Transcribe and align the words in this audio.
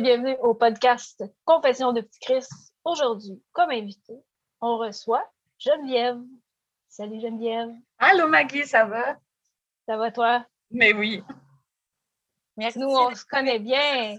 Et 0.00 0.02
bienvenue 0.02 0.36
au 0.40 0.54
podcast 0.54 1.22
Confession 1.44 1.92
de 1.92 2.00
Petit 2.00 2.20
Chris. 2.20 2.46
Aujourd'hui, 2.84 3.42
comme 3.52 3.68
invité, 3.68 4.14
on 4.62 4.78
reçoit 4.78 5.22
Geneviève. 5.58 6.18
Salut 6.88 7.20
Geneviève. 7.20 7.68
Allô 7.98 8.26
Maggie, 8.26 8.64
ça 8.64 8.86
va? 8.86 9.18
Ça 9.86 9.98
va 9.98 10.10
toi? 10.10 10.46
Mais 10.70 10.94
oui. 10.94 11.22
Merci. 12.56 12.78
Nous, 12.78 12.88
on 12.88 13.14
se 13.14 13.26
connaît 13.26 13.58
bien. 13.58 14.16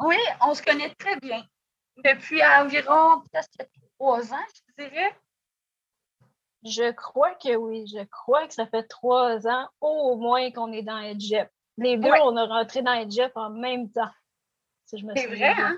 Oui, 0.00 0.16
on 0.40 0.54
se 0.54 0.62
connaît 0.62 0.94
très 0.94 1.16
bien. 1.20 1.44
Depuis 2.02 2.42
environ 2.42 3.20
peut-être 3.20 3.70
trois 3.98 4.32
ans, 4.32 4.46
je 4.78 4.82
dirais. 4.82 5.14
Je 6.64 6.90
crois 6.92 7.34
que 7.34 7.54
oui. 7.54 7.86
Je 7.86 8.02
crois 8.04 8.48
que 8.48 8.54
ça 8.54 8.66
fait 8.66 8.84
trois 8.84 9.46
ans 9.46 9.68
au 9.82 10.16
moins 10.16 10.50
qu'on 10.52 10.72
est 10.72 10.84
dans 10.84 11.00
EdGep. 11.00 11.50
Les 11.76 11.98
deux, 11.98 12.08
on 12.22 12.38
a 12.38 12.46
rentré 12.46 12.80
dans 12.80 12.94
EdGep 12.94 13.36
en 13.36 13.50
même 13.50 13.90
temps. 13.92 14.08
Si 14.96 15.04
C'est 15.16 15.26
vrai, 15.26 15.54
hein? 15.56 15.76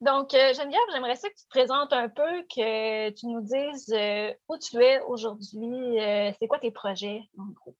Donc, 0.00 0.34
euh, 0.34 0.52
Geneviève, 0.52 0.80
j'aimerais 0.92 1.16
ça 1.16 1.28
que 1.28 1.34
tu 1.34 1.44
te 1.44 1.48
présentes 1.48 1.92
un 1.92 2.08
peu, 2.08 2.42
que 2.54 3.10
tu 3.10 3.26
nous 3.26 3.40
dises 3.40 3.92
euh, 3.96 4.32
où 4.48 4.58
tu 4.58 4.76
es 4.78 5.00
aujourd'hui, 5.02 6.00
euh, 6.00 6.32
c'est 6.38 6.48
quoi 6.48 6.58
tes 6.58 6.70
projets, 6.70 7.22
en 7.38 7.46
gros? 7.52 7.76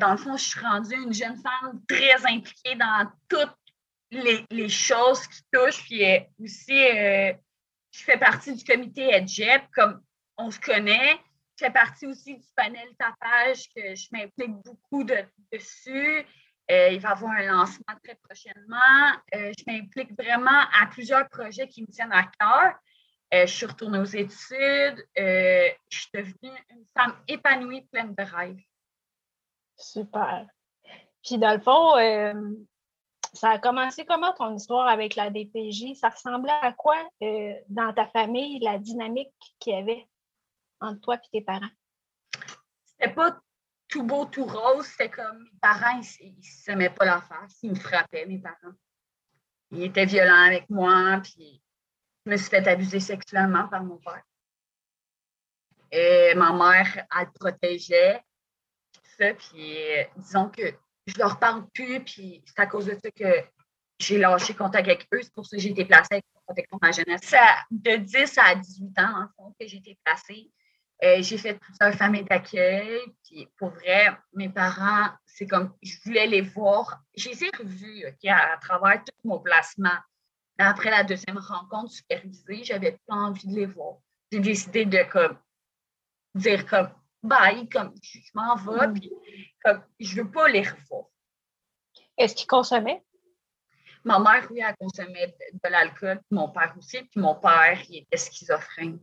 dans 0.00 0.12
le 0.12 0.16
fond, 0.18 0.36
je 0.36 0.44
suis 0.44 0.60
rendue 0.60 0.94
une 0.94 1.14
jeune 1.14 1.36
femme 1.36 1.80
très 1.88 2.14
impliquée 2.26 2.74
dans 2.76 3.10
toutes 3.28 3.56
les, 4.10 4.68
choses 4.68 5.26
qui 5.26 5.40
touchent. 5.50 5.82
Puis 5.84 6.04
aussi, 6.38 6.78
je 6.78 8.04
fais 8.04 8.18
partie 8.18 8.54
du 8.54 8.62
comité 8.62 9.14
EdGep, 9.14 9.62
comme 9.74 10.02
on 10.36 10.50
se 10.50 10.60
connaît. 10.60 11.18
Je 11.58 11.64
fais 11.64 11.72
partie 11.72 12.06
aussi 12.06 12.36
du 12.36 12.46
panel 12.54 12.88
tapage 12.98 13.64
que 13.74 13.94
je 13.94 14.08
m'implique 14.12 14.52
beaucoup 14.62 15.04
dessus. 15.04 16.26
Euh, 16.70 16.90
il 16.90 17.00
va 17.00 17.08
y 17.08 17.12
avoir 17.12 17.32
un 17.32 17.42
lancement 17.42 17.94
très 18.04 18.14
prochainement. 18.14 19.16
Euh, 19.34 19.52
je 19.58 19.64
m'implique 19.66 20.12
vraiment 20.16 20.66
à 20.80 20.86
plusieurs 20.86 21.28
projets 21.28 21.66
qui 21.66 21.82
me 21.82 21.88
tiennent 21.88 22.12
à 22.12 22.22
cœur. 22.38 22.74
Euh, 23.34 23.46
je 23.46 23.52
suis 23.52 23.66
retournée 23.66 23.98
aux 23.98 24.04
études. 24.04 25.04
je 25.16 25.74
suis 25.90 26.10
devenue 26.14 26.56
une 26.70 26.84
femme 26.96 27.16
épanouie, 27.26 27.82
pleine 27.90 28.14
de 28.14 28.22
rêves. 28.22 28.60
Super. 29.76 30.46
Puis, 31.24 31.38
dans 31.38 31.54
le 31.54 31.60
fond, 31.60 31.94
ça 33.34 33.50
a 33.50 33.58
commencé 33.58 34.04
comment 34.04 34.32
ton 34.32 34.54
histoire 34.54 34.88
avec 34.88 35.16
la 35.16 35.30
DPJ? 35.30 35.94
Ça 35.94 36.10
ressemblait 36.10 36.52
à 36.62 36.72
quoi 36.72 36.96
dans 37.68 37.92
ta 37.92 38.06
famille, 38.06 38.60
la 38.60 38.78
dynamique 38.78 39.32
qu'il 39.58 39.74
y 39.74 39.76
avait 39.76 40.06
entre 40.80 41.00
toi 41.00 41.16
et 41.16 41.28
tes 41.32 41.44
parents? 41.44 41.70
C'était 42.84 43.12
pas 43.12 43.40
tout 43.90 44.04
beau, 44.04 44.24
tout 44.26 44.44
rose. 44.44 44.86
C'était 44.86 45.10
comme 45.10 45.42
mes 45.42 45.58
parents, 45.60 46.00
ils 46.20 46.36
ne 46.36 46.42
s'aimaient 46.42 46.90
pas 46.90 47.04
la 47.04 47.20
face. 47.20 47.58
Ils 47.62 47.70
me 47.70 47.74
frappaient, 47.74 48.26
mes 48.26 48.38
parents. 48.38 48.74
Ils 49.72 49.84
étaient 49.84 50.06
violents 50.06 50.46
avec 50.46 50.68
moi, 50.70 51.20
puis 51.22 51.62
je 52.24 52.30
me 52.30 52.36
suis 52.36 52.48
fait 52.48 52.66
abuser 52.66 53.00
sexuellement 53.00 53.68
par 53.68 53.84
mon 53.84 53.98
père. 53.98 54.22
Et 55.92 56.34
ma 56.34 56.52
mère, 56.52 57.06
elle 57.18 57.30
protégeait, 57.32 58.22
tout 58.92 59.02
ça, 59.18 59.34
puis 59.34 59.76
euh, 59.76 60.04
disons 60.16 60.48
que 60.48 60.62
je 61.06 61.18
leur 61.18 61.38
parle 61.38 61.68
plus, 61.70 62.00
puis 62.00 62.42
c'est 62.46 62.60
à 62.60 62.66
cause 62.66 62.86
de 62.86 62.96
ça 63.02 63.10
que 63.10 63.44
j'ai 63.98 64.18
lâché 64.18 64.54
contact 64.54 64.88
avec 64.88 65.08
eux. 65.12 65.20
C'est 65.22 65.34
pour 65.34 65.46
ça 65.46 65.56
que 65.56 65.62
j'ai 65.62 65.70
été 65.70 65.84
placée 65.84 66.08
avec 66.12 66.24
Protection 66.46 66.78
de 66.78 66.86
ma 66.86 66.92
jeunesse. 66.92 67.20
Ça, 67.22 67.44
de 67.70 67.96
10 67.96 68.38
à 68.38 68.54
18 68.56 68.98
ans, 68.98 69.22
en 69.22 69.28
fond, 69.36 69.54
que 69.58 69.66
j'ai 69.68 69.76
été 69.76 69.96
placée. 70.02 70.50
Euh, 71.02 71.22
j'ai 71.22 71.38
fait 71.38 71.54
plusieurs 71.54 71.94
familles 71.94 72.24
d'accueil. 72.24 73.00
Puis 73.24 73.48
pour 73.56 73.70
vrai, 73.70 74.16
mes 74.34 74.48
parents, 74.48 75.08
c'est 75.24 75.46
comme 75.46 75.74
je 75.82 75.96
voulais 76.04 76.26
les 76.26 76.42
voir. 76.42 77.00
Je 77.16 77.30
les 77.30 77.44
ai 77.44 77.50
revus 77.56 78.04
à, 78.28 78.56
travers 78.58 79.02
tout 79.04 79.14
mon 79.24 79.38
placement. 79.38 79.98
Après 80.58 80.90
la 80.90 81.04
deuxième 81.04 81.38
rencontre 81.38 81.90
supervisée, 81.92 82.64
j'avais 82.64 82.98
pas 83.06 83.14
envie 83.14 83.48
de 83.48 83.54
les 83.54 83.66
voir. 83.66 83.96
J'ai 84.30 84.40
décidé 84.40 84.84
de 84.84 85.02
comme 85.10 85.38
dire 86.34 86.66
comme 86.66 86.90
bye, 87.22 87.66
comme 87.68 87.94
je, 88.02 88.18
m'en 88.34 88.56
vais, 88.56 88.88
mm. 88.88 88.94
puis 88.94 89.12
comme 89.64 89.82
je 89.98 90.16
veux 90.16 90.30
pas 90.30 90.48
les 90.48 90.62
revoir. 90.62 91.06
Est-ce 92.18 92.34
qu'ils 92.34 92.46
consommaient? 92.46 93.02
Ma 94.04 94.18
mère, 94.18 94.46
oui, 94.50 94.60
elle 94.66 94.76
consommait 94.76 95.28
de, 95.28 95.58
de 95.62 95.70
l'alcool, 95.70 96.20
mon 96.30 96.50
père 96.50 96.74
aussi, 96.78 97.02
puis 97.02 97.20
mon 97.20 97.34
père, 97.34 97.80
il 97.88 97.98
était 98.02 98.16
schizophrène. 98.16 98.98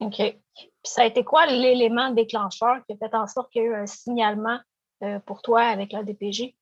OK. 0.00 0.16
Puis 0.16 0.70
ça 0.84 1.02
a 1.02 1.04
été 1.06 1.24
quoi 1.24 1.46
l'élément 1.46 2.10
déclencheur 2.10 2.78
qui 2.86 2.94
a 2.94 2.96
fait 2.96 3.14
en 3.14 3.26
sorte 3.26 3.52
qu'il 3.52 3.62
y 3.62 3.64
a 3.66 3.68
eu 3.68 3.74
un 3.74 3.86
signalement 3.86 4.60
euh, 5.02 5.18
pour 5.20 5.42
toi 5.42 5.62
avec 5.62 5.92
la 5.92 6.02
DPJ? 6.02 6.54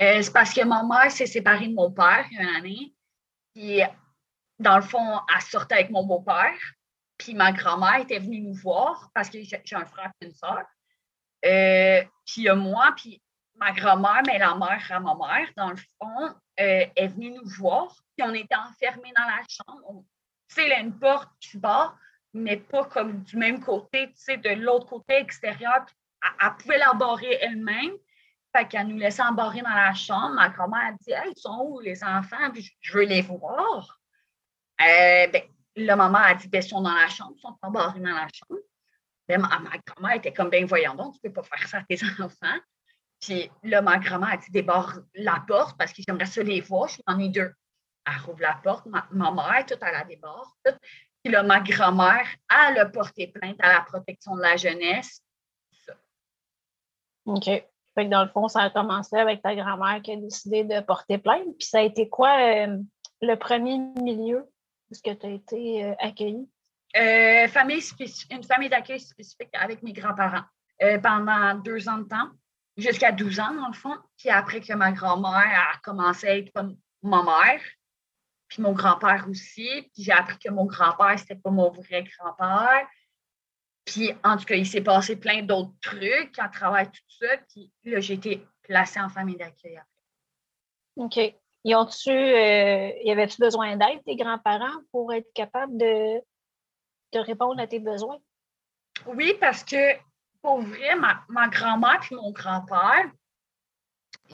Euh, 0.00 0.22
c'est 0.22 0.32
parce 0.32 0.52
que 0.52 0.64
ma 0.64 0.82
mère 0.82 1.10
s'est 1.10 1.26
séparée 1.26 1.68
de 1.68 1.74
mon 1.74 1.90
père 1.90 2.26
il 2.30 2.36
y 2.36 2.40
a 2.40 2.42
une 2.42 2.56
année. 2.56 2.94
Puis, 3.54 3.80
dans 4.58 4.76
le 4.76 4.82
fond, 4.82 5.20
elle 5.34 5.42
sortait 5.42 5.76
avec 5.76 5.90
mon 5.90 6.04
beau-père. 6.04 6.58
Puis 7.18 7.34
ma 7.34 7.50
grand-mère 7.50 8.00
était 8.00 8.18
venue 8.18 8.42
nous 8.42 8.54
voir 8.54 9.10
parce 9.14 9.30
que 9.30 9.38
j'ai 9.42 9.76
un 9.76 9.86
frère 9.86 10.10
et 10.20 10.26
une 10.26 10.34
soeur. 10.34 10.62
Euh, 11.46 12.04
puis 12.26 12.46
moi, 12.54 12.92
puis 12.94 13.22
ma 13.54 13.72
grand-mère, 13.72 14.22
mais 14.26 14.38
la 14.38 14.54
mère 14.54 14.84
à 14.90 15.00
ma 15.00 15.14
mère, 15.14 15.48
dans 15.56 15.70
le 15.70 15.76
fond, 15.76 16.34
est 16.58 17.08
venue 17.08 17.30
nous 17.30 17.48
voir. 17.58 17.96
Puis 18.16 18.26
on 18.28 18.34
était 18.34 18.54
enfermés 18.54 19.12
dans 19.16 19.24
la 19.24 19.42
chambre. 19.48 20.04
Y 20.58 20.72
a 20.72 20.80
une 20.80 20.98
porte 20.98 21.30
qui 21.40 21.56
bat 21.58 21.94
mais 22.36 22.56
pas 22.58 22.84
comme 22.84 23.22
du 23.22 23.36
même 23.36 23.62
côté, 23.62 24.08
tu 24.08 24.14
sais, 24.16 24.36
de 24.36 24.50
l'autre 24.50 24.86
côté 24.86 25.14
extérieur. 25.16 25.86
Elle, 26.40 26.50
pouvait 26.58 26.78
l'embarrer 26.78 27.38
elle-même. 27.40 27.92
Fait 28.54 28.66
qu'elle 28.66 28.88
nous 28.88 28.98
laissait 28.98 29.22
embarrer 29.22 29.62
dans 29.62 29.68
la 29.68 29.94
chambre. 29.94 30.34
Ma 30.34 30.48
grand-mère 30.48 30.88
a 30.88 30.92
dit 30.92 31.12
Hey, 31.12 31.32
ils 31.36 31.40
sont 31.40 31.66
où 31.66 31.80
les 31.80 32.02
enfants? 32.02 32.52
je 32.80 32.92
veux 32.92 33.04
les 33.04 33.22
voir. 33.22 34.00
Euh, 34.80 35.26
ben, 35.28 35.42
la 35.76 35.96
maman 35.96 36.18
a 36.18 36.34
dit 36.34 36.48
ben, 36.48 36.62
Ils 36.62 36.68
sont 36.68 36.80
dans 36.80 36.94
la 36.94 37.08
chambre, 37.08 37.34
ils 37.36 37.40
sont 37.40 37.56
embarrés 37.62 38.00
dans 38.00 38.14
la 38.14 38.28
chambre. 38.32 38.60
Ben, 39.28 39.40
ma, 39.40 39.48
grand-mère 39.84 40.16
était 40.16 40.32
comme 40.32 40.50
ben 40.50 40.64
voyons 40.66 40.94
donc, 40.94 41.14
tu 41.14 41.26
ne 41.26 41.32
peux 41.32 41.42
pas 41.42 41.56
faire 41.56 41.68
ça 41.68 41.78
à 41.78 41.82
tes 41.82 41.98
enfants. 42.22 42.58
Puis 43.20 43.50
là, 43.62 43.82
ma 43.82 43.98
grand-mère 43.98 44.34
a 44.34 44.36
dit 44.36 44.50
débarre 44.50 45.00
la 45.14 45.42
porte 45.46 45.76
parce 45.78 45.92
que 45.92 46.02
j'aimerais 46.06 46.26
ça 46.26 46.42
les 46.42 46.60
voir. 46.60 46.88
Je 46.88 47.00
en 47.06 47.18
ai 47.18 47.28
deux. 47.28 47.52
Elle 48.06 48.22
rouvre 48.24 48.40
la 48.40 48.54
porte, 48.62 48.86
ma, 48.86 49.06
mère, 49.10 49.66
tout 49.66 49.78
à 49.80 49.90
la 49.90 50.04
déborde. 50.04 50.48
Puis 51.26 51.32
là, 51.32 51.42
ma 51.42 51.58
grand-mère, 51.58 52.24
elle 52.48 52.78
a 52.78 52.86
porté 52.86 53.26
plainte 53.26 53.56
à 53.58 53.72
la 53.72 53.80
protection 53.80 54.36
de 54.36 54.42
la 54.42 54.56
jeunesse. 54.56 55.20
OK. 57.24 57.46
Fait 57.46 57.66
que 57.96 58.08
dans 58.08 58.22
le 58.22 58.30
fond, 58.30 58.46
ça 58.46 58.60
a 58.60 58.70
commencé 58.70 59.16
avec 59.16 59.42
ta 59.42 59.56
grand-mère 59.56 60.00
qui 60.02 60.12
a 60.12 60.16
décidé 60.18 60.62
de 60.62 60.78
porter 60.82 61.18
plainte. 61.18 61.42
Puis 61.58 61.66
ça 61.66 61.78
a 61.78 61.82
été 61.82 62.08
quoi 62.08 62.38
euh, 62.38 62.78
le 63.22 63.34
premier 63.34 63.76
milieu 64.00 64.48
où 64.88 64.94
tu 64.94 65.10
as 65.10 65.28
été 65.28 65.86
euh, 65.86 65.94
accueillie? 65.98 66.48
Euh, 66.96 67.48
famille 67.48 67.82
une 68.30 68.44
famille 68.44 68.68
d'accueil 68.68 69.00
spécifique 69.00 69.50
avec 69.54 69.82
mes 69.82 69.92
grands-parents 69.92 70.44
pendant 71.02 71.56
deux 71.56 71.88
ans 71.88 71.98
de 71.98 72.04
temps, 72.04 72.30
jusqu'à 72.76 73.10
12 73.10 73.40
ans 73.40 73.52
dans 73.52 73.66
le 73.66 73.74
fond. 73.74 73.96
Puis 74.16 74.30
après 74.30 74.60
que 74.60 74.74
ma 74.74 74.92
grand-mère 74.92 75.72
a 75.74 75.76
commencé 75.82 76.28
à 76.28 76.36
être 76.36 76.52
comme 76.52 76.76
ma 77.02 77.24
mère, 77.24 77.60
puis 78.48 78.62
mon 78.62 78.72
grand-père 78.72 79.26
aussi. 79.28 79.68
Puis 79.94 80.04
j'ai 80.04 80.12
appris 80.12 80.38
que 80.38 80.50
mon 80.50 80.64
grand-père, 80.64 81.18
c'était 81.18 81.36
pas 81.36 81.50
mon 81.50 81.70
vrai 81.70 82.04
grand-père. 82.04 82.86
Puis 83.84 84.12
en 84.24 84.36
tout 84.36 84.44
cas, 84.44 84.56
il 84.56 84.66
s'est 84.66 84.82
passé 84.82 85.16
plein 85.16 85.42
d'autres 85.42 85.74
trucs 85.80 86.38
à 86.38 86.48
travers 86.48 86.90
tout 86.90 87.02
ça. 87.20 87.36
Puis 87.48 87.70
là, 87.84 88.00
j'ai 88.00 88.14
été 88.14 88.46
placée 88.62 89.00
en 89.00 89.08
famille 89.08 89.36
d'accueil 89.36 89.76
après. 89.76 89.96
OK. 90.96 91.34
Y 91.64 91.74
ont-tu, 91.74 92.10
euh, 92.10 92.92
y 93.02 93.10
avait-tu 93.10 93.38
besoin 93.40 93.76
d'aide, 93.76 94.02
tes 94.04 94.14
grands-parents, 94.14 94.82
pour 94.92 95.12
être 95.12 95.32
capable 95.34 95.76
de, 95.76 96.20
de 97.12 97.18
répondre 97.18 97.60
à 97.60 97.66
tes 97.66 97.80
besoins? 97.80 98.18
Oui, 99.06 99.34
parce 99.40 99.64
que 99.64 99.96
pour 100.40 100.60
vrai, 100.60 100.94
ma, 100.94 101.24
ma 101.28 101.48
grand-mère 101.48 102.00
et 102.08 102.14
mon 102.14 102.30
grand-père, 102.30 103.10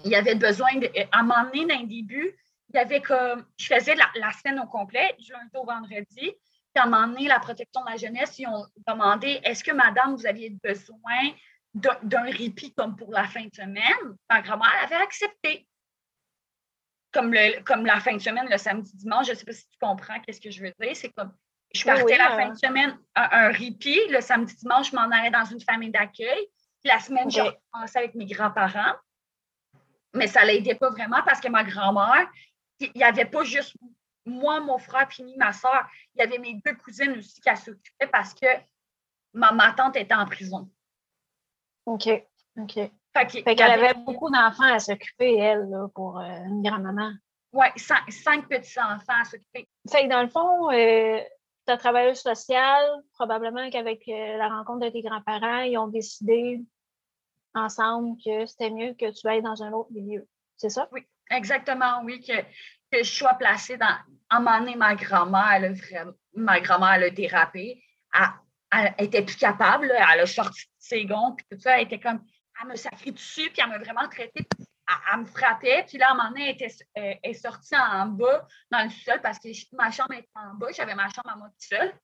il 0.04 0.14
avait 0.14 0.34
besoin 0.34 0.74
de. 0.76 0.90
À 1.10 1.22
dans 1.22 1.50
le 1.52 1.86
début, 1.86 2.36
il 2.72 2.76
y 2.76 2.80
avait 2.80 3.00
comme, 3.00 3.44
je 3.58 3.66
faisais 3.66 3.94
la, 3.94 4.32
semaine 4.32 4.60
au 4.60 4.66
complet, 4.66 5.14
du 5.18 5.32
lundi 5.32 5.50
au 5.54 5.64
vendredi. 5.64 6.32
Puis 6.74 6.80
à 6.80 6.84
un 6.84 6.86
moment 6.86 7.06
donné, 7.08 7.28
la 7.28 7.38
protection 7.38 7.84
de 7.84 7.90
la 7.90 7.96
jeunesse, 7.96 8.38
ils 8.38 8.46
ont 8.46 8.66
demandé 8.86 9.40
est-ce 9.44 9.62
que 9.62 9.72
madame, 9.72 10.16
vous 10.16 10.26
aviez 10.26 10.50
besoin 10.50 11.32
d'un 11.74 12.24
répit 12.24 12.72
comme 12.74 12.96
pour 12.96 13.12
la 13.12 13.24
fin 13.24 13.44
de 13.44 13.54
semaine? 13.54 14.16
Ma 14.30 14.40
grand-mère 14.40 14.72
avait 14.82 14.96
accepté. 14.96 15.66
Comme, 17.12 17.32
le, 17.34 17.62
comme 17.62 17.84
la 17.84 18.00
fin 18.00 18.14
de 18.14 18.22
semaine, 18.22 18.48
le 18.48 18.56
samedi, 18.56 18.96
dimanche, 18.96 19.26
je 19.26 19.32
ne 19.32 19.36
sais 19.36 19.44
pas 19.44 19.52
si 19.52 19.68
tu 19.68 19.78
comprends 19.78 20.18
qu'est-ce 20.20 20.40
que 20.40 20.50
je 20.50 20.62
veux 20.62 20.72
dire. 20.80 20.96
C'est 20.96 21.10
comme 21.10 21.34
je 21.74 21.84
partais 21.84 22.16
la 22.16 22.30
fin 22.36 22.48
de 22.50 22.56
semaine, 22.56 22.98
un, 23.14 23.28
un 23.30 23.48
répit. 23.50 24.00
Le 24.08 24.22
samedi, 24.22 24.54
dimanche, 24.56 24.90
je 24.90 24.96
m'en 24.96 25.10
allais 25.10 25.30
dans 25.30 25.44
une 25.44 25.60
famille 25.60 25.90
d'accueil. 25.90 26.46
La 26.84 26.98
semaine, 26.98 27.30
j'ai 27.30 27.42
commencé 27.70 27.98
avec 27.98 28.14
mes 28.14 28.26
grands-parents. 28.26 28.94
Mais 30.14 30.26
ça 30.26 30.42
ne 30.42 30.46
l'aidait 30.48 30.74
pas 30.74 30.90
vraiment 30.90 31.22
parce 31.24 31.40
que 31.40 31.48
ma 31.48 31.64
grand-mère, 31.64 32.28
il 32.94 32.98
n'y 32.98 33.04
avait 33.04 33.24
pas 33.24 33.44
juste 33.44 33.76
moi, 34.24 34.60
mon 34.60 34.78
frère, 34.78 35.08
puis 35.08 35.24
ma 35.36 35.52
soeur. 35.52 35.86
Il 36.14 36.20
y 36.20 36.22
avait 36.22 36.38
mes 36.38 36.54
deux 36.64 36.74
cousines 36.74 37.12
aussi 37.18 37.40
qui 37.40 37.56
s'occupaient 37.56 38.06
parce 38.06 38.34
que 38.34 38.46
ma, 39.32 39.72
tante 39.72 39.96
était 39.96 40.14
en 40.14 40.26
prison. 40.26 40.70
OK. 41.86 42.08
OK. 42.58 42.74
Fait 42.74 43.26
qu'elle 43.26 43.62
avait 43.62 43.94
beaucoup 43.94 44.30
d'enfants 44.30 44.72
à 44.72 44.78
s'occuper, 44.78 45.36
elle, 45.36 45.68
pour 45.94 46.18
euh, 46.18 46.44
une 46.46 46.62
grand-maman. 46.62 47.12
Oui, 47.52 47.66
cinq, 47.76 48.48
petits-enfants 48.48 49.20
à 49.20 49.24
s'occuper. 49.24 49.68
Fait 49.90 50.04
que 50.04 50.08
dans 50.08 50.22
le 50.22 50.28
fond, 50.28 50.70
euh, 50.70 51.20
ta 51.66 51.76
travailleuse 51.76 52.20
sociale, 52.20 53.02
probablement 53.12 53.68
qu'avec 53.68 54.08
euh, 54.08 54.36
la 54.38 54.48
rencontre 54.48 54.86
de 54.86 54.88
tes 54.90 55.02
grands-parents, 55.02 55.60
ils 55.60 55.76
ont 55.76 55.88
décidé 55.88 56.62
ensemble 57.54 58.16
que 58.24 58.46
c'était 58.46 58.70
mieux 58.70 58.94
que 58.94 59.10
tu 59.10 59.28
ailles 59.28 59.42
dans 59.42 59.62
un 59.62 59.72
autre 59.72 59.92
milieu. 59.92 60.26
C'est 60.56 60.70
ça? 60.70 60.88
Oui, 60.92 61.06
exactement, 61.30 62.02
oui, 62.04 62.20
que, 62.20 62.40
que 62.90 63.02
je 63.02 63.10
sois 63.10 63.34
placée 63.34 63.76
dans. 63.76 63.96
À 64.30 64.36
un 64.36 64.40
moment 64.40 64.60
donné, 64.60 64.76
ma 64.76 64.94
grand-mère, 64.94 65.74
ma 66.34 66.60
grand-mère, 66.60 66.94
elle 66.94 67.04
a 67.04 67.10
dérapé. 67.10 67.82
Elle, 68.70 68.94
était 68.98 69.22
plus 69.22 69.36
capable, 69.36 69.90
elle 69.90 70.20
a 70.20 70.26
sorti 70.26 70.62
ses 70.78 71.04
gonds, 71.04 71.34
puis 71.34 71.44
tout 71.50 71.60
ça, 71.60 71.76
elle 71.76 71.84
était 71.84 72.00
comme 72.00 72.24
elle 72.60 72.68
me 72.68 72.76
sacrait 72.76 73.10
dessus, 73.10 73.50
puis 73.50 73.62
elle 73.62 73.68
m'a 73.68 73.78
vraiment 73.78 74.08
traité. 74.08 74.46
Elle, 75.12 75.20
me 75.20 75.26
frappait. 75.26 75.84
Puis 75.88 75.98
là, 75.98 76.08
à 76.08 76.12
un 76.12 76.14
moment 76.14 76.28
donné, 76.30 76.50
elle, 76.50 76.54
était, 76.54 77.20
est 77.22 77.34
sortie 77.34 77.76
en 77.76 78.06
bas 78.06 78.46
dans 78.70 78.84
le 78.84 78.90
sol 78.90 79.20
parce 79.22 79.38
que 79.38 79.48
ma 79.74 79.90
chambre 79.90 80.12
était 80.12 80.28
en 80.34 80.54
bas. 80.54 80.70
J'avais 80.72 80.94
ma 80.94 81.08
chambre 81.08 81.30
à 81.30 81.36
moi 81.36 81.48
toute 81.48 81.62
seule. 81.62 81.94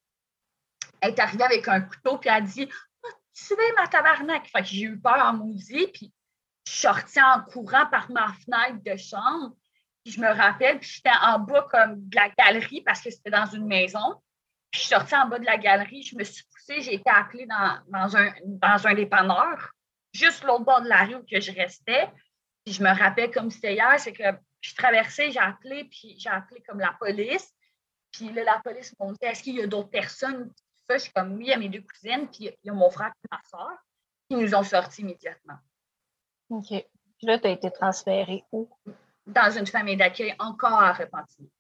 Elle 1.00 1.10
est 1.10 1.20
arrivée 1.20 1.44
avec 1.44 1.68
un 1.68 1.82
couteau, 1.82 2.18
puis 2.18 2.30
elle 2.30 2.36
a 2.36 2.40
dit 2.40 2.68
oh, 3.04 3.08
Tu 3.34 3.54
veux 3.54 3.74
ma 3.76 3.86
tabarnak 3.86 4.50
j'ai 4.62 4.82
eu 4.82 4.98
peur 4.98 5.18
en 5.18 5.34
maudit, 5.34 5.86
puis 5.88 6.12
je 6.68 6.80
sortie 6.80 7.20
en 7.20 7.42
courant 7.42 7.86
par 7.86 8.10
ma 8.10 8.32
fenêtre 8.34 8.82
de 8.84 8.96
chambre. 8.96 9.54
Puis 10.04 10.14
je 10.14 10.20
me 10.20 10.28
rappelle, 10.28 10.78
puis 10.78 10.88
j'étais 10.88 11.16
en 11.22 11.38
bas 11.38 11.66
comme 11.70 12.08
de 12.08 12.16
la 12.16 12.30
galerie 12.30 12.82
parce 12.82 13.00
que 13.00 13.10
c'était 13.10 13.30
dans 13.30 13.46
une 13.46 13.66
maison. 13.66 14.14
Puis 14.70 14.80
je 14.80 14.86
suis 14.86 14.88
sortie 14.88 15.16
en 15.16 15.26
bas 15.28 15.38
de 15.38 15.46
la 15.46 15.56
galerie, 15.56 16.02
je 16.02 16.16
me 16.16 16.24
suis 16.24 16.44
poussée, 16.44 16.82
j'ai 16.82 16.94
été 16.94 17.10
appelée 17.10 17.46
dans, 17.46 17.78
dans, 17.88 18.16
un, 18.16 18.32
dans 18.44 18.86
un 18.86 18.94
dépanneur 18.94 19.72
juste 20.12 20.44
l'autre 20.44 20.64
bord 20.64 20.82
de 20.82 20.88
la 20.88 21.04
rue 21.04 21.16
où 21.16 21.24
que 21.24 21.40
je 21.40 21.52
restais. 21.52 22.08
Puis 22.64 22.74
je 22.74 22.82
me 22.82 22.90
rappelle 22.90 23.30
comme 23.30 23.50
c'était 23.50 23.74
hier, 23.74 23.98
c'est 23.98 24.12
que 24.12 24.24
je 24.60 24.74
traversais, 24.74 25.30
j'ai 25.30 25.38
appelé, 25.38 25.84
puis 25.84 26.16
j'ai 26.18 26.28
appelé 26.28 26.62
comme 26.66 26.80
la 26.80 26.92
police. 26.98 27.52
Puis 28.12 28.32
là, 28.32 28.44
la 28.44 28.60
police 28.64 28.94
m'a 28.98 29.06
dit 29.06 29.18
Est-ce 29.22 29.42
qu'il 29.42 29.56
y 29.56 29.62
a 29.62 29.66
d'autres 29.66 29.90
personnes 29.90 30.52
Je 30.90 30.98
suis 30.98 31.12
comme 31.12 31.34
Oui, 31.34 31.44
il 31.44 31.48
y 31.48 31.52
a 31.52 31.58
mes 31.58 31.68
deux 31.68 31.82
cousines, 31.82 32.28
puis 32.28 32.46
il 32.46 32.66
y 32.66 32.70
a 32.70 32.72
mon 32.72 32.90
frère 32.90 33.12
et 33.24 33.28
ma 33.30 33.40
soeur. 33.48 33.76
qui 34.28 34.36
nous 34.36 34.54
ont 34.54 34.62
sortis 34.62 35.02
immédiatement. 35.02 35.58
OK. 36.50 36.68
Puis 36.68 37.26
là, 37.26 37.38
tu 37.38 37.46
as 37.46 37.50
été 37.50 37.70
transféré 37.70 38.44
où? 38.52 38.68
Dans 39.26 39.50
une 39.50 39.66
famille 39.66 39.96
d'accueil 39.96 40.34
encore 40.38 40.80
à 40.80 40.92
Repentigny. 40.92 41.50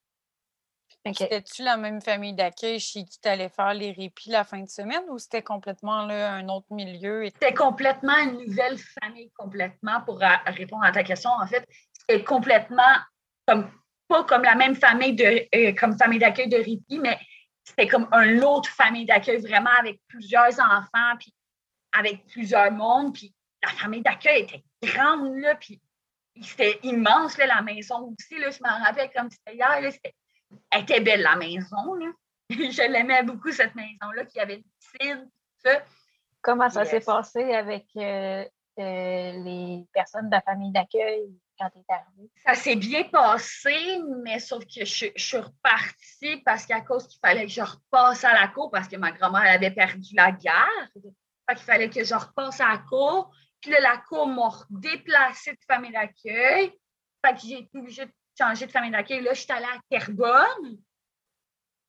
C'était-tu 1.04 1.62
la 1.62 1.76
même 1.76 2.00
famille 2.02 2.34
d'accueil 2.34 2.80
chez 2.80 3.04
qui 3.04 3.18
tu 3.20 3.28
allais 3.28 3.48
faire 3.48 3.72
les 3.72 3.92
répits 3.92 4.30
la 4.30 4.44
fin 4.44 4.60
de 4.60 4.68
semaine 4.68 5.04
ou 5.08 5.18
c'était 5.18 5.42
complètement 5.42 6.04
là, 6.04 6.32
un 6.34 6.48
autre 6.48 6.66
milieu? 6.70 7.24
C'était 7.26 7.54
complètement 7.54 8.16
une 8.18 8.44
nouvelle 8.44 8.78
famille, 8.78 9.30
complètement, 9.36 10.00
pour 10.02 10.20
répondre 10.46 10.84
à 10.84 10.92
ta 10.92 11.02
question. 11.02 11.30
En 11.30 11.46
fait, 11.46 11.64
c'était 11.92 12.24
complètement 12.24 12.82
comme 13.46 13.70
pas 14.08 14.24
comme 14.24 14.42
la 14.42 14.54
même 14.54 14.74
famille 14.74 15.14
de 15.14 15.46
euh, 15.54 15.72
comme 15.74 15.96
famille 15.96 16.18
d'accueil 16.18 16.48
de 16.48 16.56
répit, 16.56 16.98
mais 16.98 17.18
c'était 17.62 17.86
comme 17.86 18.08
un 18.12 18.40
autre 18.40 18.70
famille 18.70 19.04
d'accueil 19.04 19.40
vraiment 19.40 19.70
avec 19.78 20.00
plusieurs 20.08 20.58
enfants, 20.60 21.16
puis 21.18 21.34
avec 21.92 22.26
plusieurs 22.26 22.72
mondes. 22.72 23.14
Puis 23.14 23.34
la 23.62 23.70
famille 23.70 24.02
d'accueil 24.02 24.42
était 24.42 24.62
grande, 24.82 25.36
là, 25.36 25.54
puis 25.56 25.80
c'était 26.42 26.78
immense, 26.82 27.36
là, 27.38 27.46
la 27.46 27.62
maison 27.62 28.14
aussi. 28.14 28.38
Là, 28.38 28.50
je 28.50 28.58
m'en 28.62 28.84
rappelle 28.84 29.10
comme 29.14 29.30
c'était 29.30 29.56
hier. 29.56 29.92
C'était 29.92 30.14
elle 30.70 30.82
était 30.82 31.00
belle, 31.00 31.22
la 31.22 31.36
maison. 31.36 31.94
Là. 31.94 32.06
je 32.50 32.90
l'aimais 32.90 33.22
beaucoup, 33.22 33.52
cette 33.52 33.74
maison-là, 33.74 34.24
qui 34.24 34.40
avait 34.40 34.56
une 34.56 34.64
piscine, 34.80 35.24
tout 35.24 35.70
ça. 35.70 35.82
Comment 36.40 36.70
ça 36.70 36.84
s'est 36.84 37.00
passé 37.00 37.52
avec 37.52 37.86
euh, 37.96 38.44
euh, 38.78 39.32
les 39.44 39.84
personnes 39.92 40.26
de 40.26 40.34
la 40.34 40.40
famille 40.40 40.70
d'accueil 40.70 41.24
quand 41.58 41.68
tu 41.70 41.78
es 41.78 41.92
arrivée? 41.92 42.30
Ça 42.46 42.54
s'est 42.54 42.76
bien 42.76 43.04
passé, 43.04 44.00
mais 44.22 44.38
sauf 44.38 44.64
que 44.64 44.84
je, 44.84 45.10
suis 45.16 45.36
repartie 45.36 46.36
parce 46.44 46.64
qu'à 46.64 46.80
cause 46.80 47.06
qu'il 47.08 47.18
fallait 47.20 47.46
que 47.46 47.52
je 47.52 47.60
repasse 47.60 48.24
à 48.24 48.32
la 48.32 48.48
cour 48.48 48.70
parce 48.70 48.88
que 48.88 48.96
ma 48.96 49.10
grand-mère 49.10 49.52
avait 49.52 49.72
perdu 49.72 50.14
la 50.14 50.30
guerre. 50.30 50.88
Fait 50.94 51.56
qu'il 51.56 51.64
fallait 51.64 51.90
que 51.90 52.04
je 52.04 52.14
repasse 52.14 52.60
à 52.60 52.68
la 52.68 52.78
cour. 52.78 53.30
Puis 53.60 53.70
là, 53.70 53.80
la 53.80 53.96
cour 53.98 54.26
m'a 54.26 54.50
déplacée 54.70 55.52
de 55.52 55.64
famille 55.66 55.92
d'accueil. 55.92 56.72
Fait 57.24 57.34
que 57.34 57.40
j'ai 57.40 57.58
été 57.58 57.78
obligée 57.78 58.06
de 58.06 58.12
changé 58.38 58.66
de 58.66 58.70
famille 58.70 58.92
d'accueil. 58.92 59.20
Là, 59.20 59.34
je 59.34 59.40
suis 59.40 59.52
allée 59.52 59.64
à 59.64 59.80
Terrebonne, 59.90 60.78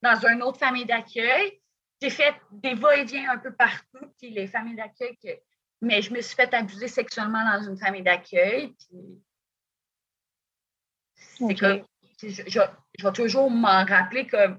dans 0.02 0.26
une 0.28 0.42
autre 0.44 0.60
famille 0.60 0.86
d'accueil. 0.86 1.62
J'ai 2.02 2.10
fait 2.10 2.36
des 2.52 2.74
va-et-vient 2.74 3.32
un 3.32 3.38
peu 3.38 3.54
partout, 3.54 4.14
puis 4.18 4.30
les 4.32 4.48
familles 4.48 4.78
d'accueil, 4.78 5.18
mais 5.82 6.02
je 6.02 6.14
me 6.14 6.22
suis 6.22 6.36
fait 6.36 6.54
abuser 6.54 6.88
sexuellement 6.88 7.44
dans 7.44 7.70
une 7.70 7.78
famille 7.78 8.04
d'accueil. 8.04 8.76
C'est 11.18 11.56
que 11.56 11.84
je, 12.22 12.60
vais 13.04 13.12
toujours 13.14 13.52
m'en 13.52 13.86
rappeler 13.86 14.28
que 14.28 14.58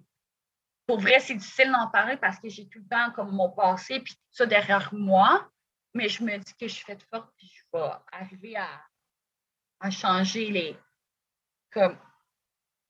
pour 0.87 0.99
vrai, 0.99 1.21
c'est 1.21 1.35
difficile 1.35 1.71
d'en 1.71 1.89
parler 1.89 2.17
parce 2.17 2.39
que 2.41 2.49
j'ai 2.49 2.69
tout 2.69 2.81
le 2.81 2.89
temps 2.89 3.13
comme 3.13 3.31
mon 3.31 3.51
passé 3.51 4.01
puis 4.01 4.15
tout 4.15 4.33
ça 4.33 4.47
derrière 4.47 4.93
moi. 4.93 5.49
Mais 5.95 6.09
je 6.09 6.23
me 6.23 6.37
dis 6.37 6.55
que 6.55 6.69
je 6.69 6.75
suis 6.75 6.85
faite 6.85 7.03
forte 7.13 7.31
puis 7.37 7.49
je 7.49 7.79
vais 7.79 7.91
arriver 8.13 8.57
à, 8.57 8.69
à 9.81 9.91
changer 9.91 10.51
les, 10.51 10.77
comme, 11.73 11.97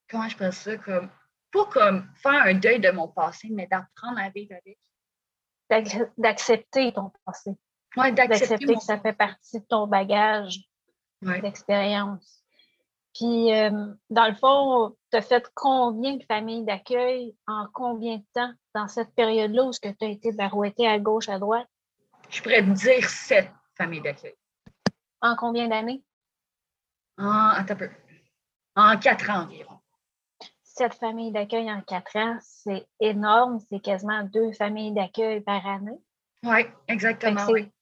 comment 0.09 0.29
je 0.29 0.37
pense 0.37 0.57
ça, 0.57 0.77
comme, 0.77 1.11
pas 1.53 1.65
comme 1.67 2.09
faire 2.17 2.43
un 2.43 2.55
deuil 2.55 2.81
de 2.81 2.91
mon 2.91 3.09
passé, 3.09 3.49
mais 3.51 3.67
d'apprendre 3.67 4.19
à 4.19 4.31
vivre 4.31 4.55
avec. 4.55 4.79
D'accepter 6.19 6.93
ton 6.93 7.13
passé. 7.25 7.53
Oui, 7.97 8.13
d'accepter 8.13 8.75
que 8.75 8.81
ça 8.81 8.99
fait 8.99 9.13
partie 9.13 9.61
de 9.61 9.65
ton 9.67 9.87
bagage 9.87 10.59
d'expérience. 11.23 12.45
Puis, 13.15 13.53
euh, 13.53 13.93
dans 14.09 14.29
le 14.29 14.35
fond, 14.35 14.97
tu 15.11 15.17
as 15.17 15.23
fait 15.23 15.49
combien 15.55 16.17
de 16.17 16.25
familles 16.25 16.65
d'accueil 16.65 17.37
en 17.47 17.67
combien 17.73 18.19
de 18.19 18.25
temps 18.33 18.53
dans 18.75 18.89
cette 18.89 19.15
période-là 19.15 19.65
où 19.65 19.71
tu 19.73 19.89
as 19.89 20.07
été 20.07 20.33
barouetté 20.33 20.87
à 20.87 20.99
gauche, 20.99 21.29
à 21.29 21.39
droite? 21.39 21.69
Je 22.31 22.43
pourrais 22.43 22.63
te 22.63 22.71
dire 22.71 23.09
sept 23.09 23.51
familles 23.77 24.03
d'accueil. 24.03 24.35
En 25.21 25.37
combien 25.37 25.69
d'années? 25.69 26.03
Attends 27.19 27.75
un 27.75 27.77
peu 27.77 27.91
en 28.77 28.97
quatre 28.99 29.29
ans 29.31 29.43
environ. 29.43 29.79
Cette 30.63 30.95
famille 30.95 31.33
d'accueil 31.33 31.71
en 31.71 31.83
quatre 31.83 32.17
ans, 32.17 32.39
c'est 32.41 32.87
énorme. 33.01 33.59
C'est 33.69 33.81
quasiment 33.81 34.23
deux 34.23 34.53
familles 34.53 34.93
d'accueil 34.93 35.41
par 35.43 35.67
année. 35.67 35.99
Oui, 36.45 36.61
exactement. 36.89 37.41
Fait 37.41 37.47
que, 37.47 37.53
oui. 37.53 37.73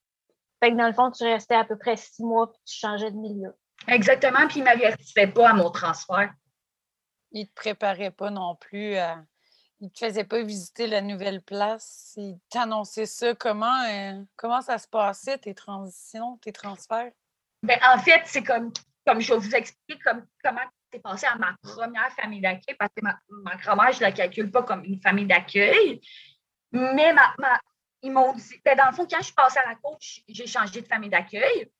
fait 0.61 0.71
que 0.71 0.75
dans 0.75 0.87
le 0.87 0.93
fond, 0.93 1.11
tu 1.11 1.23
restais 1.23 1.55
à 1.55 1.63
peu 1.63 1.77
près 1.77 1.95
six 1.95 2.23
mois 2.23 2.51
puis 2.51 2.59
tu 2.65 2.75
changeais 2.75 3.11
de 3.11 3.15
milieu. 3.15 3.55
Exactement, 3.87 4.47
puis 4.47 4.57
il 4.57 4.63
ne 4.63 4.65
m'avertissait 4.65 5.27
pas 5.27 5.51
à 5.51 5.53
mon 5.53 5.69
transfert. 5.71 6.33
Il 7.31 7.43
ne 7.43 7.45
te 7.45 7.53
préparait 7.53 8.11
pas 8.11 8.31
non 8.31 8.55
plus 8.55 8.95
à. 8.95 9.23
Il 9.81 9.85
ne 9.85 9.89
te 9.89 9.99
faisait 9.99 10.25
pas 10.25 10.41
visiter 10.41 10.87
la 10.87 11.01
nouvelle 11.01 11.41
place. 11.41 12.13
Il 12.17 12.37
t'annonçait 12.49 13.05
ça. 13.05 13.33
Comment, 13.35 13.83
euh, 13.83 14.21
comment 14.35 14.61
ça 14.61 14.77
se 14.77 14.87
passait, 14.87 15.37
tes 15.37 15.53
transitions, 15.53 16.37
tes 16.37 16.51
transferts? 16.51 17.11
Ben, 17.63 17.79
en 17.83 17.97
fait, 17.97 18.21
c'est 18.25 18.43
comme, 18.43 18.73
comme 19.05 19.21
je 19.21 19.33
vais 19.33 19.39
vous 19.39 19.55
expliquer 19.55 19.99
comme, 20.03 20.25
comment 20.43 20.61
c'est 20.91 20.99
passé 20.99 21.27
à 21.27 21.35
ma 21.35 21.55
première 21.61 22.11
famille 22.13 22.41
d'accueil 22.41 22.75
parce 22.77 22.91
que 22.93 23.01
ma, 23.03 23.55
grand-mère, 23.57 23.91
je 23.91 23.99
ne 23.99 24.03
la 24.03 24.11
calcule 24.11 24.51
pas 24.51 24.63
comme 24.63 24.83
une 24.83 24.99
famille 25.01 25.27
d'accueil. 25.27 26.01
Mais 26.71 27.13
ma, 27.13 27.33
ils 28.01 28.11
m'ont 28.11 28.33
dit, 28.33 28.61
ben, 28.63 28.77
dans 28.77 28.87
le 28.87 28.95
fond, 28.95 29.07
quand 29.09 29.19
je 29.19 29.25
suis 29.25 29.33
passée 29.33 29.59
à 29.59 29.69
la 29.69 29.75
coach, 29.75 30.21
j'ai 30.27 30.47
changé 30.47 30.81
de 30.81 30.87
famille 30.87 31.09
d'accueil. 31.09 31.71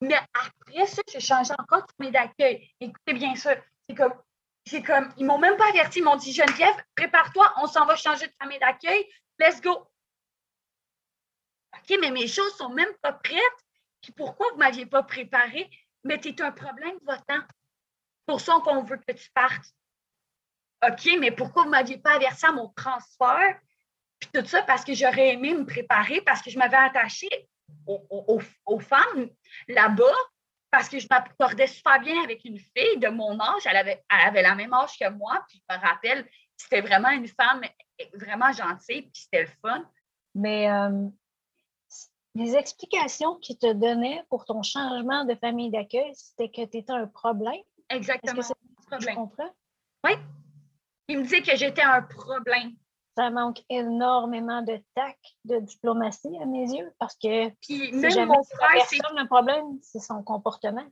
Mais 0.00 0.16
après 0.16 0.86
ça, 0.86 1.02
j'ai 1.10 1.20
changé 1.20 1.52
encore 1.58 1.82
de 1.82 1.92
famille 1.96 2.12
d'accueil. 2.12 2.68
Écoutez 2.80 3.14
bien 3.14 3.34
ça. 3.34 3.54
C'est 3.88 3.94
comme, 3.94 4.14
c'est 4.66 4.82
comme, 4.82 5.12
ils 5.16 5.26
m'ont 5.26 5.38
même 5.38 5.56
pas 5.56 5.68
averti. 5.68 5.98
Ils 5.98 6.04
m'ont 6.04 6.16
dit, 6.16 6.32
Geneviève, 6.32 6.74
prépare-toi, 6.94 7.52
on 7.58 7.66
s'en 7.66 7.84
va 7.86 7.96
changer 7.96 8.26
de 8.26 8.32
famille 8.40 8.58
d'accueil. 8.58 9.06
Let's 9.38 9.60
go. 9.60 9.86
OK, 11.74 11.98
mais 12.00 12.10
mes 12.10 12.28
choses 12.28 12.54
sont 12.56 12.70
même 12.70 12.92
pas 13.02 13.12
prêtes. 13.12 13.40
Puis 14.00 14.12
pourquoi 14.12 14.46
vous 14.50 14.56
ne 14.56 14.60
m'aviez 14.60 14.86
pas 14.86 15.02
préparé? 15.02 15.70
Mais 16.04 16.20
tu 16.20 16.28
es 16.28 16.42
un 16.42 16.52
problème 16.52 16.98
votant 17.02 17.42
pour 18.26 18.40
ça 18.40 18.58
qu'on 18.64 18.82
veut 18.82 18.98
que 19.06 19.12
tu 19.12 19.30
partes. 19.30 19.66
OK, 20.86 21.08
mais 21.18 21.30
pourquoi 21.30 21.62
vous 21.62 21.68
ne 21.68 21.72
m'aviez 21.72 21.98
pas 21.98 22.14
averti 22.14 22.44
à 22.46 22.52
mon 22.52 22.68
transfert? 22.68 23.58
Puis 24.18 24.30
tout 24.32 24.46
ça, 24.46 24.62
parce 24.62 24.84
que 24.84 24.94
j'aurais 24.94 25.34
aimé 25.34 25.54
me 25.54 25.64
préparer, 25.64 26.20
parce 26.22 26.42
que 26.42 26.50
je 26.50 26.58
m'avais 26.58 26.76
attachée 26.76 27.48
aux, 27.86 28.80
femmes 28.80 29.28
là-bas, 29.68 30.14
parce 30.74 30.88
que 30.88 30.98
je 30.98 31.06
m'accordais 31.08 31.68
super 31.68 32.00
bien 32.00 32.20
avec 32.24 32.44
une 32.44 32.58
fille 32.58 32.98
de 32.98 33.06
mon 33.06 33.38
âge. 33.38 33.62
Elle 33.64 33.76
avait, 33.76 34.04
elle 34.10 34.28
avait 34.28 34.42
la 34.42 34.56
même 34.56 34.74
âge 34.74 34.98
que 34.98 35.08
moi, 35.08 35.40
puis 35.48 35.62
je 35.68 35.72
me 35.72 35.80
rappelle, 35.80 36.28
c'était 36.56 36.80
vraiment 36.80 37.10
une 37.10 37.28
femme 37.28 37.62
vraiment 38.14 38.50
gentille, 38.50 39.02
puis 39.02 39.22
c'était 39.22 39.42
le 39.42 39.50
fun. 39.62 39.88
Mais 40.34 40.68
euh, 40.68 41.06
les 42.34 42.56
explications 42.56 43.36
qu'il 43.36 43.56
te 43.56 43.72
donnait 43.72 44.24
pour 44.28 44.44
ton 44.44 44.64
changement 44.64 45.24
de 45.24 45.36
famille 45.36 45.70
d'accueil, 45.70 46.12
c'était 46.16 46.48
que 46.48 46.68
tu 46.68 46.78
étais 46.78 46.92
un 46.92 47.06
problème 47.06 47.62
Exactement. 47.90 48.40
Est-ce 48.40 48.48
que 48.48 48.54
c'est 48.56 48.94
un 48.94 48.98
problème? 48.98 49.14
comprends? 49.14 49.54
Oui. 50.02 50.12
Il 51.06 51.18
me 51.18 51.22
disait 51.22 51.42
que 51.42 51.54
j'étais 51.54 51.82
un 51.82 52.02
problème. 52.02 52.72
Ça 53.16 53.30
manque 53.30 53.62
énormément 53.68 54.62
de 54.62 54.80
tact, 54.94 55.24
de 55.44 55.58
diplomatie 55.60 56.36
à 56.42 56.46
mes 56.46 56.70
yeux, 56.72 56.92
parce 56.98 57.14
que 57.16 57.50
Puis 57.60 57.92
même 57.92 58.10
jamais 58.10 58.26
mon 58.26 58.42
frère, 58.42 58.84
c'est 58.88 58.96
le 58.96 59.26
problème, 59.26 59.78
c'est 59.82 60.00
son 60.00 60.22
comportement. 60.22 60.86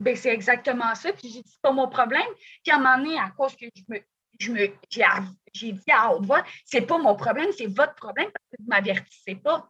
Ben, 0.00 0.16
c'est 0.16 0.30
exactement 0.30 0.94
ça. 0.94 1.12
Puis 1.12 1.28
j'ai 1.28 1.42
dit, 1.42 1.50
c'est 1.50 1.62
pas 1.62 1.70
mon 1.70 1.88
problème. 1.88 2.26
Puis 2.64 2.72
à 2.72 2.76
un 2.76 2.78
moment 2.78 2.98
donné, 2.98 3.18
à 3.18 3.30
cause 3.30 3.54
que 3.54 3.66
je 3.74 3.82
me, 3.88 4.00
je 4.38 4.52
me, 4.52 4.58
j'ai, 4.90 5.72
dit 5.72 5.90
à 5.92 6.12
haute 6.12 6.26
voix, 6.26 6.42
c'est 6.64 6.80
pas 6.80 6.98
mon 6.98 7.14
problème, 7.14 7.50
c'est 7.56 7.66
votre 7.66 7.94
problème 7.94 8.30
parce 8.32 8.46
que 8.50 8.56
vous 8.58 8.68
m'avertissez 8.68 9.36
pas. 9.36 9.68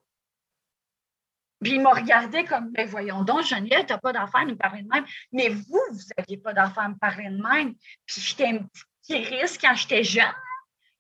Puis 1.63 1.75
il 1.75 1.83
m'a 1.83 1.91
regardé 1.91 2.45
comme, 2.45 2.73
ben 2.73 2.89
voyons 2.89 3.23
donc, 3.23 3.45
Geneviève, 3.45 3.85
t'as 3.87 3.99
pas 3.99 4.13
d'affaire 4.13 4.41
à 4.41 4.45
nous 4.47 4.57
parler 4.57 4.83
de 4.83 4.89
même. 4.89 5.05
Mais 5.31 5.51
vous, 5.51 5.81
vous 5.91 6.07
aviez 6.17 6.39
pas 6.39 6.55
d'affaire 6.55 6.85
à 6.85 6.89
me 6.89 6.97
parler 6.97 7.29
de 7.29 7.41
même. 7.41 7.75
Puis 8.07 8.21
j'étais 8.21 8.49
un 8.49 8.67
petit 9.03 9.19
risque 9.19 9.61
quand 9.61 9.75
j'étais 9.75 10.03
jeune. 10.03 10.33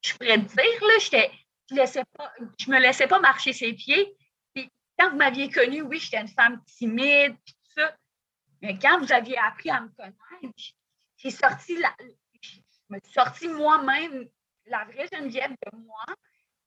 Je 0.03 0.15
pourrais 0.15 0.39
te 0.39 0.49
dire, 0.49 1.21
là, 1.21 1.29
je 1.71 1.75
laissais 1.75 2.05
pas, 2.17 2.33
je 2.59 2.71
me 2.71 2.79
laissais 2.79 3.07
pas 3.07 3.21
marcher 3.21 3.53
ses 3.53 3.73
pieds. 3.73 4.17
Puis 4.55 4.69
quand 4.99 5.11
vous 5.11 5.17
m'aviez 5.17 5.49
connue, 5.49 5.83
oui, 5.83 5.99
j'étais 5.99 6.21
une 6.21 6.29
femme 6.29 6.63
timide, 6.65 7.37
puis 7.45 7.55
tout 7.55 7.81
ça. 7.81 7.97
Mais 8.61 8.79
quand 8.79 8.99
vous 8.99 9.13
aviez 9.13 9.39
appris 9.39 9.71
à 9.71 9.81
me 9.81 9.89
connaître, 9.89 10.55
j'ai 11.17 11.31
sorti 11.31 11.77
la, 11.77 11.95
je 12.41 12.59
me 12.91 12.99
suis 13.03 13.13
sorti 13.13 13.49
moi-même 13.49 14.29
la 14.67 14.85
vraie 14.85 15.09
Geneviève 15.13 15.51
de 15.51 15.79
moi. 15.79 16.05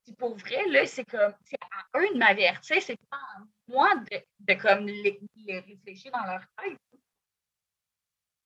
Puis 0.05 0.13
pour 0.13 0.35
vrai, 0.37 0.67
là, 0.69 0.85
c'est 0.85 1.05
comme 1.05 1.33
c'est 1.43 1.59
à 1.71 1.99
eux 1.99 2.13
de 2.13 2.17
m'avertir, 2.17 2.81
c'est 2.81 2.99
pas 3.09 3.17
à 3.17 3.39
moi 3.67 3.95
de, 3.95 4.21
de 4.39 4.53
comme 4.53 4.85
les, 4.85 5.19
les 5.35 5.59
réfléchir 5.59 6.11
dans 6.11 6.23
leur 6.23 6.41
tête. 6.57 6.77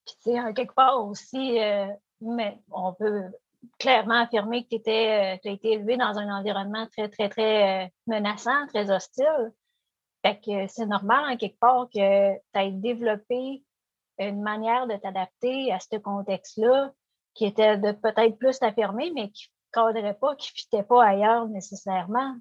Puis, 0.06 0.16
tu 0.22 0.32
sais, 0.32 0.54
quelque 0.54 0.74
part 0.74 1.04
aussi, 1.04 1.60
euh, 1.60 1.86
mais 2.20 2.58
on 2.70 2.94
peut 2.94 3.30
clairement 3.78 4.22
affirmer 4.22 4.64
que 4.64 4.76
tu 4.76 4.90
as 4.90 5.52
été 5.52 5.72
élevé 5.72 5.96
dans 5.96 6.18
un 6.18 6.38
environnement 6.38 6.86
très, 6.88 7.08
très, 7.08 7.28
très 7.28 7.84
euh, 7.84 7.88
menaçant, 8.06 8.66
très 8.68 8.90
hostile. 8.90 9.52
Fait 10.24 10.38
que 10.40 10.66
c'est 10.68 10.86
normal, 10.86 11.32
en 11.32 11.36
quelque 11.36 11.58
part, 11.58 11.86
que 11.86 12.34
tu 12.34 12.40
aies 12.54 12.72
développé 12.72 13.62
une 14.18 14.42
manière 14.42 14.86
de 14.86 14.96
t'adapter 14.96 15.72
à 15.72 15.80
ce 15.80 15.96
contexte-là 15.96 16.92
qui 17.34 17.46
était 17.46 17.78
de 17.78 17.92
peut-être 17.92 18.36
plus 18.38 18.58
t'affirmer, 18.58 19.12
mais 19.14 19.30
qui 19.30 19.48
ne 19.48 19.92
cadrait 19.92 20.18
pas, 20.18 20.36
qui 20.36 20.52
ne 20.52 20.58
fitait 20.58 20.82
pas 20.82 21.04
ailleurs 21.04 21.48
nécessairement. 21.48 22.36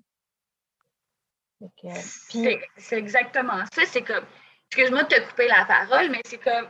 C'est 2.30 2.60
c'est 2.78 2.98
exactement 2.98 3.64
ça. 3.74 3.86
C'est 3.86 4.02
comme, 4.02 4.26
excuse-moi 4.68 5.04
de 5.04 5.08
te 5.10 5.30
couper 5.30 5.48
la 5.48 5.66
parole, 5.66 6.10
mais 6.10 6.22
c'est 6.26 6.38
comme, 6.38 6.68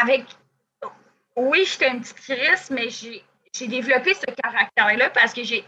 avec, 0.00 0.24
oui, 1.36 1.64
j'étais 1.64 1.90
une 1.90 2.00
petite 2.00 2.16
crise, 2.20 2.70
mais 2.70 2.88
j'ai 2.90 3.66
développé 3.68 4.14
ce 4.14 4.26
caractère-là 4.26 5.10
parce 5.10 5.32
que 5.32 5.42
j'ai 5.44 5.64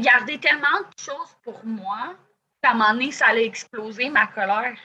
gardé 0.00 0.38
tellement 0.40 0.80
de 0.80 1.00
choses 1.02 1.36
pour 1.42 1.64
moi 1.64 2.14
qu'à 2.62 2.70
un 2.70 2.74
moment 2.74 2.92
donné, 2.92 3.12
ça 3.12 3.26
allait 3.26 3.46
exploser 3.46 4.08
ma 4.10 4.26
colère. 4.26 4.78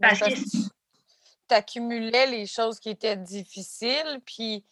Parce 0.00 0.18
que 0.20 0.34
tu 0.34 1.54
accumulais 1.54 2.26
les 2.26 2.46
choses 2.46 2.78
qui 2.80 2.90
étaient 2.90 3.16
difficiles, 3.16 4.20
puis 4.26 4.64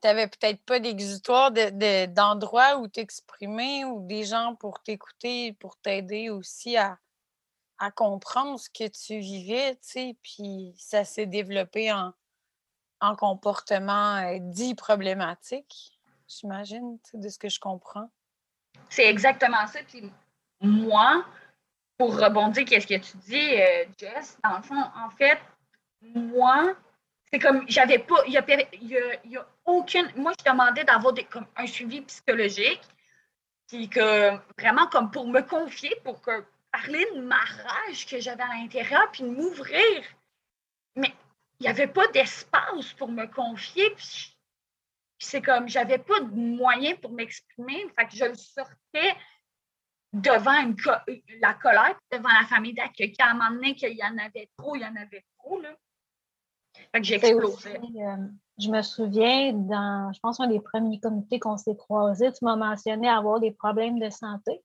tu 0.00 0.08
n'avais 0.08 0.26
peut-être 0.26 0.62
pas 0.64 0.78
d'exutoire 0.80 1.50
de- 1.50 1.70
de- 1.70 2.06
d'endroits 2.06 2.78
où 2.78 2.88
t'exprimer 2.88 3.84
ou 3.84 4.06
des 4.06 4.24
gens 4.24 4.54
pour 4.54 4.82
t'écouter, 4.82 5.52
pour 5.54 5.76
t'aider 5.76 6.30
aussi 6.30 6.76
à, 6.76 6.98
à 7.80 7.90
comprendre 7.90 8.60
ce 8.60 8.70
que 8.70 8.86
tu 8.88 9.18
vivais, 9.18 9.74
tu 9.76 9.80
sais, 9.82 10.16
puis 10.22 10.74
ça 10.78 11.04
s'est 11.04 11.26
développé 11.26 11.92
en, 11.92 12.12
en 13.00 13.16
comportement 13.16 14.16
euh, 14.18 14.36
dit 14.38 14.74
problématique, 14.74 15.98
j'imagine, 16.28 16.98
de 17.14 17.28
ce 17.28 17.38
que 17.38 17.48
je 17.48 17.58
comprends. 17.58 18.10
C'est 18.88 19.06
exactement 19.08 19.66
ça. 19.66 19.80
Puis 19.88 20.12
moi, 20.60 21.24
pour 21.98 22.16
rebondir, 22.18 22.64
qu'est-ce 22.66 22.86
que 22.86 22.98
tu 22.98 23.16
dis, 23.18 23.60
euh, 23.60 23.84
Jess, 23.98 24.38
dans 24.44 24.58
le 24.58 24.62
fond, 24.62 24.80
en 24.96 25.10
fait, 25.10 25.38
moi, 26.02 26.74
c'est 27.32 27.38
comme, 27.38 27.64
j'avais 27.68 27.98
pas, 27.98 28.16
il 28.26 28.32
y 28.34 28.38
a, 28.38 28.44
y 28.48 28.96
a- 28.96 29.26
y 29.26 29.36
a 29.36 29.46
aucune, 29.64 30.10
moi, 30.16 30.32
je 30.38 30.50
demandais 30.50 30.84
d'avoir 30.84 31.12
des, 31.12 31.24
comme 31.24 31.46
un 31.56 31.66
suivi 31.66 32.00
psychologique, 32.02 32.82
puis 33.68 33.88
que 33.88 34.32
vraiment 34.58 34.86
comme 34.88 35.10
pour 35.10 35.26
me 35.26 35.40
confier, 35.40 35.94
pour 36.04 36.20
que, 36.20 36.44
parler 36.72 37.06
de 37.14 37.20
ma 37.20 37.40
rage 37.40 38.06
que 38.06 38.20
j'avais 38.20 38.42
à 38.42 38.48
l'intérieur, 38.48 39.10
puis 39.12 39.22
de 39.22 39.28
m'ouvrir. 39.28 40.04
Mais 40.96 41.12
il 41.58 41.64
n'y 41.64 41.68
avait 41.68 41.86
pas 41.86 42.06
d'espace 42.08 42.92
pour 42.94 43.08
me 43.08 43.26
confier, 43.26 43.90
puis 43.90 44.36
c'est 45.18 45.42
comme, 45.42 45.68
j'avais 45.68 45.98
pas 45.98 46.20
de 46.20 46.34
moyens 46.34 46.98
pour 47.00 47.12
m'exprimer. 47.12 47.86
Fait 47.98 48.06
que 48.06 48.16
je 48.16 48.24
le 48.24 48.34
sortais 48.34 49.16
devant 50.12 50.60
une 50.62 50.76
co- 50.76 50.90
la 51.40 51.54
colère, 51.54 51.98
devant 52.10 52.30
la 52.40 52.46
famille 52.46 52.74
d'accueil. 52.74 53.12
Qu'à 53.12 53.30
un 53.30 53.34
moment 53.34 53.50
donné, 53.50 53.74
qu'il 53.74 53.96
y 53.96 54.02
en 54.02 54.18
avait 54.18 54.48
trop, 54.56 54.76
il 54.76 54.82
y 54.82 54.86
en 54.86 54.96
avait 54.96 55.24
trop, 55.38 55.60
là. 55.60 55.76
Fait 56.92 57.00
que 57.00 57.02
j'explosais. 57.06 57.78
aussi, 57.78 58.02
euh, 58.02 58.16
je 58.58 58.68
me 58.68 58.82
souviens, 58.82 59.52
dans, 59.52 60.12
je 60.12 60.20
pense, 60.20 60.40
un 60.40 60.46
des 60.46 60.60
premiers 60.60 61.00
comités 61.00 61.38
qu'on 61.38 61.56
s'est 61.56 61.76
croisés, 61.76 62.32
tu 62.32 62.44
m'as 62.44 62.56
mentionné 62.56 63.08
avoir 63.08 63.40
des 63.40 63.50
problèmes 63.52 63.98
de 63.98 64.08
santé. 64.08 64.62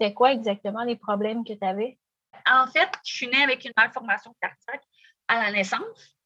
C'était 0.00 0.14
quoi 0.14 0.32
exactement 0.32 0.82
les 0.82 0.96
problèmes 0.96 1.44
que 1.44 1.52
tu 1.52 1.64
avais? 1.64 1.98
En 2.46 2.66
fait, 2.68 2.88
je 3.04 3.12
suis 3.12 3.28
née 3.28 3.42
avec 3.42 3.62
une 3.66 3.72
malformation 3.76 4.34
cardiaque 4.40 4.82
à 5.28 5.42
la 5.42 5.52
naissance. 5.52 6.16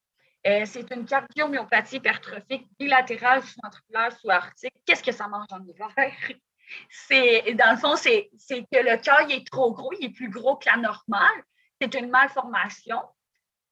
Euh, 0.47 0.65
c'est 0.65 0.89
une 0.93 1.05
cardiomyopathie 1.05 1.97
hypertrophique 1.97 2.69
bilatérale 2.79 3.43
sous-ventriculaire 3.43 4.13
sous-aortique. 4.13 4.75
Qu'est-ce 4.87 5.03
que 5.03 5.11
ça 5.11 5.27
mange 5.27 5.47
en 5.51 5.61
hiver? 5.65 5.89
C'est, 6.89 7.53
dans 7.55 7.73
le 7.73 7.77
fond, 7.77 7.95
c'est, 7.95 8.31
que 8.49 8.79
le 8.79 8.97
cœur 8.97 9.31
est 9.31 9.47
trop 9.47 9.73
gros, 9.73 9.93
il 10.01 10.07
est 10.07 10.11
plus 10.11 10.31
gros 10.31 10.57
que 10.57 10.67
la 10.67 10.79
normale. 10.79 11.45
C'est 11.79 11.95
une 11.95 12.09
malformation. 12.09 13.03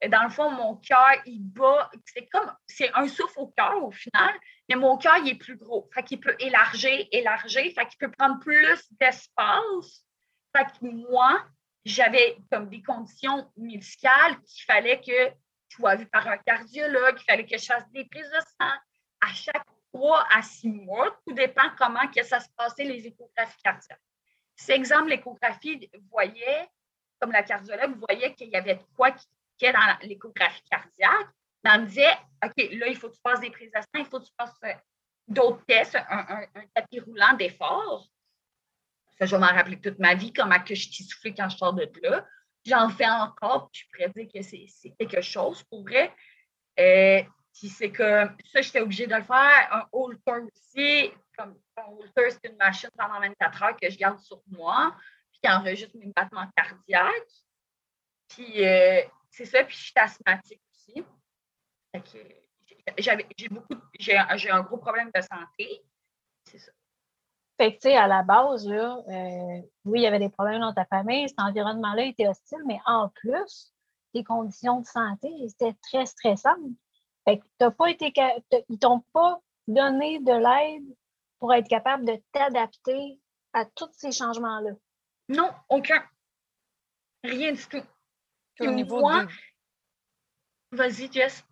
Dans 0.08 0.24
le 0.24 0.28
fond, 0.28 0.50
mon 0.50 0.76
cœur, 0.76 1.10
il 1.24 1.40
bat. 1.42 1.90
C'est 2.04 2.26
comme, 2.26 2.52
c'est 2.66 2.92
un 2.94 3.08
souffle 3.08 3.38
au 3.38 3.46
cœur 3.56 3.82
au 3.82 3.90
final, 3.90 4.34
mais 4.68 4.76
mon 4.76 4.96
cœur, 4.96 5.16
il 5.18 5.30
est 5.30 5.34
plus 5.34 5.56
gros. 5.56 5.88
Fait 5.92 6.02
qu'il 6.02 6.20
peut 6.20 6.36
élargir, 6.38 7.06
élargir, 7.10 7.72
fait 7.74 7.86
qu'il 7.86 7.98
peut 7.98 8.10
prendre 8.10 8.38
plus 8.40 8.80
d'espace. 8.92 10.04
Fait 10.56 10.64
que 10.64 10.86
moi, 10.86 11.44
j'avais 11.84 12.36
comme 12.50 12.68
des 12.68 12.82
conditions 12.82 13.50
médicales 13.56 14.40
qu'il 14.42 14.64
fallait 14.64 15.00
que 15.00 15.34
je 15.68 15.76
sois 15.76 15.96
vue 15.96 16.06
par 16.06 16.26
un 16.28 16.36
cardiologue, 16.38 17.16
il 17.18 17.24
fallait 17.24 17.46
que 17.46 17.58
je 17.58 17.64
fasse 17.64 17.88
des 17.90 18.04
prises 18.04 18.30
de 18.30 18.40
sang 18.40 18.72
à 19.20 19.32
chaque 19.32 19.66
trois 19.92 20.26
à 20.30 20.42
six 20.42 20.70
mois. 20.70 21.18
Tout 21.26 21.34
dépend 21.34 21.70
comment 21.78 22.06
que 22.08 22.22
ça 22.22 22.40
se 22.40 22.48
passait, 22.56 22.84
les 22.84 23.06
échographies 23.06 23.62
cardiaques. 23.62 24.00
Si, 24.56 24.72
exemple, 24.72 25.08
l'échographie 25.08 25.90
voyait, 26.10 26.68
comme 27.20 27.32
la 27.32 27.42
cardiologue 27.42 27.96
voyait 28.06 28.34
qu'il 28.34 28.48
y 28.48 28.56
avait 28.56 28.80
quoi 28.96 29.12
qui 29.12 29.26
dans 29.70 29.96
l'échographie 30.02 30.62
cardiaque, 30.68 31.28
elle 31.64 31.82
me 31.82 31.86
disait, 31.86 32.12
OK, 32.44 32.52
là, 32.72 32.86
il 32.88 32.96
faut 32.96 33.08
que 33.08 33.14
tu 33.14 33.20
fasses 33.22 33.40
des 33.40 33.50
prises 33.50 33.70
de 33.70 33.80
sang, 33.80 33.86
il 34.02 34.06
faut 34.06 34.20
que 34.20 34.26
tu 34.26 34.32
fasses 34.38 34.56
euh, 34.64 34.72
d'autres 35.28 35.64
tests, 35.66 35.96
un, 35.96 36.26
un- 36.54 36.66
tapis 36.74 37.00
roulant 37.00 37.34
d'effort. 37.34 38.06
Ça, 39.18 39.26
je 39.26 39.36
vais 39.36 39.40
m'en 39.40 39.46
rappeler 39.52 39.80
toute 39.80 39.98
ma 39.98 40.14
vie, 40.14 40.32
comment 40.32 40.58
que 40.60 40.74
je 40.74 40.88
t'ai 40.90 41.04
soufflé 41.04 41.34
quand 41.34 41.48
je 41.48 41.56
sors 41.56 41.72
de 41.74 41.88
là. 42.02 42.26
J'en 42.64 42.88
fais 42.90 43.08
encore, 43.08 43.70
puis 43.70 43.82
je 43.82 43.90
pourrais 43.90 44.10
dire 44.10 44.28
que 44.32 44.42
c'est 44.42 44.90
quelque 44.98 45.20
chose 45.20 45.62
pour 45.64 45.82
vrai. 45.82 46.12
Euh, 46.78 47.22
puis 47.54 47.68
c'est 47.68 47.92
comme 47.92 48.36
ça, 48.52 48.62
j'étais 48.62 48.80
obligée 48.80 49.06
de 49.06 49.14
le 49.14 49.22
faire. 49.22 49.68
Un 49.72 49.86
holter 49.92 50.46
aussi, 50.54 51.12
comme 51.36 51.56
un 51.76 51.82
holter, 51.92 52.30
c'est 52.30 52.50
une 52.50 52.56
machine 52.56 52.88
pendant 52.96 53.20
24 53.20 53.62
heures 53.62 53.76
que 53.76 53.90
je 53.90 53.98
garde 53.98 54.18
sur 54.20 54.42
moi, 54.48 54.96
puis 55.30 55.40
qui 55.42 55.50
enregistre 55.50 55.96
mes 55.98 56.12
battements 56.14 56.48
cardiaques. 56.56 57.12
Puis 58.28 58.64
euh, 58.64 59.02
c'est 59.30 59.44
ça, 59.44 59.62
puis 59.64 59.76
je 59.76 59.82
suis 59.82 59.92
asthmatique 59.96 60.62
aussi. 60.72 61.04
J'ai- 61.94 62.44
j'avais- 62.98 63.26
j'ai 63.36 63.48
beaucoup, 63.48 63.74
j'ai 63.98 64.16
un, 64.16 64.36
j'ai 64.36 64.50
un 64.50 64.62
gros 64.62 64.78
problème 64.78 65.10
de 65.14 65.20
santé. 65.20 65.84
C'est 66.44 66.58
ça. 66.58 66.72
Fait 67.58 67.72
que, 67.76 67.80
tu 67.82 67.88
sais, 67.90 67.96
à 67.96 68.06
la 68.06 68.22
base, 68.22 68.66
là, 68.66 68.96
euh, 69.06 69.62
oui, 69.84 70.00
il 70.00 70.02
y 70.02 70.06
avait 70.06 70.18
des 70.18 70.30
problèmes 70.30 70.60
dans 70.62 70.72
ta 70.72 70.84
famille, 70.86 71.28
cet 71.28 71.38
environnement-là 71.38 72.04
était 72.06 72.26
hostile, 72.26 72.62
mais 72.66 72.80
en 72.86 73.08
plus, 73.10 73.72
tes 74.12 74.24
conditions 74.24 74.80
de 74.80 74.86
santé 74.86 75.28
étaient 75.44 75.74
très 75.82 76.06
stressantes. 76.06 76.58
Fait 77.24 77.38
que 77.38 77.44
t'as 77.58 77.70
pas 77.70 77.90
été, 77.90 78.12
ils 78.68 78.78
t'ont 78.78 79.04
pas 79.12 79.38
donné 79.68 80.18
de 80.18 80.32
l'aide 80.32 80.96
pour 81.38 81.52
être 81.54 81.68
capable 81.68 82.04
de 82.04 82.20
t'adapter 82.32 83.20
à 83.52 83.64
tous 83.64 83.90
ces 83.92 84.10
changements-là. 84.12 84.70
Non, 85.28 85.52
aucun. 85.68 86.02
Rien 87.22 87.52
du 87.52 87.64
tout. 87.66 87.82
Puis 88.56 88.66
au 88.66 88.72
niveau 88.72 88.98
moi- 89.00 89.24
des- 89.24 89.32
Vas-y, 90.76 91.12
Jess. 91.12 91.44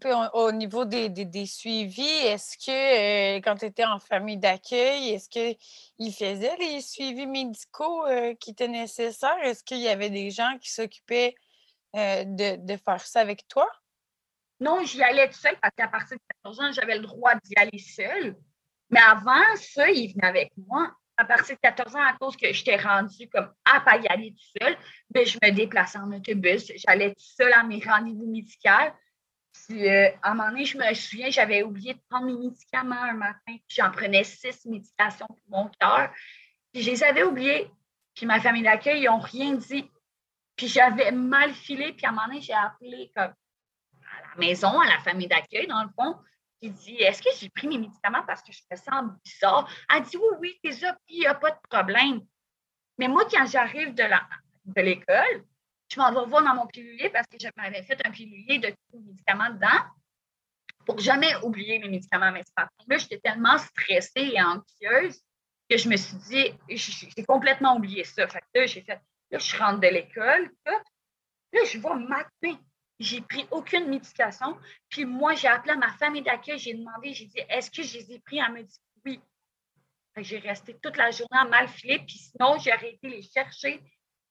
Puis 0.00 0.10
au, 0.12 0.46
au 0.46 0.52
niveau 0.52 0.84
des, 0.84 1.46
suivis, 1.46 2.02
est-ce 2.02 2.58
que 2.58 3.36
euh, 3.36 3.40
quand 3.40 3.56
tu 3.56 3.66
étais 3.66 3.84
en 3.84 4.00
famille 4.00 4.36
d'accueil, 4.36 5.10
est-ce 5.10 5.28
qu'ils 5.28 6.12
faisaient 6.12 6.56
les 6.58 6.80
suivis 6.80 7.26
médicaux 7.26 8.06
euh, 8.06 8.34
qui 8.34 8.50
étaient 8.50 8.68
nécessaires? 8.68 9.38
Est-ce 9.42 9.62
qu'il 9.62 9.78
y 9.78 9.88
avait 9.88 10.10
des 10.10 10.30
gens 10.30 10.58
qui 10.60 10.70
s'occupaient 10.70 11.34
euh, 11.96 12.24
de, 12.26 12.76
faire 12.76 13.00
ça 13.00 13.20
avec 13.20 13.46
toi? 13.46 13.68
Non, 14.60 14.84
j'y 14.84 15.02
allais 15.02 15.28
tout 15.28 15.38
seul 15.38 15.56
parce 15.60 15.74
qu'à 15.76 15.88
partir 15.88 16.16
de 16.16 16.22
14 16.42 16.60
ans, 16.60 16.72
j'avais 16.72 16.96
le 16.96 17.02
droit 17.02 17.34
d'y 17.44 17.54
aller 17.56 17.78
seule. 17.78 18.36
Mais 18.90 19.00
avant 19.00 19.56
ça, 19.56 19.90
il 19.90 20.12
venait 20.12 20.26
avec 20.26 20.52
moi. 20.56 20.92
À 21.16 21.24
partir 21.24 21.54
de 21.54 21.60
14 21.60 21.94
ans, 21.94 22.02
à 22.02 22.14
cause 22.14 22.36
que 22.36 22.52
j'étais 22.52 22.76
rendue 22.76 23.28
comme 23.28 23.52
à 23.64 23.96
y 23.98 24.06
aller 24.08 24.32
tout 24.32 24.60
seul, 24.60 24.76
mais 25.14 25.22
ben, 25.22 25.26
je 25.26 25.38
me 25.40 25.50
déplaçais 25.52 25.98
en 25.98 26.10
autobus. 26.10 26.72
J'allais 26.74 27.10
tout 27.10 27.24
seul 27.36 27.52
à 27.52 27.62
mes 27.62 27.80
rendez-vous 27.86 28.26
médicaux. 28.26 28.90
Puis, 29.66 29.88
euh, 29.88 30.10
à 30.22 30.30
un 30.30 30.34
moment 30.34 30.50
donné, 30.50 30.64
je 30.64 30.76
me 30.76 30.94
souviens, 30.94 31.30
j'avais 31.30 31.62
oublié 31.62 31.94
de 31.94 32.00
prendre 32.10 32.26
mes 32.26 32.36
médicaments 32.36 33.02
un 33.02 33.14
matin. 33.14 33.38
Puis, 33.46 33.76
j'en 33.76 33.90
prenais 33.90 34.24
six 34.24 34.64
médications 34.66 35.26
pour 35.26 35.42
mon 35.48 35.70
cœur. 35.80 36.12
Puis, 36.72 36.82
je 36.82 36.90
les 36.90 37.02
avais 37.02 37.22
oubliés. 37.22 37.70
Puis, 38.14 38.26
ma 38.26 38.40
famille 38.40 38.62
d'accueil, 38.62 39.02
ils 39.02 39.06
n'ont 39.06 39.18
rien 39.18 39.54
dit. 39.54 39.90
Puis, 40.56 40.68
j'avais 40.68 41.12
mal 41.12 41.54
filé. 41.54 41.92
Puis, 41.92 42.04
à 42.04 42.10
un 42.10 42.12
moment 42.12 42.26
donné, 42.26 42.42
j'ai 42.42 42.52
appelé 42.52 43.10
comme 43.16 43.32
à 43.32 44.20
la 44.30 44.36
maison, 44.38 44.80
à 44.80 44.86
la 44.86 44.98
famille 45.00 45.28
d'accueil, 45.28 45.66
dans 45.66 45.82
le 45.82 45.90
fond. 45.98 46.16
J'ai 46.60 46.70
dit 46.70 46.96
Est-ce 46.96 47.22
que 47.22 47.30
j'ai 47.38 47.48
pris 47.48 47.66
mes 47.66 47.78
médicaments 47.78 48.22
parce 48.26 48.42
que 48.42 48.52
je 48.52 48.60
me 48.70 48.76
sens 48.76 49.12
bizarre 49.24 49.68
Elle 49.94 50.02
dit 50.02 50.16
Oui, 50.16 50.36
oui, 50.40 50.60
t'es 50.62 50.78
là, 50.80 50.96
puis 51.06 51.16
il 51.16 51.20
n'y 51.20 51.26
a 51.26 51.34
pas 51.34 51.50
de 51.50 51.58
problème. 51.70 52.20
Mais 52.98 53.08
moi, 53.08 53.24
quand 53.30 53.46
j'arrive 53.46 53.94
de 53.94 54.80
l'école, 54.80 55.44
je 55.94 56.00
m'en 56.00 56.12
vais 56.12 56.28
voir 56.28 56.42
dans 56.42 56.54
mon 56.54 56.66
pilulier 56.66 57.08
parce 57.10 57.26
que 57.28 57.36
je 57.40 57.48
m'avais 57.56 57.82
fait 57.82 58.00
un 58.04 58.10
pilulier 58.10 58.58
de 58.58 58.68
tous 58.68 58.94
les 58.94 59.00
médicaments 59.00 59.50
dedans 59.50 59.84
pour 60.84 60.98
jamais 60.98 61.34
oublier 61.42 61.78
mes 61.78 61.88
médicaments. 61.88 62.32
Mais 62.32 62.42
là, 62.88 62.98
j'étais 62.98 63.18
tellement 63.18 63.58
stressée 63.58 64.32
et 64.34 64.42
anxieuse 64.42 65.22
que 65.70 65.76
je 65.76 65.88
me 65.88 65.96
suis 65.96 66.16
dit, 66.16 66.52
j'ai 66.68 67.24
complètement 67.24 67.76
oublié 67.76 68.04
ça. 68.04 68.26
Fait 68.26 68.40
que 68.40 68.60
là, 68.60 68.66
j'ai 68.66 68.82
fait, 68.82 69.00
là, 69.30 69.38
je 69.38 69.56
rentre 69.56 69.80
de 69.80 69.88
l'école, 69.88 70.50
là, 70.66 70.82
je 71.52 71.78
vois 71.78 71.96
matin. 71.96 72.58
J'ai 72.98 73.20
pris 73.20 73.46
aucune 73.50 73.88
médication. 73.88 74.58
Puis 74.88 75.04
moi, 75.04 75.34
j'ai 75.34 75.48
appelé 75.48 75.72
à 75.72 75.76
ma 75.76 75.92
famille 75.92 76.22
d'accueil, 76.22 76.58
j'ai 76.58 76.74
demandé, 76.74 77.12
j'ai 77.12 77.26
dit, 77.26 77.40
est-ce 77.48 77.70
que 77.70 77.82
je 77.82 77.98
les 77.98 78.12
ai 78.12 78.18
pris? 78.20 78.38
Elle 78.38 78.52
me 78.52 78.62
dit 78.62 78.80
oui. 79.04 79.20
J'ai 80.18 80.38
resté 80.38 80.76
toute 80.80 80.96
la 80.96 81.10
journée 81.10 81.38
à 81.38 81.44
mal 81.44 81.68
filer, 81.68 81.98
puis 81.98 82.18
sinon, 82.18 82.56
j'ai 82.58 82.70
arrêté 82.70 83.08
les 83.08 83.22
chercher 83.22 83.80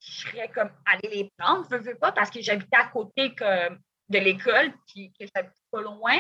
je 0.03 0.27
serais 0.27 0.50
comme 0.50 0.69
aller 0.86 1.10
les 1.10 1.31
prendre, 1.38 1.65
je 1.72 1.77
veux 1.77 1.95
pas, 1.95 2.12
parce 2.12 2.29
que 2.29 2.41
j'habitais 2.41 2.77
à 2.77 2.88
côté 2.88 3.29
de 3.29 4.19
l'école, 4.19 4.74
puis 4.88 5.13
que 5.17 5.25
j'habitais 5.33 5.55
pas 5.72 5.81
loin. 5.81 6.17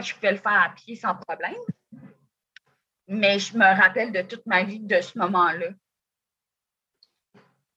je 0.00 0.14
pouvais 0.14 0.32
le 0.32 0.38
faire 0.38 0.62
à 0.62 0.70
pied 0.70 0.94
sans 0.96 1.14
problème. 1.16 1.56
Mais 3.08 3.38
je 3.38 3.56
me 3.56 3.64
rappelle 3.64 4.12
de 4.12 4.22
toute 4.22 4.46
ma 4.46 4.62
vie 4.62 4.80
de 4.80 5.00
ce 5.00 5.18
moment-là. 5.18 5.68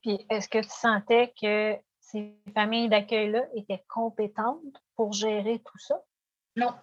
Puis 0.01 0.25
est-ce 0.29 0.47
que 0.47 0.59
tu 0.59 0.69
sentais 0.69 1.33
que 1.41 1.75
ces 1.99 2.33
familles 2.53 2.87
d'accueil-là 2.87 3.43
étaient 3.55 3.83
compétentes 3.89 4.61
pour 4.95 5.11
gérer 5.11 5.59
tout 5.59 5.79
ça? 5.79 5.99
Non. 6.55 6.73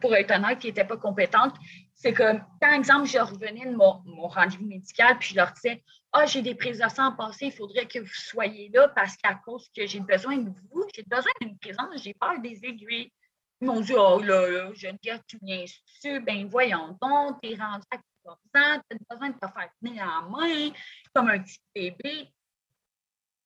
Pour 0.00 0.14
être 0.14 0.30
honnête, 0.30 0.62
ils 0.62 0.68
n'étaient 0.68 0.86
pas 0.86 0.96
compétentes. 0.96 1.56
C'est 2.02 2.14
comme, 2.14 2.42
par 2.62 2.72
exemple, 2.72 3.06
je 3.06 3.18
revenais 3.18 3.66
de 3.66 3.76
mon, 3.76 4.00
rendez-vous 4.26 4.64
médical, 4.64 5.18
puis 5.18 5.30
je 5.30 5.36
leur 5.36 5.52
disais 5.52 5.84
ah, 6.12 6.24
j'ai 6.24 6.40
des 6.40 6.54
prises 6.54 6.78
de 6.78 6.88
sang 6.88 7.14
il 7.42 7.52
faudrait 7.52 7.86
que 7.86 7.98
vous 7.98 8.14
soyez 8.14 8.70
là 8.72 8.88
parce 8.88 9.18
qu'à 9.18 9.34
cause 9.34 9.68
que 9.76 9.86
j'ai 9.86 10.00
besoin 10.00 10.38
de 10.38 10.48
vous, 10.48 10.86
j'ai 10.94 11.02
besoin 11.02 11.30
d'une 11.42 11.58
présence, 11.58 12.02
j'ai 12.02 12.14
peur 12.14 12.40
des 12.40 12.58
aiguilles. 12.64 13.12
Ils 13.60 13.66
m'ont 13.66 13.82
dit, 13.82 13.92
oh 13.94 14.18
là, 14.18 14.48
là, 14.48 14.72
Geneviève, 14.72 15.20
tu 15.26 15.38
viens 15.42 15.62
dessus, 15.62 16.20
ben 16.20 16.48
voyons 16.48 16.96
donc, 17.02 17.42
t'es 17.42 17.54
rendu 17.54 17.84
à 17.90 17.98
14 17.98 18.38
ans, 18.56 18.82
t'as 18.88 18.96
besoin 19.10 19.28
de 19.28 19.34
te 19.34 19.46
faire 19.46 19.68
tenir 19.82 20.06
la 20.06 20.22
main 20.26 20.70
comme 21.14 21.28
un 21.28 21.38
petit 21.38 21.60
bébé. 21.74 22.30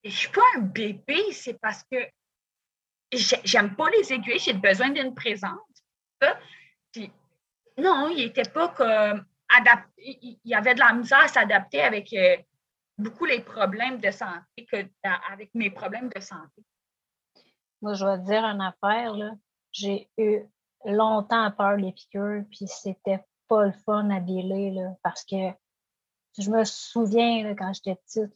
Je 0.04 0.10
suis 0.10 0.28
pas 0.28 0.42
un 0.56 0.60
bébé, 0.60 1.32
c'est 1.32 1.58
parce 1.60 1.82
que 1.90 1.96
j'aime 3.12 3.74
pas 3.74 3.90
les 3.90 4.12
aiguilles, 4.12 4.38
j'ai 4.38 4.52
besoin 4.52 4.90
d'une 4.90 5.12
présence. 5.12 5.58
Non, 7.76 8.08
il 8.08 8.26
n'était 8.26 8.48
pas 8.48 8.68
comme 8.68 9.24
adapté, 9.48 10.18
il 10.22 10.38
y 10.44 10.54
avait 10.54 10.74
de 10.74 10.80
la 10.80 10.92
misère 10.92 11.24
à 11.24 11.28
s'adapter 11.28 11.82
avec 11.82 12.12
euh, 12.12 12.36
beaucoup 12.98 13.24
les 13.24 13.40
problèmes 13.40 13.98
de 13.98 14.10
santé 14.10 14.66
que 14.70 14.76
avec 15.30 15.50
mes 15.54 15.70
problèmes 15.70 16.08
de 16.08 16.20
santé. 16.20 16.62
Moi, 17.82 17.94
je 17.94 18.04
vais 18.04 18.18
te 18.18 18.24
dire 18.24 18.44
une 18.44 18.60
affaire. 18.60 19.14
J'ai 19.72 20.08
eu 20.16 20.40
longtemps 20.84 21.50
peur 21.50 21.76
des 21.76 21.92
piqûres, 21.92 22.44
puis 22.50 22.66
c'était 22.66 23.24
pas 23.48 23.66
le 23.66 23.72
fun 23.72 24.08
à 24.10 24.20
là, 24.20 24.94
parce 25.02 25.24
que 25.24 25.52
je 26.38 26.50
me 26.50 26.64
souviens, 26.64 27.54
quand 27.54 27.72
j'étais 27.72 27.96
petite, 27.96 28.34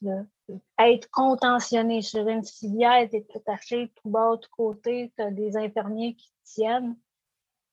être 0.79 1.11
contentionnée 1.11 2.03
sur 2.03 2.27
une 2.29 2.45
civière, 2.45 3.09
t'es 3.11 3.27
attaché 3.35 3.93
tout 3.97 4.09
bas, 4.09 4.37
tout 4.41 4.51
côté, 4.53 5.13
tu 5.17 5.23
as 5.23 5.31
des 5.31 5.57
infirmiers 5.57 6.15
qui 6.15 6.31
te 6.31 6.45
tiennent. 6.45 6.97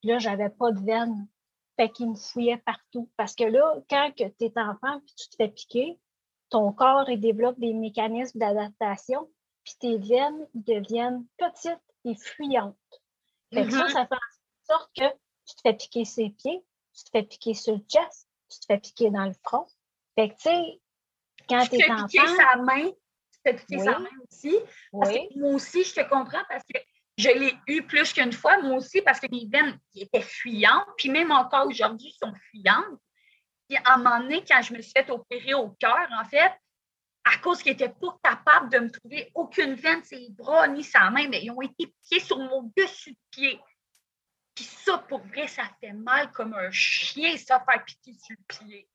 Puis 0.02 0.12
là, 0.12 0.20
j'avais 0.20 0.50
pas 0.50 0.72
de 0.72 0.84
veine. 0.84 1.28
Fait 1.78 1.90
qu'il 1.90 2.10
me 2.10 2.16
fouillait 2.16 2.58
partout. 2.58 3.10
Parce 3.18 3.36
que 3.36 3.44
là, 3.44 3.76
quand 3.90 4.12
tu 4.16 4.24
es 4.24 4.60
enfant 4.60 4.98
et 4.98 5.14
tu 5.16 5.30
te 5.30 5.36
fais 5.36 5.50
piquer, 5.50 6.00
ton 6.50 6.72
corps 6.72 7.10
il 7.10 7.20
développe 7.20 7.60
des 7.60 7.74
mécanismes 7.74 8.40
d'adaptation, 8.40 9.30
puis 9.64 9.74
tes 9.80 9.98
veines 9.98 10.48
deviennent 10.54 11.26
petites 11.38 11.82
et 12.06 12.16
fuyantes. 12.16 12.78
Fait 13.54 13.66
que 13.66 13.72
ça, 13.72 13.86
mm-hmm. 13.86 13.92
ça 13.92 14.08
fait 14.08 14.16
en 14.16 14.76
sorte 14.76 14.92
que 14.96 15.10
tu 15.46 15.56
te 15.56 15.62
fais 15.62 15.74
piquer 15.74 16.06
ses 16.06 16.30
pieds, 16.30 16.64
tu 16.94 17.04
te 17.04 17.10
fais 17.10 17.24
piquer 17.24 17.54
sur 17.54 17.74
le 17.74 17.84
chest, 17.88 18.28
tu 18.50 18.60
te 18.60 18.66
fais 18.68 18.80
piquer 18.80 19.10
dans 19.10 19.26
le 19.26 19.34
front. 19.44 19.66
Fait 20.16 20.30
que, 20.30 20.36
tu 20.36 20.42
sais, 20.44 20.82
quand 21.50 21.66
tu 21.68 21.76
es 21.76 21.92
enfant... 21.92 22.08
Tu 22.08 22.18
piquer 22.20 22.36
sa 22.36 22.56
main, 22.58 22.86
tu 22.86 22.92
te 22.92 23.40
fais 23.44 23.56
piquer 23.56 23.80
sa 23.80 24.00
main 24.00 24.10
aussi. 24.30 24.56
Parce 24.92 25.12
que 25.12 25.40
moi 25.40 25.54
aussi, 25.54 25.84
je 25.84 25.96
te 25.96 26.10
comprends 26.10 26.44
parce 26.48 26.64
que 26.64 26.80
je 27.18 27.30
l'ai 27.30 27.58
eu 27.68 27.84
plus 27.84 28.12
qu'une 28.12 28.34
fois, 28.34 28.62
moi 28.62 28.78
aussi, 28.78 29.02
parce 29.02 29.20
que 29.20 29.28
mes 29.32 29.48
veines 29.48 29.80
étaient 29.96 30.22
fuyantes, 30.22 30.88
puis 30.98 31.10
même 31.10 31.32
encore 31.32 31.68
aujourd'hui, 31.68 32.14
sont 32.22 32.34
fuyantes. 32.50 33.00
Puis 33.68 33.78
à 33.78 33.94
un 33.94 33.98
moment 33.98 34.20
donné, 34.20 34.44
quand 34.44 34.62
je 34.62 34.74
me 34.74 34.82
suis 34.82 34.92
fait 34.92 35.10
opérer 35.10 35.54
au 35.54 35.70
cœur, 35.80 36.08
en 36.20 36.26
fait, 36.26 36.52
à 37.24 37.38
cause 37.38 37.64
qu'ils 37.64 37.72
n'étaient 37.72 37.90
pas 37.90 38.20
capables 38.24 38.70
de 38.70 38.80
me 38.80 38.92
trouver 38.92 39.32
aucune 39.34 39.74
veine, 39.74 40.04
ses 40.04 40.30
bras 40.30 40.68
ni 40.68 40.84
sa 40.84 41.10
main, 41.10 41.28
mais 41.30 41.44
ils 41.44 41.52
ont 41.52 41.62
été 41.62 41.88
piqués 41.88 42.20
sur 42.20 42.38
mon 42.38 42.72
dessus 42.78 43.12
de 43.12 43.18
pied. 43.32 43.60
Puis 44.54 44.66
ça, 44.66 45.00
pour 45.00 45.20
vrai, 45.20 45.48
ça 45.48 45.64
fait 45.80 45.94
mal 45.94 46.32
comme 46.32 46.54
un 46.54 46.72
chien, 46.72 47.36
ça, 47.38 47.64
faire 47.70 47.84
piquer 47.84 48.14
sur 48.14 48.36
le 48.38 48.44
pied. 48.48 48.90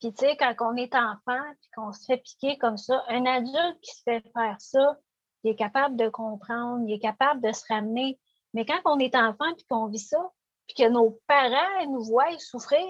Puis 0.00 0.14
tu 0.14 0.24
sais, 0.24 0.36
quand 0.38 0.54
on 0.60 0.76
est 0.76 0.94
enfant, 0.94 1.42
puis 1.60 1.70
qu'on 1.76 1.92
se 1.92 2.06
fait 2.06 2.18
piquer 2.18 2.56
comme 2.56 2.78
ça, 2.78 3.04
un 3.08 3.26
adulte 3.26 3.80
qui 3.82 3.94
se 3.94 4.02
fait 4.02 4.22
faire 4.32 4.56
ça, 4.58 4.96
il 5.44 5.52
est 5.52 5.56
capable 5.56 5.96
de 5.96 6.08
comprendre, 6.08 6.84
il 6.86 6.94
est 6.94 7.00
capable 7.00 7.40
de 7.40 7.52
se 7.52 7.64
ramener. 7.68 8.18
Mais 8.54 8.64
quand 8.64 8.80
on 8.84 8.98
est 8.98 9.14
enfant 9.14 9.48
et 9.48 9.64
qu'on 9.68 9.86
vit 9.86 9.98
ça, 9.98 10.30
puis 10.66 10.84
que 10.84 10.88
nos 10.88 11.18
parents 11.26 11.86
nous 11.88 12.04
voient 12.04 12.38
souffrir, 12.38 12.86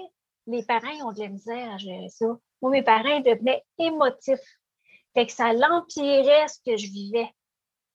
les 0.47 0.65
parents 0.65 1.09
ont 1.09 1.13
de 1.13 1.21
la 1.21 1.29
misère 1.29 1.73
à 1.73 1.79
gérer 1.79 2.09
ça. 2.09 2.27
Moi, 2.61 2.71
mes 2.73 2.83
parents 2.83 3.21
devenaient 3.21 3.65
émotifs. 3.79 4.41
Fait 5.15 5.27
que 5.27 5.33
ça 5.33 5.53
l'empirait 5.53 6.49
ce 6.49 6.59
que 6.65 6.77
je 6.77 6.87
vivais. 6.87 7.31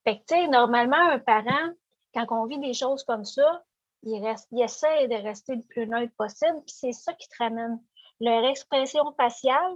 Fait 0.03 0.19
que, 0.19 0.23
tu 0.27 0.35
sais, 0.35 0.47
normalement, 0.47 0.97
un 0.97 1.19
parent, 1.19 1.71
quand 2.13 2.25
on 2.31 2.45
vit 2.45 2.59
des 2.59 2.73
choses 2.73 3.03
comme 3.03 3.25
ça, 3.25 3.63
il, 4.03 4.23
reste, 4.23 4.47
il 4.51 4.61
essaie 4.61 5.07
de 5.07 5.15
rester 5.15 5.55
le 5.55 5.63
plus 5.63 5.87
neutre 5.87 6.13
possible, 6.17 6.61
puis 6.65 6.75
c'est 6.75 6.91
ça 6.91 7.13
qui 7.13 7.27
te 7.27 7.35
ramène. 7.39 7.81
Leur 8.19 8.45
expression 8.45 9.11
faciale, 9.17 9.75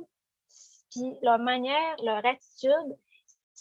puis 0.91 1.15
leur 1.21 1.39
manière, 1.39 1.95
leur 2.03 2.25
attitude, 2.25 2.97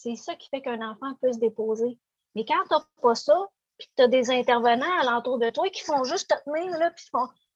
c'est 0.02 0.16
ça 0.16 0.34
qui 0.36 0.48
fait 0.48 0.62
qu'un 0.62 0.80
enfant 0.88 1.14
peut 1.20 1.32
se 1.32 1.38
déposer. 1.38 1.98
Mais 2.34 2.44
quand 2.44 2.62
tu 2.68 2.74
n'as 2.74 2.84
pas 3.02 3.14
ça, 3.14 3.36
puis 3.78 3.88
tu 3.96 4.02
as 4.02 4.08
des 4.08 4.30
intervenants 4.30 4.98
alentour 5.00 5.38
de 5.38 5.50
toi 5.50 5.68
qui 5.70 5.82
font 5.82 6.04
juste 6.04 6.28
te 6.28 6.44
tenir, 6.44 6.78
là, 6.78 6.90
puis 6.90 7.06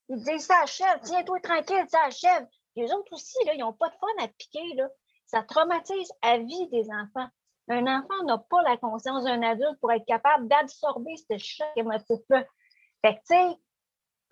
ils 0.08 0.22
disent 0.24 0.46
ça 0.46 0.60
achève, 0.62 1.00
tiens-toi 1.04 1.40
tranquille, 1.40 1.84
ça 1.88 2.00
achève. 2.06 2.46
Les 2.76 2.92
autres 2.92 3.12
aussi, 3.12 3.36
là, 3.46 3.54
ils 3.54 3.60
n'ont 3.60 3.72
pas 3.72 3.88
de 3.88 3.94
fun 3.94 4.24
à 4.24 4.28
piquer. 4.28 4.74
Là. 4.74 4.88
Ça 5.26 5.42
traumatise 5.42 6.12
à 6.22 6.38
vie 6.38 6.68
des 6.68 6.86
enfants. 6.90 7.28
Un 7.68 7.86
enfant 7.86 8.24
n'a 8.24 8.38
pas 8.38 8.62
la 8.62 8.76
conscience 8.76 9.24
d'un 9.24 9.42
adulte 9.42 9.78
pour 9.80 9.92
être 9.92 10.04
capable 10.04 10.48
d'absorber 10.48 11.14
ce 11.16 11.38
choc 11.38 11.68
émotif-là. 11.76 12.44
Fait 13.02 13.14
que, 13.14 13.18
tu 13.18 13.34
sais, 13.34 13.58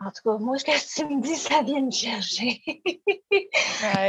en 0.05 0.11
tout 0.11 0.23
cas, 0.25 0.39
moi, 0.39 0.59
ce 0.59 0.65
que 0.65 0.95
tu 1.07 1.15
me 1.15 1.21
dis, 1.21 1.37
ça 1.37 1.63
vient 1.63 1.83
me 1.83 1.91
chercher. 1.91 2.63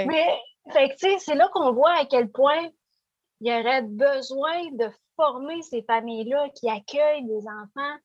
Mais, 0.08 0.40
fait 0.72 0.90
que, 0.90 0.94
tu 0.94 1.10
sais, 1.12 1.20
c'est 1.20 1.36
là 1.36 1.50
qu'on 1.50 1.72
voit 1.74 1.94
à 1.94 2.06
quel 2.06 2.32
point 2.32 2.70
il 3.42 3.52
y 3.52 3.60
aurait 3.60 3.82
besoin 3.82 4.72
de 4.74 4.88
former 5.16 5.62
ces 5.64 5.82
familles-là 5.82 6.50
qui 6.50 6.70
accueillent 6.70 7.26
des 7.26 7.44
enfants 7.48 7.98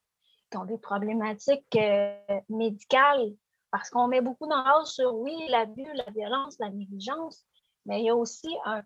qui 0.49 0.57
ont 0.57 0.65
des 0.65 0.77
problématiques 0.77 1.75
euh, 1.75 2.17
médicales, 2.49 3.33
parce 3.69 3.89
qu'on 3.89 4.07
met 4.07 4.21
beaucoup 4.21 4.47
d'emphase 4.47 4.91
sur, 4.91 5.13
oui, 5.13 5.35
l'abus, 5.49 5.91
la 5.93 6.09
violence, 6.11 6.57
la 6.59 6.69
négligence, 6.69 7.43
mais 7.85 8.01
il 8.01 8.05
y 8.05 8.09
a 8.09 8.15
aussi 8.15 8.49
un 8.65 8.81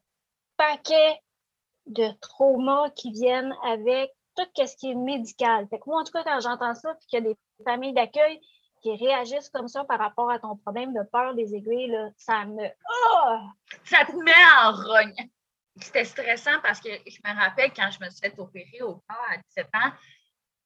paquet 0.57 1.19
de 1.85 2.09
traumas 2.19 2.89
qui 2.91 3.11
viennent 3.11 3.55
avec 3.63 4.11
tout 4.35 4.43
ce 4.55 4.75
qui 4.75 4.91
est 4.91 4.95
médical. 4.95 5.67
Moi, 5.85 6.01
en 6.01 6.03
tout 6.03 6.11
cas, 6.11 6.23
quand 6.23 6.39
j'entends 6.39 6.73
ça, 6.73 6.95
puis 6.95 7.07
qu'il 7.07 7.23
y 7.23 7.27
a 7.27 7.29
des 7.29 7.37
familles 7.63 7.93
d'accueil 7.93 8.41
qui 8.81 8.95
réagissent 8.95 9.49
comme 9.49 9.67
ça 9.67 9.83
par 9.83 9.99
rapport 9.99 10.31
à 10.31 10.39
ton 10.39 10.57
problème 10.57 10.93
de 10.93 11.03
peur 11.11 11.35
des 11.35 11.53
aiguilles, 11.53 11.95
ça 12.17 12.45
me... 12.45 12.65
Oh! 12.65 13.37
Ça 13.85 14.03
te 14.05 14.15
met 14.15 14.31
en 14.63 14.71
rogne 14.71 15.29
c'était 15.79 16.05
stressant 16.05 16.59
parce 16.61 16.79
que 16.79 16.89
je 16.89 17.17
me 17.25 17.35
rappelle 17.35 17.71
quand 17.73 17.89
je 17.91 18.03
me 18.03 18.09
suis 18.09 18.19
fait 18.19 18.37
opérer 18.37 18.81
au 18.81 18.95
corps 19.07 19.27
à 19.29 19.37
17 19.37 19.67
ans, 19.73 19.91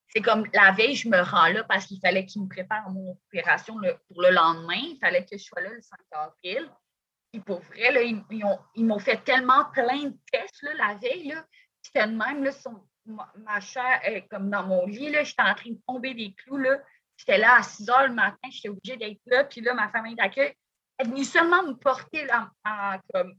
c'est 0.07 0.21
comme 0.21 0.45
la 0.53 0.71
veille, 0.71 0.95
je 0.95 1.09
me 1.09 1.21
rends 1.21 1.47
là 1.47 1.63
parce 1.65 1.85
qu'il 1.87 1.99
fallait 1.99 2.25
qu'ils 2.25 2.43
me 2.43 2.47
préparent 2.47 2.89
mon 2.89 3.11
opération 3.11 3.75
pour 4.07 4.21
le 4.21 4.31
lendemain. 4.31 4.75
Il 4.75 4.97
fallait 4.99 5.25
que 5.25 5.37
je 5.37 5.43
sois 5.43 5.61
là 5.61 5.69
le 5.69 5.81
5 5.81 5.99
avril. 6.11 6.71
Puis 7.31 7.41
pour 7.41 7.59
vrai, 7.61 7.91
là, 7.91 8.01
ils, 8.01 8.85
m'ont 8.85 8.99
fait 8.99 9.17
tellement 9.23 9.65
plein 9.73 10.03
de 10.03 10.17
tests 10.31 10.63
là, 10.63 10.73
la 10.75 10.93
veille. 10.95 11.35
C'était 11.81 12.07
de 12.07 12.13
même, 12.13 12.43
là, 12.43 12.51
ma, 13.05 13.59
chair, 13.59 13.99
comme 14.29 14.49
dans 14.49 14.65
mon 14.65 14.85
lit, 14.85 15.13
j'étais 15.23 15.41
en 15.41 15.53
train 15.53 15.71
de 15.71 15.79
tomber 15.85 16.13
des 16.13 16.33
clous. 16.33 16.63
J'étais 17.17 17.37
là 17.37 17.57
à 17.57 17.63
6 17.63 17.89
heures 17.89 18.07
le 18.07 18.13
matin, 18.13 18.49
j'étais 18.49 18.69
obligée 18.69 18.97
d'être 18.97 19.21
là. 19.25 19.43
Puis 19.43 19.61
là, 19.61 19.73
ma 19.73 19.89
famille 19.89 20.15
d'accueil 20.15 20.53
est 20.97 21.03
venue 21.03 21.25
seulement 21.25 21.63
me 21.63 21.73
porter 21.73 22.25
là, 22.25 22.49
comme 23.13 23.35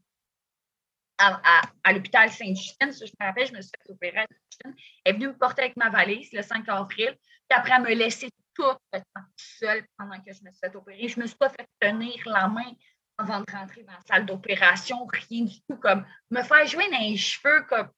à, 1.19 1.93
l'hôpital 1.93 2.31
Saint-Justine. 2.31 2.93
Je 2.93 3.13
me 3.21 3.27
rappelle, 3.27 3.47
je 3.47 3.53
me 3.53 3.61
suis 3.61 3.71
fait 3.71 3.93
opérer 3.93 4.19
à 4.19 4.27
Saint-Justine. 4.27 4.75
Elle 5.05 5.15
est 5.15 5.19
venue 5.19 5.29
me 5.29 5.39
porter 5.39 5.63
avec 5.63 5.77
ma 5.77 5.91
valise 5.91 6.33
le 6.33 6.43
5 6.43 6.69
avril. 6.69 7.17
Puis 7.49 7.59
après, 7.59 7.73
elle 7.77 7.83
me 7.83 7.95
laissait 7.95 8.31
tout 8.55 8.65
le 8.93 8.99
temps 8.99 9.27
seule 9.37 9.87
pendant 9.97 10.19
que 10.21 10.33
je 10.33 10.43
me 10.43 10.51
suis 10.51 10.61
fait 10.61 10.75
opérer. 10.75 11.09
Je 11.09 11.17
ne 11.19 11.23
me 11.23 11.27
suis 11.27 11.37
pas 11.37 11.51
fait 11.51 11.69
tenir 11.81 12.17
la 12.27 12.49
main 12.49 12.73
avant 13.19 13.41
de 13.41 13.51
rentrer 13.51 13.83
dans 13.83 13.93
la 13.93 14.01
salle 14.07 14.27
d'opération, 14.27 15.07
rien 15.07 15.45
du 15.45 15.61
tout. 15.63 15.77
Comme 15.77 16.07
me 16.31 16.43
faire 16.43 16.67
jouer 16.67 16.91
dans 16.91 16.99
les 16.99 17.17
cheveux, 17.17 17.63
comme. 17.63 17.91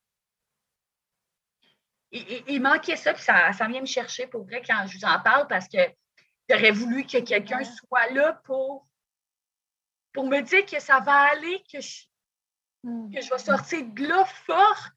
Il, 2.11 2.63
manquait 2.63 2.97
ça, 2.97 3.13
puis 3.13 3.23
ça, 3.23 3.53
ça 3.53 3.69
vient 3.69 3.83
me 3.83 3.87
chercher 3.87 4.27
pour 4.27 4.43
vrai 4.45 4.63
quand 4.67 4.87
je 4.87 4.97
vous 4.97 5.05
en 5.05 5.21
parle 5.21 5.47
parce 5.47 5.69
que 5.69 5.77
j'aurais 6.49 6.71
voulu 6.71 7.05
que 7.05 7.19
quelqu'un 7.19 7.63
soit 7.65 8.11
là 8.13 8.33
pour, 8.45 8.89
pour 10.15 10.27
me 10.27 10.41
dire 10.41 10.65
que 10.65 10.81
ça 10.81 11.01
va 11.01 11.29
aller, 11.33 11.63
que 11.71 11.83
je, 11.83 12.07
Hmm. 12.85 13.11
que 13.13 13.21
je 13.21 13.31
vais 13.31 13.39
sortir 13.39 13.85
de 13.85 14.07
là 14.07 14.25
fort. 14.25 14.89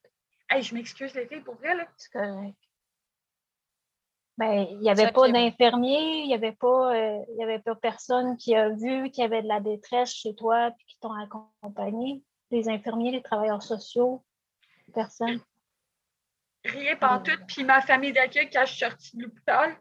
Hey, 0.50 0.62
je 0.62 0.74
m'excuse 0.74 1.14
les 1.16 1.28
filles 1.28 1.42
pour 1.42 1.56
vrai, 1.56 1.76
là. 1.76 1.88
C'est 1.98 2.12
correct. 2.12 2.58
Ben, 4.38 4.68
il 4.72 4.80
n'y 4.80 4.90
avait 4.90 5.12
pas 5.12 5.30
d'infirmier, 5.30 6.22
il 6.22 6.28
n'y 6.28 6.34
avait 6.34 6.52
pas, 6.54 6.96
euh, 6.96 7.24
il 7.30 7.38
y 7.38 7.44
avait 7.44 7.60
pas 7.60 7.76
personne 7.76 8.38
qui 8.38 8.56
a 8.56 8.70
vu 8.70 9.12
qu'il 9.12 9.22
y 9.22 9.26
avait 9.26 9.44
de 9.44 9.48
la 9.48 9.60
détresse 9.60 10.14
chez 10.14 10.34
toi 10.36 10.70
et 10.70 10.84
qui 10.88 10.98
t'ont 11.00 11.14
accompagné. 11.14 12.24
Les 12.50 12.68
infirmiers, 12.68 13.12
les 13.12 13.22
travailleurs 13.22 13.62
sociaux, 13.62 14.24
personne. 14.94 15.40
Rien 16.66 16.96
pas 16.96 17.20
tout. 17.20 17.38
Puis 17.48 17.64
ma 17.64 17.82
famille 17.82 18.14
d'accueil, 18.14 18.50
quand 18.50 18.66
je 18.66 18.72
suis 18.72 18.80
sortie 18.80 19.18
de 19.18 19.24
l'hôpital, 19.24 19.78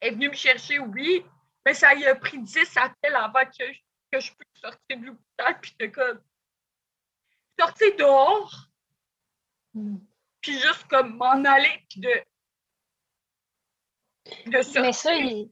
est 0.00 0.10
venue 0.10 0.28
me 0.28 0.34
chercher, 0.34 0.78
oui, 0.78 1.24
mais 1.64 1.74
ça 1.74 1.94
y 1.94 2.06
a 2.06 2.14
pris 2.14 2.38
10 2.38 2.76
appels 2.76 3.14
avant 3.14 3.44
que, 3.44 3.64
que 4.12 4.20
je 4.20 4.32
puisse 4.32 4.60
sortir 4.60 4.98
de 4.98 5.06
l'hôpital. 5.06 5.60
Puis 5.60 5.74
de 5.78 5.86
comme, 5.86 6.20
sortir 7.58 7.96
dehors, 7.98 8.68
hmm. 9.74 9.96
puis 10.40 10.52
juste 10.52 10.84
comme 10.88 11.16
m'en 11.16 11.44
aller, 11.44 11.84
puis 11.88 12.00
de, 12.00 12.10
de 14.50 14.62
sortir. 14.62 14.82
Mais 14.82 14.92
ça, 14.92 15.14
il, 15.14 15.50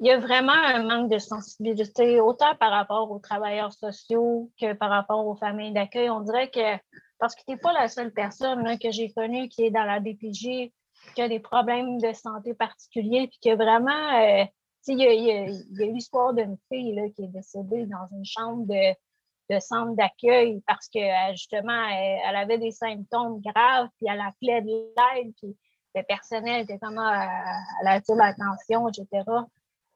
y 0.00 0.10
a 0.10 0.18
vraiment 0.18 0.52
un 0.52 0.82
manque 0.82 1.10
de 1.10 1.18
sensibilité, 1.18 2.20
autant 2.20 2.54
par 2.56 2.70
rapport 2.70 3.10
aux 3.10 3.18
travailleurs 3.18 3.72
sociaux 3.72 4.50
que 4.60 4.72
par 4.74 4.90
rapport 4.90 5.26
aux 5.26 5.36
familles 5.36 5.72
d'accueil. 5.72 6.10
On 6.10 6.20
dirait 6.20 6.50
que, 6.50 6.76
parce 7.18 7.34
que 7.34 7.42
tu 7.46 7.52
n'es 7.52 7.58
pas 7.58 7.72
la 7.72 7.88
seule 7.88 8.12
personne 8.12 8.78
que 8.78 8.90
j'ai 8.90 9.12
connue 9.12 9.48
qui 9.48 9.64
est 9.64 9.70
dans 9.70 9.84
la 9.84 10.00
DPJ, 10.00 10.72
qui 11.14 11.22
a 11.22 11.28
des 11.28 11.40
problèmes 11.40 11.98
de 11.98 12.12
santé 12.12 12.54
particuliers, 12.54 13.28
puis 13.28 13.38
que 13.42 13.54
vraiment, 13.54 14.20
euh, 14.20 14.44
il 14.86 14.98
y, 14.98 15.06
a, 15.30 15.42
a, 15.42 15.86
eu 15.86 15.92
l'histoire 15.92 16.34
d'une 16.34 16.56
fille 16.70 16.94
là, 16.94 17.08
qui 17.10 17.24
est 17.24 17.28
décédée 17.28 17.86
dans 17.86 18.06
une 18.12 18.24
chambre 18.24 18.66
de 18.66 18.94
de 19.50 19.58
centre 19.60 19.94
d'accueil 19.94 20.62
parce 20.66 20.88
que 20.88 20.98
euh, 20.98 21.32
justement, 21.32 21.86
elle, 21.88 22.36
avait 22.36 22.58
des 22.58 22.70
symptômes 22.70 23.40
graves, 23.40 23.88
puis 23.98 24.08
elle 24.10 24.20
appelait 24.20 24.62
de 24.62 24.68
l'aide, 24.68 25.32
puis 25.36 25.56
le 25.94 26.02
personnel 26.02 26.62
était 26.62 26.78
comment 26.78 27.12
elle 27.12 27.88
attire 27.88 28.16
l'attention, 28.16 28.88
etc. 28.88 29.22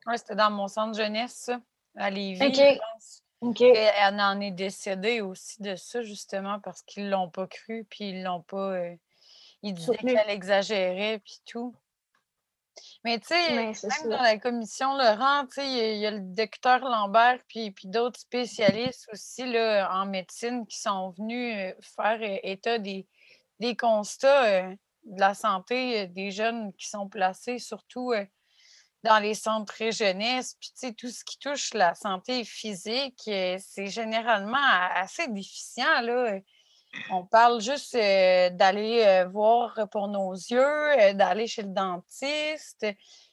Oui, 0.07 0.17
c'était 0.17 0.37
dans 0.37 0.51
mon 0.51 0.69
centre 0.69 0.97
jeunesse, 0.97 1.51
à 1.97 2.11
Lévis. 2.11 2.55
Je 2.55 2.79
pense. 2.79 3.23
Elle 3.61 4.21
en 4.21 4.41
est 4.41 4.51
décédée 4.51 5.21
aussi 5.21 5.63
de 5.63 5.77
ça, 5.77 6.03
justement, 6.03 6.59
parce 6.61 6.83
qu'ils 6.83 7.07
ne 7.07 7.11
l'ont 7.11 7.31
pas 7.31 7.47
cru, 7.47 7.87
puis 7.89 8.11
ils 8.11 8.23
l'ont 8.23 8.43
pas. 8.43 8.73
Euh, 8.73 8.97
ils 9.63 9.75
disaient 9.75 9.97
qu'elle 9.97 10.31
exagérait, 10.31 11.21
puis 11.21 11.41
tout. 11.47 11.75
Mais 13.05 13.19
tu 13.19 13.29
sais, 13.29 13.55
même 13.55 13.75
dans 14.05 14.23
la 14.23 14.39
commission 14.39 14.97
Laurent, 14.97 15.47
tu 15.47 15.61
sais, 15.61 15.95
il 15.95 15.99
y, 15.99 16.07
a 16.07 16.11
le 16.11 16.21
docteur 16.21 16.81
Lambert 16.81 17.39
puis, 17.49 17.71
puis 17.71 17.89
d'autres 17.89 18.21
spécialistes 18.21 19.09
aussi 19.13 19.51
là, 19.51 19.91
en 19.93 20.07
médecine 20.07 20.67
qui 20.67 20.79
sont 20.79 21.11
venus 21.11 21.55
euh, 21.57 21.73
faire 21.97 22.19
euh, 22.21 22.39
état 22.43 22.79
des, 22.79 23.07
des 23.61 23.77
constats 23.77 24.45
euh, 24.45 24.75
de 25.05 25.21
la 25.21 25.35
santé 25.35 26.07
des 26.09 26.31
jeunes 26.31 26.73
qui 26.75 26.89
sont 26.89 27.09
placés, 27.09 27.59
surtout 27.59 28.13
dans 29.05 29.19
les 29.21 29.35
centres 29.35 29.91
jeunesse. 29.91 30.57
Puis 30.61 30.71
tu 30.71 30.89
sais, 30.89 30.93
tout 30.93 31.09
ce 31.09 31.25
qui 31.25 31.39
touche 31.39 31.73
la 31.73 31.95
santé 31.95 32.45
physique, 32.45 33.23
c'est 33.25 33.87
généralement 33.87 34.59
assez 34.95 35.29
déficient. 35.29 36.03
Là 36.03 36.41
on 37.11 37.25
parle 37.25 37.61
juste 37.61 37.95
euh, 37.95 38.51
d'aller 38.51 39.05
euh, 39.05 39.29
voir 39.29 39.89
pour 39.91 40.09
nos 40.09 40.33
yeux, 40.33 40.59
euh, 40.59 41.13
d'aller 41.13 41.47
chez 41.47 41.63
le 41.63 41.69
dentiste. 41.69 42.87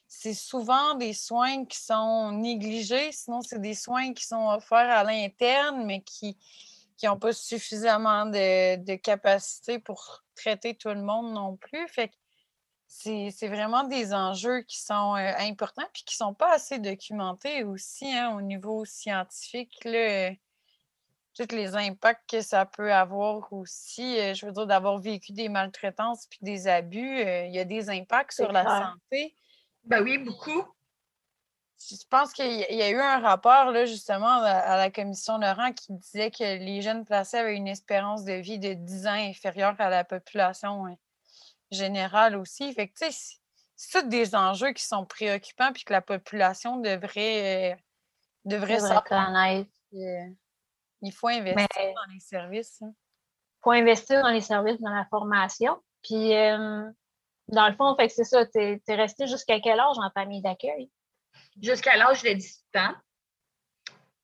C'est 0.07 0.33
souvent 0.33 0.95
des 0.95 1.13
soins 1.13 1.65
qui 1.65 1.77
sont 1.77 2.31
négligés, 2.31 3.11
sinon 3.11 3.41
c'est 3.41 3.59
des 3.59 3.73
soins 3.73 4.13
qui 4.13 4.25
sont 4.25 4.47
offerts 4.49 4.89
à 4.89 5.03
l'interne, 5.03 5.85
mais 5.85 6.01
qui 6.01 6.37
n'ont 7.03 7.19
pas 7.19 7.33
suffisamment 7.33 8.25
de, 8.25 8.77
de, 8.77 8.95
capacité 8.95 9.79
pour 9.79 10.23
traiter 10.35 10.75
tout 10.75 10.89
le 10.89 11.01
monde 11.01 11.33
non 11.33 11.57
plus. 11.57 11.87
Fait 11.89 12.11
c'est 12.87 13.47
vraiment 13.47 13.83
des 13.83 14.13
enjeux 14.13 14.61
qui 14.61 14.79
sont 14.79 15.15
importants 15.15 15.83
et 15.83 16.03
qui 16.05 16.13
ne 16.13 16.27
sont 16.27 16.33
pas 16.33 16.53
assez 16.53 16.79
documentés 16.79 17.63
aussi 17.63 18.09
hein, 18.13 18.35
au 18.37 18.41
niveau 18.41 18.85
scientifique. 18.85 19.85
Tous 21.35 21.53
les 21.53 21.75
impacts 21.75 22.29
que 22.29 22.41
ça 22.41 22.65
peut 22.65 22.93
avoir 22.93 23.51
aussi. 23.51 24.19
Euh, 24.19 24.33
je 24.33 24.45
veux 24.45 24.51
dire, 24.51 24.65
d'avoir 24.65 24.97
vécu 24.99 25.33
des 25.33 25.49
maltraitances 25.49 26.27
puis 26.27 26.39
des 26.41 26.67
abus, 26.67 27.19
euh, 27.19 27.45
il 27.45 27.53
y 27.53 27.59
a 27.59 27.65
des 27.65 27.89
impacts 27.89 28.33
sur 28.33 28.51
la 28.51 28.63
santé. 28.63 29.35
Ben 29.83 30.01
oui, 30.01 30.17
beaucoup. 30.17 30.65
Je 31.77 31.95
pense 32.09 32.31
qu'il 32.31 32.51
y 32.51 32.81
a 32.81 32.89
eu 32.89 32.99
un 32.99 33.19
rapport, 33.19 33.71
là, 33.71 33.85
justement, 33.85 34.41
à 34.41 34.77
la 34.77 34.89
commission 34.89 35.37
Laurent 35.37 35.71
qui 35.73 35.93
disait 35.93 36.31
que 36.31 36.43
les 36.43 36.81
jeunes 36.81 37.05
placés 37.05 37.37
avaient 37.37 37.55
une 37.55 37.67
espérance 37.67 38.23
de 38.23 38.33
vie 38.33 38.57
de 38.57 38.73
10 38.73 39.07
ans 39.07 39.11
inférieure 39.11 39.75
à 39.77 39.89
la 39.89 40.03
population 40.03 40.87
hein, 40.87 40.95
générale 41.71 42.37
aussi. 42.37 42.73
Fait 42.73 42.87
que, 42.87 42.93
tu 42.97 43.11
sais, 43.11 43.37
c'est 43.75 44.01
tous 44.01 44.07
des 44.07 44.35
enjeux 44.35 44.71
qui 44.71 44.83
sont 44.83 45.05
préoccupants 45.05 45.73
puis 45.73 45.83
que 45.83 45.93
la 45.93 46.01
population 46.01 46.77
devrait, 46.77 47.73
euh, 47.73 47.75
devrait, 48.45 48.77
devrait 48.77 49.03
connaître. 49.05 49.69
Il 51.05 51.13
faut 51.13 51.27
investir 51.27 51.67
dans 51.77 52.13
les 52.13 52.19
services. 52.19 52.77
Il 52.81 52.85
hein. 52.85 52.93
faut 53.63 53.71
investir 53.71 54.21
dans 54.21 54.31
les 54.31 54.41
services, 54.41 54.79
dans 54.79 54.93
la 54.93 55.05
formation. 55.05 55.81
Puis, 56.01 56.35
euh, 56.35 56.89
dans 57.47 57.69
le 57.69 57.75
fond, 57.75 57.95
fait 57.95 58.09
c'est 58.09 58.23
ça, 58.23 58.45
tu 58.45 58.59
es, 58.59 58.81
resté 58.95 59.27
jusqu'à 59.27 59.59
quel 59.59 59.79
âge 59.79 59.97
en 59.97 60.09
famille 60.11 60.41
d'accueil? 60.41 60.89
Jusqu'à 61.61 61.95
l'âge 61.97 62.23
de 62.23 62.33
18 62.33 62.63
ans. 62.77 62.95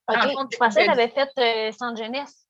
OK. 0.07 0.47
je 0.51 0.57
pensais 0.57 0.81
que 0.81 0.85
tu 0.85 0.99
avais 0.99 1.07
fait 1.07 1.29
euh, 1.37 1.71
centre 1.71 1.97
jeunesse? 2.01 2.47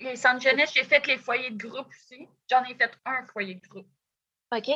Les 0.00 0.16
centres 0.16 0.40
jeunesse, 0.40 0.72
j'ai 0.74 0.84
fait 0.84 1.06
les 1.06 1.18
foyers 1.18 1.50
de 1.50 1.68
groupe 1.68 1.86
aussi. 1.88 2.28
J'en 2.48 2.64
ai 2.64 2.74
fait 2.74 2.90
un 3.04 3.26
foyer 3.26 3.54
de 3.54 3.68
groupe. 3.68 3.88
OK. 4.52 4.70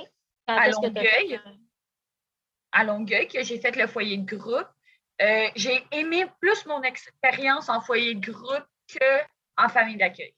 à 0.46 0.68
Longueuil. 0.68 1.40
À 2.72 2.84
Longueuil, 2.84 3.28
que 3.28 3.42
j'ai 3.42 3.58
fait 3.58 3.74
le 3.76 3.87
foyer 3.87 4.18
de 4.18 4.37
groupe. 4.37 4.68
Euh, 5.22 5.48
j'ai 5.55 5.87
aimé 5.92 6.27
plus 6.40 6.66
mon 6.66 6.83
expérience 6.83 7.68
en 7.68 7.81
foyer 7.81 8.14
de 8.14 8.33
groupe 8.33 8.66
qu'en 8.98 9.68
famille 9.68 9.96
d'accueil. 9.96 10.35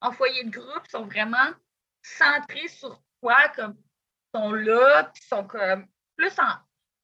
En 0.00 0.12
foyer 0.12 0.44
de 0.44 0.50
groupe, 0.50 0.82
ils 0.86 0.90
sont 0.90 1.06
vraiment 1.06 1.50
centrés 2.02 2.68
sur 2.68 3.00
toi, 3.22 3.48
comme 3.54 3.76
ils 3.78 4.38
sont 4.38 4.52
là, 4.52 5.04
puis 5.04 5.22
sont 5.22 5.46
comme 5.46 5.86
plus 6.16 6.38
en. 6.38 6.56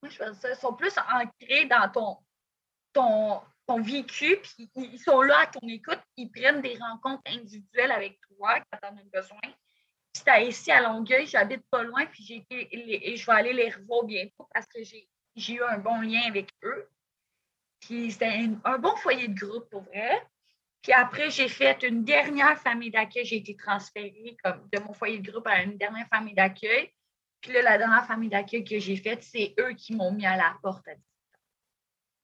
je 0.02 0.54
sont 0.60 0.74
plus 0.74 0.94
ancrés 0.98 1.66
dans 1.66 1.90
ton, 1.90 2.18
ton, 2.92 3.40
ton 3.66 3.80
vécu, 3.80 4.36
puis 4.36 4.70
ils 4.76 4.98
sont 4.98 5.22
là 5.22 5.40
à 5.40 5.46
ton 5.46 5.66
écoute, 5.68 6.00
ils 6.16 6.30
prennent 6.30 6.60
des 6.60 6.78
rencontres 6.78 7.22
individuelles 7.26 7.92
avec 7.92 8.20
toi 8.28 8.60
quand 8.60 8.78
tu 8.78 8.88
en 8.88 8.96
as 8.96 9.20
besoin. 9.20 9.40
Si 10.14 10.24
tu 10.24 10.42
ici 10.48 10.72
à 10.72 10.80
Longueuil, 10.80 11.26
j'habite 11.26 11.68
pas 11.70 11.82
loin, 11.82 12.06
puis 12.06 12.24
j'ai 12.24 12.46
et 12.50 13.16
je 13.16 13.26
vais 13.26 13.32
aller 13.32 13.52
les 13.52 13.70
revoir 13.70 14.04
bientôt 14.04 14.48
parce 14.52 14.66
que 14.66 14.82
j'ai 14.82 15.52
eu 15.52 15.62
un 15.62 15.78
bon 15.78 16.00
lien 16.00 16.22
avec 16.26 16.50
eux. 16.62 16.88
Puis 17.80 18.12
c'était 18.12 18.48
un, 18.64 18.78
bon 18.78 18.96
foyer 18.96 19.28
de 19.28 19.38
groupe 19.38 19.68
pour 19.70 19.82
vrai. 19.82 20.22
Puis 20.82 20.92
après, 20.92 21.30
j'ai 21.30 21.48
fait 21.48 21.82
une 21.82 22.04
dernière 22.04 22.58
famille 22.58 22.90
d'accueil. 22.90 23.24
J'ai 23.24 23.36
été 23.36 23.56
transférée 23.56 24.36
comme 24.42 24.68
de 24.72 24.78
mon 24.80 24.92
foyer 24.92 25.18
de 25.18 25.30
groupe 25.30 25.46
à 25.46 25.62
une 25.62 25.76
dernière 25.76 26.06
famille 26.08 26.34
d'accueil. 26.34 26.90
Puis 27.40 27.52
là, 27.52 27.62
la 27.62 27.78
dernière 27.78 28.06
famille 28.06 28.28
d'accueil 28.28 28.64
que 28.64 28.78
j'ai 28.78 28.96
faite, 28.96 29.22
c'est 29.22 29.54
eux 29.58 29.72
qui 29.74 29.94
m'ont 29.94 30.12
mis 30.12 30.26
à 30.26 30.36
la 30.36 30.56
porte 30.62 30.86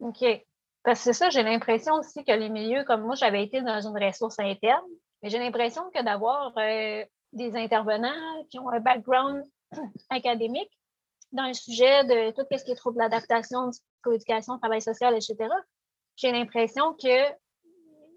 OK. 0.01 0.25
Parce 0.83 0.99
que 0.99 1.05
c'est 1.05 1.13
ça, 1.13 1.31
j'ai 1.31 1.43
l'impression 1.45 1.95
aussi 1.95 2.25
que 2.25 2.33
les 2.33 2.49
milieux, 2.49 2.85
comme 2.85 3.03
moi, 3.03 3.15
j'avais 3.15 3.45
été 3.45 3.63
dans 3.63 3.81
une 3.81 4.05
ressource 4.05 4.39
interne, 4.41 4.85
mais 5.23 5.31
j'ai 5.31 5.39
l'impression 5.39 5.89
que 5.95 6.03
d'avoir 6.03 6.53
euh, 6.59 7.05
des 7.33 7.57
intervenants 7.57 8.45
qui 8.51 8.59
ont 8.59 8.69
un 8.69 8.81
background 8.81 9.45
académique 10.11 10.71
dans 11.33 11.47
le 11.47 11.55
sujet 11.55 12.05
de 12.05 12.31
tout 12.33 12.47
ce 12.51 12.65
qui 12.65 12.73
est 12.73 12.77
trouble 12.77 12.99
d'adaptation, 12.99 13.71
psychoéducation, 13.71 14.59
travail 14.59 14.83
social, 14.83 15.15
etc. 15.15 15.37
J'ai 16.17 16.31
l'impression 16.31 16.95
que 16.95 17.33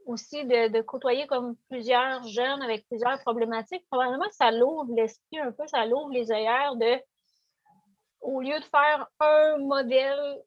aussi 0.06 0.46
de, 0.46 0.82
côtoyer 0.82 1.26
comme 1.28 1.56
plusieurs 1.70 2.24
jeunes 2.28 2.62
avec 2.62 2.86
plusieurs 2.88 3.20
problématiques, 3.22 3.86
probablement 3.90 4.30
ça 4.32 4.52
l'ouvre 4.52 4.94
l'esprit 4.96 5.40
un 5.40 5.52
peu, 5.52 5.66
ça 5.68 5.86
l'ouvre 5.86 6.12
les 6.12 6.32
œillères 6.32 6.76
de, 6.76 7.00
au 8.22 8.42
lieu 8.42 8.60
de 8.60 8.66
faire 8.66 9.08
un 9.20 9.58
modèle, 9.58 10.44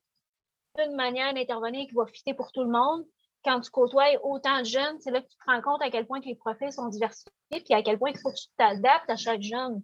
une 0.79 0.95
manière 0.95 1.35
d'intervenir 1.35 1.89
qui 1.89 1.95
va 1.95 2.07
fitter 2.07 2.35
pour 2.35 2.53
tout 2.53 2.63
le 2.63 2.71
monde, 2.71 3.05
quand 3.45 3.61
tu 3.61 3.71
côtoies 3.71 4.19
autant 4.23 4.61
de 4.61 4.65
jeunes, 4.65 5.01
c'est 5.01 5.11
là 5.11 5.21
que 5.21 5.29
tu 5.29 5.37
te 5.37 5.51
rends 5.51 5.63
compte 5.63 5.83
à 5.83 5.91
quel 5.91 6.07
point 6.07 6.21
les 6.25 6.35
profils 6.35 6.73
sont 6.73 6.89
diversifiés, 6.89 7.33
puis 7.51 7.75
à 7.75 7.83
quel 7.83 7.99
point 7.99 8.11
il 8.11 8.19
faut 8.19 8.31
que 8.31 8.37
tu 8.37 8.49
t'adaptes 8.57 9.11
à 9.11 9.17
chaque 9.17 9.43
jeune. 9.43 9.83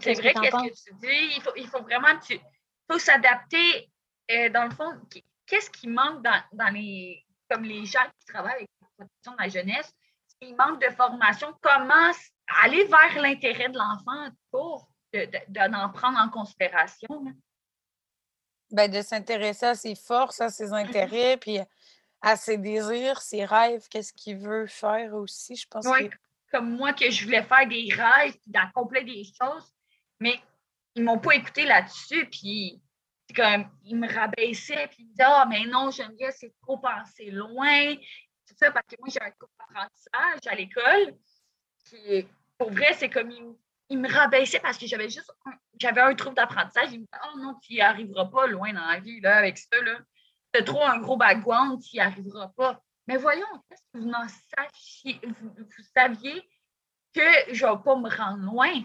C'est 0.00 0.14
vrai, 0.14 0.34
qu'est-ce 0.34 0.90
que 0.90 0.90
tu 0.90 0.94
dis? 1.00 1.34
Il 1.36 1.42
faut, 1.42 1.52
il 1.56 1.68
faut 1.68 1.82
vraiment 1.82 2.18
il 2.30 2.40
faut 2.90 2.98
s'adapter. 2.98 3.90
Euh, 4.30 4.48
dans 4.48 4.64
le 4.64 4.70
fond, 4.70 4.90
qu'est-ce 5.46 5.70
qui 5.70 5.86
manque 5.86 6.22
dans, 6.22 6.42
dans, 6.52 6.72
les 6.72 7.24
comme 7.50 7.64
les 7.64 7.84
gens 7.84 8.04
qui 8.18 8.26
travaillent 8.26 8.54
avec 8.54 8.70
la 8.80 8.88
protection 8.96 9.32
de 9.32 9.38
la 9.38 9.48
jeunesse, 9.48 9.92
il 10.40 10.56
manque 10.56 10.80
de 10.80 10.90
formation, 10.94 11.54
comment 11.60 12.12
aller 12.62 12.84
vers 12.84 13.20
l'intérêt 13.20 13.68
de 13.68 13.78
l'enfant 13.78 14.28
pour 14.50 14.88
d'en 15.48 15.90
prendre 15.90 16.18
en 16.18 16.28
considération. 16.28 17.24
Ben, 18.70 18.90
de 18.90 19.02
s'intéresser 19.02 19.66
à 19.66 19.74
ses 19.74 19.94
forces, 19.94 20.40
à 20.40 20.48
ses 20.48 20.68
mm-hmm. 20.68 20.88
intérêts, 20.88 21.36
puis 21.36 21.60
à 22.20 22.36
ses 22.36 22.58
désirs, 22.58 23.20
ses 23.20 23.44
rêves, 23.44 23.86
qu'est-ce 23.88 24.12
qu'il 24.12 24.38
veut 24.38 24.66
faire 24.66 25.14
aussi, 25.14 25.54
je 25.54 25.66
pense. 25.68 25.86
Oui, 25.86 26.10
comme 26.50 26.76
moi, 26.76 26.92
que 26.92 27.10
je 27.10 27.24
voulais 27.24 27.42
faire 27.42 27.68
des 27.68 27.88
rêves, 27.92 28.36
d'accomplir 28.46 29.04
des 29.04 29.24
choses, 29.24 29.73
mais 30.20 30.40
ils 30.94 31.02
ne 31.02 31.06
m'ont 31.06 31.18
pas 31.18 31.34
écouté 31.34 31.64
là-dessus, 31.64 32.26
puis 32.30 32.80
comme, 33.34 33.68
il 33.84 33.96
me 33.96 34.12
rabaissait, 34.12 34.86
puis 34.88 34.98
il 35.00 35.06
me 35.06 35.10
disait 35.10 35.24
Ah, 35.24 35.46
mais 35.48 35.64
non, 35.66 35.90
Geneviève, 35.90 36.34
c'est 36.36 36.54
trop 36.62 36.78
pensé 36.78 37.30
loin. 37.30 37.94
C'est 38.44 38.58
ça, 38.58 38.70
parce 38.70 38.86
que 38.86 38.96
moi, 38.98 39.08
j'ai 39.10 39.22
un 39.22 39.30
cours 39.32 39.48
d'apprentissage 39.58 40.46
à 40.46 40.54
l'école. 40.54 41.16
Qui, 41.86 42.26
pour 42.58 42.70
vrai, 42.70 42.92
c'est 42.94 43.08
comme 43.08 43.30
il, 43.90 43.98
me 43.98 44.08
rabaissait 44.08 44.60
parce 44.60 44.78
que 44.78 44.86
j'avais 44.86 45.08
juste 45.08 45.32
j'avais 45.78 46.00
un 46.00 46.14
trouble 46.14 46.36
d'apprentissage. 46.36 46.92
Il 46.92 47.00
me 47.00 47.06
disait 47.06 47.24
Oh 47.24 47.38
non, 47.38 47.54
tu 47.62 47.74
n'y 47.74 47.80
arriveras 47.80 48.26
pas 48.26 48.46
loin 48.46 48.72
dans 48.72 48.86
la 48.86 49.00
vie 49.00 49.20
là, 49.20 49.36
avec 49.36 49.58
ça. 49.58 49.80
Là. 49.82 49.98
As 50.54 50.62
trop 50.62 50.82
un 50.82 50.98
gros 50.98 51.16
background, 51.16 51.82
tu 51.82 51.96
n'y 51.96 52.00
arriveras 52.00 52.48
pas. 52.56 52.80
Mais 53.06 53.16
voyons, 53.16 53.46
qu'est-ce 53.68 53.82
que 53.92 53.98
vous 53.98 54.10
en 54.10 54.26
sachiez, 54.56 55.20
vous, 55.40 55.52
vous 55.56 55.82
saviez 55.94 56.42
que 57.12 57.52
je 57.52 57.66
ne 57.66 57.72
vais 57.72 57.82
pas 57.82 57.96
me 57.96 58.08
rendre 58.08 58.44
loin? 58.44 58.82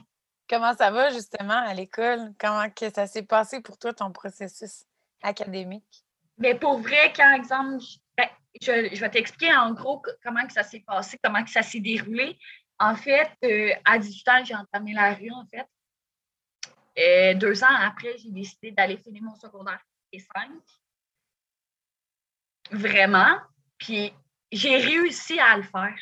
Comment 0.50 0.74
ça 0.74 0.90
va 0.90 1.12
justement 1.12 1.62
à 1.64 1.74
l'école? 1.76 2.34
Comment 2.40 2.70
que 2.72 2.92
ça 2.92 3.06
s'est 3.06 3.24
passé 3.24 3.62
pour 3.62 3.78
toi, 3.78 3.94
ton 3.94 4.12
processus 4.12 4.86
académique? 5.22 6.04
Mais 6.40 6.56
pour 6.56 6.80
vrai, 6.80 7.14
quand 7.16 7.34
exemple, 7.36 7.84
ben, 8.18 8.28
je, 8.60 9.00
vais 9.00 9.10
t'expliquer 9.10 9.54
en 9.54 9.74
gros 9.74 10.02
comment 10.24 10.46
que 10.48 10.54
ça 10.54 10.64
s'est 10.64 10.80
passé, 10.80 11.20
comment 11.24 11.44
que 11.44 11.52
ça 11.52 11.62
s'est 11.62 11.82
déroulé. 11.82 12.38
En 12.80 12.96
fait, 12.96 13.30
euh, 13.44 13.74
à 13.86 14.00
18 14.00 14.28
ans, 14.30 14.44
j'ai 14.46 14.56
entamé 14.56 14.94
la 14.94 15.14
rue, 15.14 15.32
en 15.32 15.46
fait. 15.54 15.68
Et 16.96 17.36
deux 17.36 17.64
ans 17.64 17.76
après, 17.82 18.18
j'ai 18.18 18.32
décidé 18.32 18.72
d'aller 18.72 18.98
finir 18.98 19.22
mon 19.22 19.36
secondaire 19.36 19.82
et 20.12 20.20
5. 20.20 20.50
Vraiment. 22.72 23.38
Puis 23.78 24.14
j'ai 24.52 24.78
réussi 24.78 25.40
à 25.40 25.58
le 25.58 25.64
faire. 25.64 25.96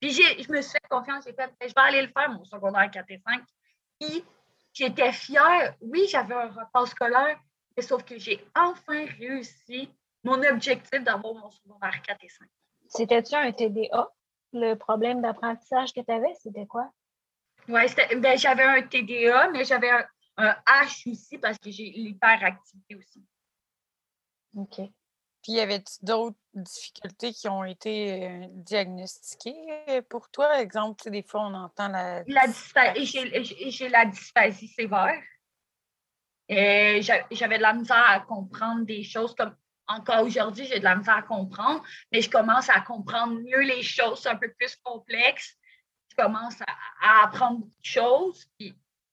Puis 0.00 0.12
je 0.12 0.52
me 0.52 0.60
suis 0.60 0.72
fait 0.72 0.88
confiance, 0.88 1.24
j'ai 1.24 1.32
fait, 1.32 1.52
ben, 1.58 1.68
je 1.68 1.74
vais 1.74 1.80
aller 1.80 2.02
le 2.02 2.08
faire, 2.08 2.30
mon 2.30 2.44
secondaire 2.44 2.90
4 2.90 3.10
et 3.10 3.18
5. 3.18 3.42
Puis 4.00 4.24
j'étais 4.72 5.12
fière. 5.12 5.74
Oui, 5.80 6.06
j'avais 6.08 6.34
un 6.34 6.48
repas 6.48 6.86
scolaire, 6.86 7.38
mais 7.76 7.82
sauf 7.82 8.04
que 8.04 8.18
j'ai 8.18 8.44
enfin 8.54 9.06
réussi 9.18 9.90
mon 10.22 10.42
objectif 10.42 11.02
d'avoir 11.02 11.34
mon 11.34 11.50
secondaire 11.50 12.02
4 12.02 12.24
et 12.24 12.28
5. 12.28 12.48
C'était-tu 12.88 13.34
un 13.34 13.52
TDA? 13.52 14.10
Le 14.52 14.74
problème 14.74 15.22
d'apprentissage 15.22 15.92
que 15.92 16.00
tu 16.00 16.10
avais, 16.10 16.34
c'était 16.34 16.66
quoi? 16.66 16.90
Oui, 17.68 17.82
ben, 18.18 18.38
j'avais 18.38 18.62
un 18.62 18.82
TDA, 18.82 19.50
mais 19.50 19.64
j'avais 19.64 19.90
un, 19.90 20.04
un, 20.36 20.56
H 20.66 21.10
aussi 21.10 21.38
parce 21.38 21.58
que 21.58 21.70
j'ai 21.70 21.90
l'hyperactivité 21.90 22.94
aussi. 22.94 23.24
OK. 24.56 24.80
Puis, 25.46 25.58
y 25.58 25.60
avait-tu 25.60 26.04
d'autres 26.04 26.36
difficultés 26.54 27.32
qui 27.32 27.48
ont 27.48 27.62
été 27.62 28.24
euh, 28.24 28.46
diagnostiquées 28.50 30.02
pour 30.10 30.28
toi? 30.28 30.60
Exemple, 30.60 31.08
des 31.08 31.22
fois, 31.22 31.42
on 31.42 31.54
entend 31.54 31.86
la. 31.86 32.24
la 32.26 32.48
J'ai 32.96 33.88
la 33.88 34.06
dysphasie 34.06 34.66
sévère. 34.66 35.22
J'avais 36.48 37.58
de 37.58 37.62
la 37.62 37.74
misère 37.74 38.04
à 38.08 38.18
comprendre 38.18 38.86
des 38.86 39.04
choses 39.04 39.36
comme 39.36 39.54
encore 39.86 40.24
aujourd'hui, 40.24 40.66
j'ai 40.66 40.80
de 40.80 40.84
la 40.84 40.96
misère 40.96 41.18
à 41.18 41.22
comprendre, 41.22 41.80
mais 42.10 42.22
je 42.22 42.28
commence 42.28 42.68
à 42.68 42.80
comprendre 42.80 43.34
mieux 43.34 43.60
les 43.60 43.84
choses 43.84 44.26
un 44.26 44.34
peu 44.34 44.52
plus 44.58 44.74
complexes. 44.82 45.56
Je 46.10 46.16
commence 46.16 46.60
à, 46.60 47.22
apprendre 47.22 47.60
beaucoup 47.60 47.80
de 47.80 47.84
choses. 47.84 48.48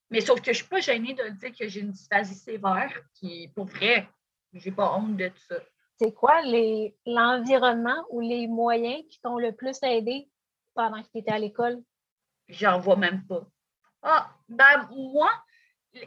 mais 0.09 0.21
sauf 0.21 0.39
que 0.39 0.45
je 0.45 0.49
ne 0.49 0.55
suis 0.55 0.67
pas 0.67 0.79
gênée 0.79 1.13
de 1.13 1.29
dire 1.29 1.51
que 1.55 1.67
j'ai 1.67 1.81
une 1.81 1.91
dysphasie 1.91 2.33
sévère, 2.33 2.91
qui, 3.13 3.49
pour 3.49 3.65
vrai, 3.65 4.09
je 4.51 4.67
n'ai 4.67 4.75
pas 4.75 4.95
honte 4.95 5.15
de 5.15 5.27
tout 5.27 5.43
ça 5.47 5.57
c'est 5.99 6.13
quoi 6.13 6.41
l'environnement 7.05 8.05
ou 8.09 8.19
les 8.19 8.47
moyens 8.47 9.03
qui 9.09 9.19
t'ont 9.21 9.37
le 9.37 9.51
plus 9.51 9.77
aidé 9.83 10.29
pendant 10.73 11.01
que 11.01 11.07
tu 11.11 11.19
étais 11.19 11.31
à 11.31 11.39
l'école? 11.39 11.81
J'en 12.47 12.79
vois 12.79 12.95
même 12.95 13.25
pas. 13.25 13.45
Ah, 14.01 14.29
ben 14.49 14.89
moi, 14.91 15.31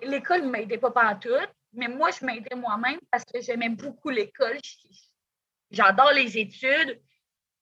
l'école 0.03 0.43
ne 0.43 0.51
m'aidait 0.51 0.79
pas 0.79 0.91
partout, 0.91 1.29
mais 1.73 1.89
moi, 1.89 2.11
je 2.11 2.25
m'aidais 2.25 2.57
moi-même 2.57 2.99
parce 3.11 3.25
que 3.25 3.41
j'aimais 3.41 3.71
beaucoup 3.71 4.11
l'école. 4.11 4.59
J'adore 5.71 6.13
les 6.13 6.39
études. 6.39 7.01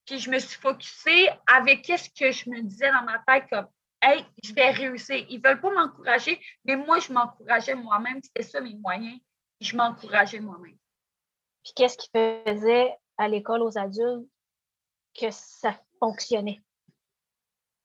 Puis 0.07 0.19
je 0.19 0.31
me 0.31 0.39
suis 0.39 0.61
focusée 0.61 1.29
avec 1.47 1.83
qu'est-ce 1.83 2.11
que 2.11 2.31
je 2.31 2.51
me 2.51 2.61
disais 2.63 2.91
dans 2.91 3.05
ma 3.05 3.21
tête 3.27 3.49
comme 3.49 3.67
Hey, 4.03 4.23
je 4.43 4.53
vais 4.53 4.71
réussir. 4.71 5.25
Ils 5.31 5.41
ne 5.41 5.49
veulent 5.49 5.61
pas 5.63 5.73
m'encourager, 5.73 6.39
mais 6.67 6.77
moi, 6.77 6.99
je 6.99 7.11
m'encourageais 7.11 7.75
moi-même. 7.75 8.21
C'était 8.23 8.43
ça 8.43 8.61
mes 8.61 8.75
moyens. 8.75 9.19
Je 9.63 9.75
m'encourageais 9.75 10.41
moi-même. 10.41 10.77
Puis 11.65 11.73
qu'est-ce 11.75 11.97
qui 11.97 12.11
faisait 12.15 12.95
à 13.17 13.27
l'école 13.27 13.63
aux 13.63 13.79
adultes? 13.79 14.29
Que 15.19 15.31
ça 15.31 15.81
fonctionnait? 15.99 16.63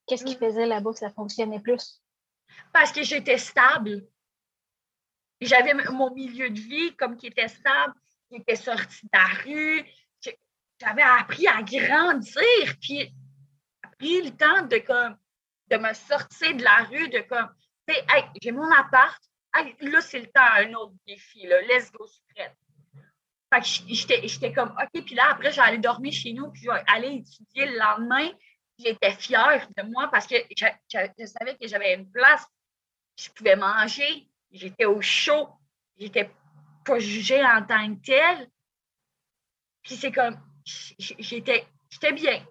Qu'est-ce 0.05 0.25
qui 0.25 0.35
mm. 0.35 0.39
faisait 0.39 0.65
là-bas 0.65 0.91
que 0.91 0.99
ça 0.99 1.11
fonctionnait 1.11 1.59
plus? 1.59 2.01
Parce 2.73 2.91
que 2.91 3.03
j'étais 3.03 3.37
stable. 3.37 4.05
J'avais 5.39 5.73
mon 5.91 6.13
milieu 6.13 6.49
de 6.49 6.59
vie 6.59 6.95
comme 6.97 7.15
qui 7.15 7.27
était 7.27 7.47
stable. 7.47 7.93
J'étais 8.29 8.57
sortie 8.57 9.05
de 9.05 9.09
la 9.13 9.25
rue. 9.43 9.85
J'avais 10.81 11.03
appris 11.03 11.47
à 11.47 11.61
grandir. 11.63 12.77
Puis 12.81 13.13
pris 13.97 14.21
le 14.21 14.35
temps 14.35 14.63
de, 14.63 14.77
comme, 14.79 15.17
de 15.67 15.77
me 15.77 15.93
sortir 15.93 16.55
de 16.55 16.63
la 16.63 16.83
rue, 16.85 17.09
de 17.09 17.19
comme, 17.19 17.53
hey, 17.87 18.25
j'ai 18.41 18.51
mon 18.51 18.69
appart. 18.71 19.21
là, 19.81 20.01
c'est 20.01 20.19
le 20.19 20.27
temps 20.27 20.41
à 20.41 20.61
un 20.61 20.73
autre 20.73 20.95
défi. 21.05 21.45
Là. 21.47 21.61
Let's 21.61 21.91
go, 21.91 22.07
secrète. 22.07 22.57
Fait 23.51 23.61
que 23.61 24.27
j'étais 24.27 24.53
comme, 24.53 24.69
OK, 24.69 25.03
puis 25.03 25.15
là, 25.15 25.31
après, 25.31 25.51
j'allais 25.51 25.79
dormir 25.79 26.13
chez 26.13 26.33
nous, 26.33 26.51
puis 26.51 26.67
aller 26.87 27.15
étudier 27.15 27.65
le 27.65 27.79
lendemain. 27.79 28.29
J'étais 28.77 29.11
fière 29.13 29.67
de 29.75 29.83
moi 29.83 30.09
parce 30.11 30.27
que 30.27 30.35
je, 30.55 30.65
savais 31.25 31.57
que 31.57 31.67
j'avais 31.67 31.95
une 31.95 32.09
place, 32.09 32.45
je 33.17 33.29
pouvais 33.31 33.55
manger, 33.55 34.29
j'étais 34.51 34.85
au 34.85 35.01
chaud, 35.01 35.49
j'étais 35.97 36.31
pas 36.85 36.99
jugée 36.99 37.43
en 37.43 37.65
tant 37.65 37.95
que 37.95 38.01
telle. 38.05 38.49
Puis 39.81 39.95
c'est 39.95 40.11
comme, 40.11 40.39
j'étais 40.63 41.65
bien. 42.13 42.45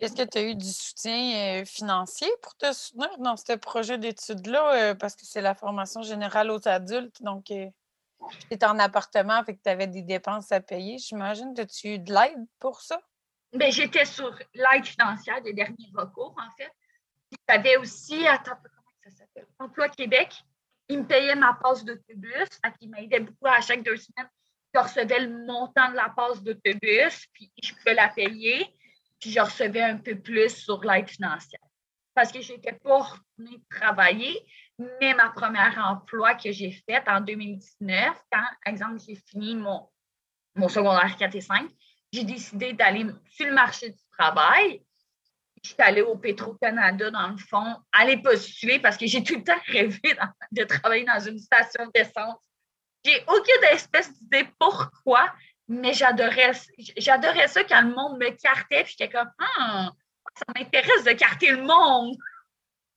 Est-ce 0.00 0.14
que 0.14 0.28
tu 0.28 0.38
as 0.38 0.42
eu 0.42 0.54
du 0.54 0.70
soutien 0.70 1.60
euh, 1.60 1.64
financier 1.64 2.28
pour 2.42 2.54
te 2.56 2.70
soutenir 2.72 3.16
dans 3.18 3.36
ce 3.36 3.54
projet 3.54 3.96
d'études-là? 3.96 4.90
Euh, 4.90 4.94
parce 4.94 5.16
que 5.16 5.24
c'est 5.24 5.40
la 5.40 5.54
formation 5.54 6.02
générale 6.02 6.50
aux 6.50 6.68
adultes, 6.68 7.22
donc 7.22 7.50
euh, 7.50 7.66
tu 8.50 8.66
en 8.66 8.78
appartement, 8.78 9.44
fait 9.44 9.56
que 9.56 9.62
tu 9.62 9.70
avais 9.70 9.86
des 9.86 10.02
dépenses 10.02 10.52
à 10.52 10.60
payer. 10.60 10.98
J'imagine. 10.98 11.54
As-tu 11.58 11.94
eu 11.94 11.98
de 11.98 12.12
l'aide 12.12 12.46
pour 12.58 12.80
ça? 12.80 13.00
Bien, 13.52 13.70
j'étais 13.70 14.04
sur 14.04 14.36
l'aide 14.54 14.84
financière 14.84 15.40
des 15.42 15.52
derniers 15.52 15.90
recours, 15.94 16.34
en 16.36 16.50
fait. 16.56 16.70
J'avais 17.48 17.76
aussi, 17.76 18.26
attends, 18.26 18.56
comment 18.62 18.92
ça 19.04 19.10
s'appelle? 19.10 19.46
Emploi 19.58 19.88
Québec. 19.88 20.42
Ils 20.88 21.00
me 21.00 21.06
payaient 21.06 21.34
ma 21.34 21.58
passe 21.62 21.84
d'autobus. 21.84 22.48
Ils 22.80 22.90
m'aidaient 22.90 23.20
beaucoup 23.20 23.46
à 23.46 23.60
chaque 23.60 23.82
deux 23.82 23.96
semaines. 23.96 24.28
Je 24.74 24.80
recevais 24.80 25.20
le 25.20 25.46
montant 25.46 25.90
de 25.90 25.96
la 25.96 26.10
passe 26.10 26.42
d'autobus, 26.42 27.26
puis 27.32 27.50
je 27.62 27.74
pouvais 27.74 27.94
la 27.94 28.08
payer. 28.08 28.66
Puis 29.18 29.30
je 29.30 29.40
recevais 29.40 29.82
un 29.82 29.96
peu 29.96 30.20
plus 30.20 30.50
sur 30.50 30.84
l'aide 30.84 31.08
financière. 31.08 31.60
Parce 32.14 32.30
que 32.30 32.40
je 32.40 32.52
n'étais 32.52 32.72
pas 32.72 32.98
retournée 32.98 33.62
travailler. 33.70 34.46
Mais 34.78 35.14
ma 35.14 35.30
première 35.30 35.78
emploi 35.78 36.34
que 36.34 36.52
j'ai 36.52 36.70
fait 36.70 37.02
en 37.08 37.20
2019, 37.20 38.14
quand, 38.30 38.38
par 38.40 38.72
exemple, 38.72 38.98
j'ai 39.06 39.16
fini 39.16 39.54
mon, 39.54 39.88
mon 40.54 40.68
secondaire 40.68 41.16
4 41.16 41.34
et 41.34 41.40
5, 41.40 41.70
j'ai 42.12 42.24
décidé 42.24 42.72
d'aller 42.72 43.06
sur 43.30 43.46
le 43.46 43.52
marché 43.52 43.90
du 43.90 44.02
travail. 44.18 44.82
je 45.62 45.70
suis 45.70 45.82
allée 45.82 46.02
au 46.02 46.16
Petro-Canada, 46.16 47.10
dans 47.10 47.28
le 47.28 47.38
fond, 47.38 47.76
aller 47.92 48.18
postuler 48.18 48.78
parce 48.78 48.96
que 48.96 49.06
j'ai 49.06 49.22
tout 49.22 49.36
le 49.36 49.44
temps 49.44 49.60
rêvé 49.66 50.00
de 50.52 50.64
travailler 50.64 51.04
dans 51.04 51.20
une 51.20 51.38
station 51.38 51.90
d'essence. 51.94 52.36
J'ai 53.04 53.22
aucune 53.28 53.64
espèce 53.72 54.12
d'idée 54.12 54.48
pourquoi, 54.58 55.32
mais 55.68 55.92
j'adorais, 55.94 56.52
j'adorais 56.96 57.48
ça 57.48 57.64
quand 57.64 57.82
le 57.82 57.94
monde 57.94 58.18
me 58.18 58.30
cartait, 58.30 58.84
puis 58.84 58.94
j'étais 58.98 59.12
comme, 59.12 59.30
ah, 59.38 59.90
ça 60.34 60.44
m'intéresse 60.54 61.04
de 61.04 61.12
carter 61.12 61.50
le 61.50 61.62
monde. 61.62 62.16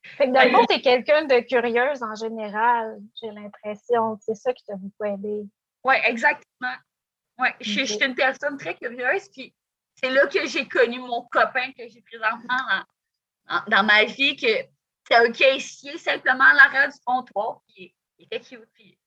Fait 0.03 0.27
que 0.27 0.33
dans 0.33 0.43
le 0.43 0.51
fond, 0.51 0.65
tu 0.65 0.75
es 0.75 0.81
quelqu'un 0.81 1.25
de 1.25 1.39
curieuse 1.41 2.01
en 2.01 2.15
général, 2.15 2.99
j'ai 3.21 3.31
l'impression. 3.31 4.17
C'est 4.21 4.35
ça 4.35 4.53
qui 4.53 4.63
t'a 4.65 4.75
beaucoup 4.75 5.03
aidé. 5.03 5.45
Oui, 5.83 5.95
exactement. 6.05 6.75
Ouais, 7.37 7.55
je, 7.61 7.85
suis 7.85 8.03
une 8.03 8.15
personne 8.15 8.57
très 8.57 8.75
curieuse, 8.75 9.29
puis 9.29 9.53
c'est 9.95 10.09
là 10.09 10.27
que 10.27 10.45
j'ai 10.45 10.67
connu 10.67 10.99
mon 10.99 11.23
copain 11.31 11.71
que 11.71 11.87
j'ai 11.87 12.01
présentement 12.01 12.83
dans, 13.67 13.83
ma 13.83 14.03
vie, 14.03 14.35
que 14.35 14.47
c'est 15.07 15.15
un 15.15 15.31
caissier 15.31 15.97
simplement 15.97 16.43
à 16.43 16.53
l'arrière 16.53 16.89
du 16.89 16.99
comptoir, 17.05 17.61
puis 17.67 17.95
il 18.17 18.25
était 18.25 18.41
cute. 18.41 18.67
Puis, 18.73 18.97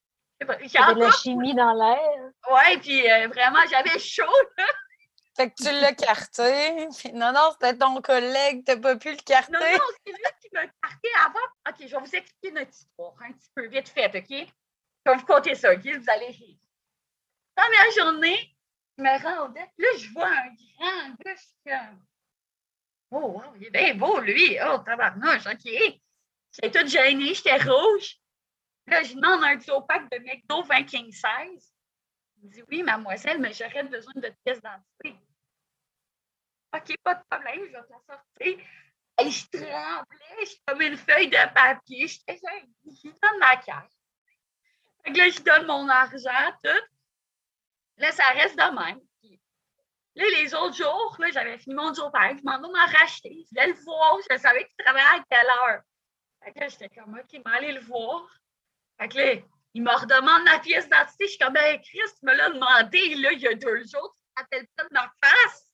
avait 0.41 0.95
de 0.95 1.01
la 1.01 1.11
chimie 1.11 1.55
dans 1.55 1.73
l'air. 1.73 2.33
Oui, 2.51 2.79
puis 2.79 3.09
euh, 3.09 3.29
vraiment, 3.29 3.61
j'avais 3.71 3.99
chaud. 3.99 4.25
Là. 4.59 4.65
Fait 5.35 5.51
que 5.51 5.55
tu 5.55 5.71
l'as 5.81 5.95
carté. 5.95 6.87
Non, 7.15 7.33
non, 7.33 7.53
c'était 7.53 7.77
ton 7.77 8.01
collègue, 8.03 8.65
t'as 8.65 8.77
pas 8.77 8.97
pu 8.97 9.13
le 9.13 9.17
carter. 9.17 9.53
Non, 9.53 9.61
non, 9.61 9.85
c'est 10.05 10.13
lui 10.13 10.23
qui 10.41 10.49
m'a 10.53 10.67
carté 10.67 11.09
avant. 11.19 11.39
OK, 11.69 11.77
je 11.81 11.87
vais 11.87 12.01
vous 12.01 12.17
expliquer 12.17 12.51
notre 12.53 12.71
histoire 12.71 13.15
un 13.23 13.33
petit 13.33 13.51
peu 13.55 13.67
vite 13.67 13.89
fait, 13.89 14.15
OK? 14.15 14.29
Je 14.31 15.11
vais 15.11 15.17
vous 15.17 15.27
compter 15.27 15.55
ça, 15.55 15.73
OK? 15.73 15.85
Vous 15.85 16.11
allez 16.11 16.27
rire. 16.27 16.59
Première 17.55 17.91
journée, 17.99 18.57
je 18.99 19.03
me 19.03 19.55
deck. 19.55 19.71
Là, 19.79 19.89
je 19.99 20.13
vois 20.13 20.29
un 20.29 20.49
grand 20.79 21.15
gars, 21.67 21.91
Oh, 23.15 23.19
wow, 23.19 23.55
il 23.57 23.67
est 23.67 23.71
bien 23.71 23.95
beau, 23.95 24.21
lui. 24.21 24.57
Oh, 24.65 24.79
tabarnouche, 24.79 25.47
OK. 25.47 25.65
J'étais 26.53 26.71
toute 26.71 26.89
gênée, 26.89 27.35
j'étais 27.35 27.59
rouge. 27.59 28.17
Là, 28.87 29.03
je 29.03 29.15
demande 29.15 29.45
un 29.45 29.59
petit 29.59 29.71
pack 29.87 30.11
de 30.11 30.19
McDo 30.19 30.63
20 30.63 30.85
King 30.85 31.13
size. 31.13 31.72
Il 32.43 32.51
dit 32.51 32.63
Oui, 32.71 32.83
mademoiselle, 32.83 33.41
mais 33.41 33.53
j'aurais 33.53 33.85
besoin 33.85 34.13
de 34.17 34.33
pièce 34.45 34.61
d'identité. 34.61 35.17
OK, 36.75 36.97
pas 37.03 37.15
de 37.15 37.23
problème, 37.31 37.67
je 37.67 37.73
vais 37.73 37.83
te 37.83 37.93
la 37.93 38.01
sortir. 38.01 38.67
Et 39.21 39.31
je 39.31 39.47
tremblais, 39.51 40.47
je 40.47 40.57
comme 40.67 40.81
une 40.81 40.97
feuille 40.97 41.29
de 41.29 41.55
papier. 41.55 42.09
Je 42.09 42.19
je 42.27 43.09
donne 43.09 43.39
ma 43.39 43.57
carte. 43.57 43.93
Là, 45.07 45.29
je 45.29 45.41
donne 45.43 45.67
mon 45.67 45.89
argent, 45.89 46.53
tout. 46.63 46.85
Là, 47.99 48.11
ça 48.13 48.25
reste 48.31 48.57
de 48.57 48.63
même. 48.63 49.01
là, 50.15 50.25
les 50.41 50.55
autres 50.55 50.77
jours, 50.77 51.17
là, 51.19 51.31
j'avais 51.31 51.59
fini 51.59 51.75
mon 51.75 51.93
jour 51.93 52.11
pareil, 52.11 52.39
je 52.39 52.43
m'en 52.45 52.61
vais 52.61 52.69
m'en 52.69 52.87
racheter. 52.87 53.45
Je 53.45 53.49
voulais 53.51 53.67
le 53.69 53.85
voir, 53.85 54.17
je 54.31 54.37
savais 54.39 54.65
qu'il 54.65 54.77
travaillait 54.77 55.21
à 55.21 55.25
quelle 55.29 55.47
heure. 55.47 55.83
Fait 56.43 56.71
j'étais 56.71 56.89
comme, 56.89 57.15
OK, 57.15 57.27
je 57.33 57.39
vais 57.39 57.57
aller 57.57 57.73
le 57.73 57.81
voir. 57.81 58.27
Il 59.75 59.83
me 59.83 59.91
redemande 59.91 60.45
ma 60.45 60.59
pièce 60.59 60.85
d'identité. 60.85 61.25
Je 61.25 61.31
suis 61.31 61.39
comme, 61.39 61.55
ben, 61.55 61.81
Chris, 61.81 61.99
tu 62.19 62.27
me 62.27 62.35
l'as 62.35 62.51
demandé, 62.51 63.15
là, 63.17 63.33
il 63.33 63.41
y 63.41 63.49
a 63.49 63.55
deux 63.55 63.85
jours, 63.85 64.17
tu 64.17 64.35
t'appelles 64.35 64.69
pas 64.77 64.85
de 64.85 64.93
ma 64.93 65.13
face? 65.25 65.69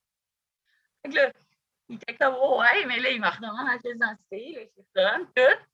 Là, 1.05 1.33
il 1.89 1.97
était 1.97 2.17
comme, 2.17 2.37
oh, 2.41 2.61
ouais, 2.61 2.85
mais 2.87 3.01
là, 3.01 3.11
il 3.11 3.21
me 3.21 3.29
redemande 3.29 3.67
ma 3.67 3.79
pièce 3.79 3.95
d'identité, 3.95 4.73
je 4.77 4.83
donne 4.95 5.27
tout. 5.35 5.65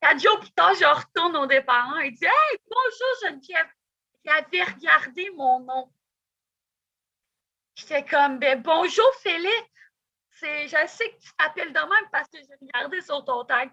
Quatre 0.00 0.20
jours 0.20 0.40
plus 0.40 0.52
tard, 0.52 0.74
je 0.74 0.84
retourne 0.84 1.36
au 1.36 1.46
départ. 1.46 2.02
Il 2.02 2.14
dit, 2.14 2.24
hey, 2.24 2.58
bonjour, 2.64 3.08
Geneviève. 3.22 3.68
Il 4.24 4.30
avait 4.30 4.64
regardé 4.64 5.30
mon 5.30 5.60
nom. 5.60 5.92
J'étais 7.74 8.04
comme, 8.04 8.38
ben, 8.38 8.62
bonjour. 8.62 9.06
C'est, 9.22 9.38
je 10.68 10.86
sais 10.86 11.10
que 11.10 11.18
tu 11.18 11.30
t'appelles 11.36 11.72
de 11.72 11.80
même 11.80 12.10
parce 12.10 12.28
que 12.28 12.38
j'ai 12.38 12.54
regardé 12.60 13.00
sur 13.02 13.22
ton 13.24 13.44
tag. 13.44 13.70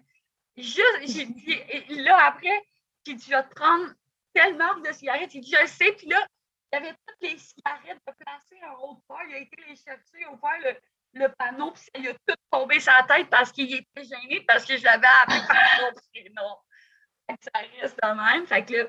Juste, 0.56 0.98
j'ai 1.02 1.24
dit, 1.24 2.02
là, 2.02 2.26
après, 2.26 2.62
dit, 3.04 3.18
je 3.18 3.30
vais 3.30 3.42
te 3.42 3.54
prendre 3.54 3.92
telle 4.34 4.56
marque 4.56 4.86
de 4.86 4.92
cigarettes. 4.92 5.34
Il 5.34 5.40
dit, 5.40 5.50
je 5.50 5.66
sais. 5.66 5.92
Puis 5.92 6.08
là, 6.08 6.26
il 6.72 6.76
y 6.76 6.78
avait 6.78 6.94
toutes 7.06 7.22
les 7.22 7.38
cigarettes 7.38 8.00
de 8.06 8.12
placer 8.12 8.60
en 8.64 8.82
haut 8.82 8.94
de 8.94 9.00
part. 9.06 9.24
Il 9.28 9.34
a 9.34 9.38
été 9.38 9.56
les 9.68 9.76
chercher, 9.76 10.18
il 10.20 10.24
a 10.24 10.32
ouvert 10.32 10.58
le, 10.60 10.76
le 11.20 11.28
panneau, 11.34 11.72
puis 11.72 11.84
il 11.96 12.08
a 12.08 12.14
tout 12.14 12.36
tombé 12.50 12.80
sa 12.80 13.02
tête 13.04 13.30
parce 13.30 13.52
qu'il 13.52 13.72
était 13.74 14.04
gêné, 14.04 14.44
parce 14.46 14.64
que 14.64 14.76
je 14.76 14.84
l'avais 14.84 15.06
son 15.28 15.92
prénom. 16.12 16.56
Ça 17.28 17.60
reste 17.80 17.98
de 18.02 18.08
même. 18.08 18.46
Fait 18.46 18.64
que 18.64 18.72
là, 18.74 18.84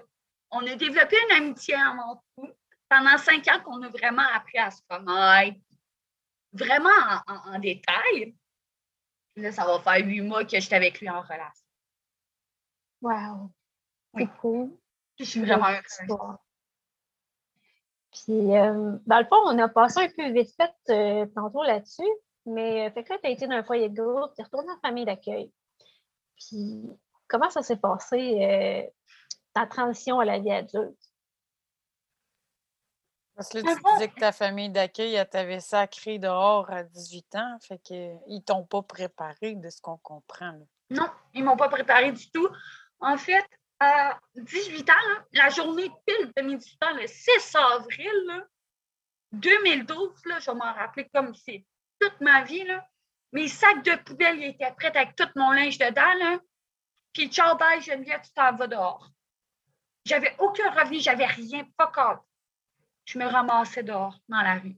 on 0.51 0.65
a 0.65 0.75
développé 0.75 1.15
une 1.29 1.35
amitié 1.37 1.75
en 1.75 2.21
tout. 2.37 2.49
Pendant 2.89 3.17
cinq 3.19 3.47
ans 3.49 3.59
qu'on 3.63 3.83
a 3.83 3.89
vraiment 3.89 4.27
appris 4.33 4.57
à 4.57 4.71
se 4.71 4.81
connaître, 4.89 5.59
vraiment 6.51 6.89
en, 7.27 7.59
détail. 7.59 8.35
Là, 9.35 9.51
ça 9.51 9.63
va 9.63 9.79
faire 9.79 10.05
huit 10.05 10.21
mois 10.21 10.43
que 10.43 10.59
j'étais 10.59 10.75
avec 10.75 10.99
lui 10.99 11.07
en 11.07 11.21
relation. 11.21 11.67
Wow. 13.01 13.51
C'est 14.15 14.27
cool. 14.41 14.71
je 15.19 15.23
suis 15.23 15.41
vraiment 15.41 15.67
heureuse. 15.67 16.37
Puis, 18.11 18.57
euh, 18.57 18.97
dans 19.05 19.19
le 19.19 19.25
fond, 19.25 19.37
on 19.45 19.57
a 19.59 19.69
passé 19.69 19.99
un 20.01 20.09
peu 20.09 20.31
vite 20.31 20.53
fait 20.55 20.73
euh, 20.89 21.25
tantôt 21.35 21.63
là-dessus, 21.63 22.09
mais 22.45 22.87
euh, 22.87 22.91
fait 22.91 23.03
que 23.03 23.13
là, 23.13 23.19
tu 23.21 23.27
as 23.27 23.31
été 23.31 23.47
dans 23.47 23.55
un 23.55 23.63
foyer 23.63 23.89
de 23.89 24.01
groupe, 24.01 24.33
tu 24.35 24.41
es 24.41 24.43
retourné 24.43 24.71
en 24.71 24.79
famille 24.79 25.05
d'accueil. 25.05 25.51
Puis, 26.37 26.89
comment 27.27 27.49
ça 27.49 27.61
s'est 27.61 27.77
passé, 27.77 28.91
ta 29.53 29.67
transition 29.67 30.19
à 30.19 30.25
la 30.25 30.39
vie 30.39 30.51
adulte? 30.51 30.97
Parce 33.35 33.49
que 33.49 33.59
là, 33.59 33.73
tu 33.73 33.93
disais 33.93 34.07
que 34.09 34.19
ta 34.19 34.31
famille 34.31 34.69
d'accueil, 34.69 35.15
elle 35.15 35.29
t'avait 35.29 35.61
sacré 35.61 36.19
dehors 36.19 36.69
à 36.71 36.83
18 36.83 37.35
ans, 37.35 37.57
fait 37.61 37.79
qu'ils 37.79 38.43
t'ont 38.45 38.65
pas 38.65 38.81
préparé 38.81 39.55
de 39.55 39.69
ce 39.69 39.81
qu'on 39.81 39.97
comprend. 39.97 40.59
Non, 40.89 41.07
ils 41.33 41.43
m'ont 41.43 41.55
pas 41.55 41.69
préparé 41.69 42.11
du 42.11 42.29
tout. 42.31 42.49
En 42.99 43.17
fait, 43.17 43.45
à 43.79 44.19
18 44.35 44.89
ans, 44.89 44.93
la 45.33 45.49
journée 45.49 45.89
pile 46.05 46.31
de 46.35 46.55
18 46.55 46.83
ans, 46.83 46.93
le 46.95 47.07
6 47.07 47.55
avril 47.55 48.47
2012, 49.31 50.21
je 50.25 50.51
vais 50.51 50.57
m'en 50.57 50.73
rappeler 50.73 51.09
comme 51.13 51.33
c'est 51.33 51.65
toute 51.99 52.19
ma 52.21 52.43
vie. 52.43 52.65
Mes 53.31 53.47
sacs 53.47 53.83
de 53.83 53.95
poubelle 54.03 54.43
étaient 54.43 54.71
prêts 54.73 54.95
avec 54.95 55.15
tout 55.15 55.29
mon 55.35 55.51
linge 55.51 55.77
dedans. 55.77 56.13
Là. 56.15 56.39
Puis, 57.13 57.29
ciao, 57.29 57.55
bye, 57.57 57.81
Geneviève, 57.81 58.21
tu 58.21 58.31
t'en 58.33 58.55
vas 58.55 58.67
dehors. 58.67 59.09
J'avais 60.05 60.35
aucun 60.39 60.71
revenu, 60.71 60.99
j'avais 60.99 61.25
rien, 61.25 61.63
pas 61.77 61.87
encore. 61.87 62.25
Je 63.05 63.19
me 63.19 63.25
ramassais 63.25 63.83
dehors, 63.83 64.17
dans 64.27 64.41
la 64.41 64.55
rue. 64.55 64.75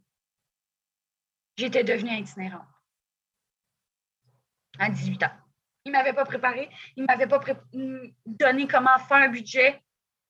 J'étais 1.58 1.84
devenue 1.84 2.18
itinérante 2.18 2.68
à 4.80 4.90
18 4.90 5.24
ans. 5.24 5.51
Il 5.86 5.91
ne 5.91 5.98
m'avait 5.98 6.13
pas 6.13 6.26
préparé, 6.26 6.70
il 6.96 7.04
ne 7.04 7.08
m'avait 7.08 7.28
pas 7.28 7.39
donné 8.26 8.67
comment 8.67 8.98
faire 9.00 9.17
un 9.17 9.30
budget, 9.30 9.82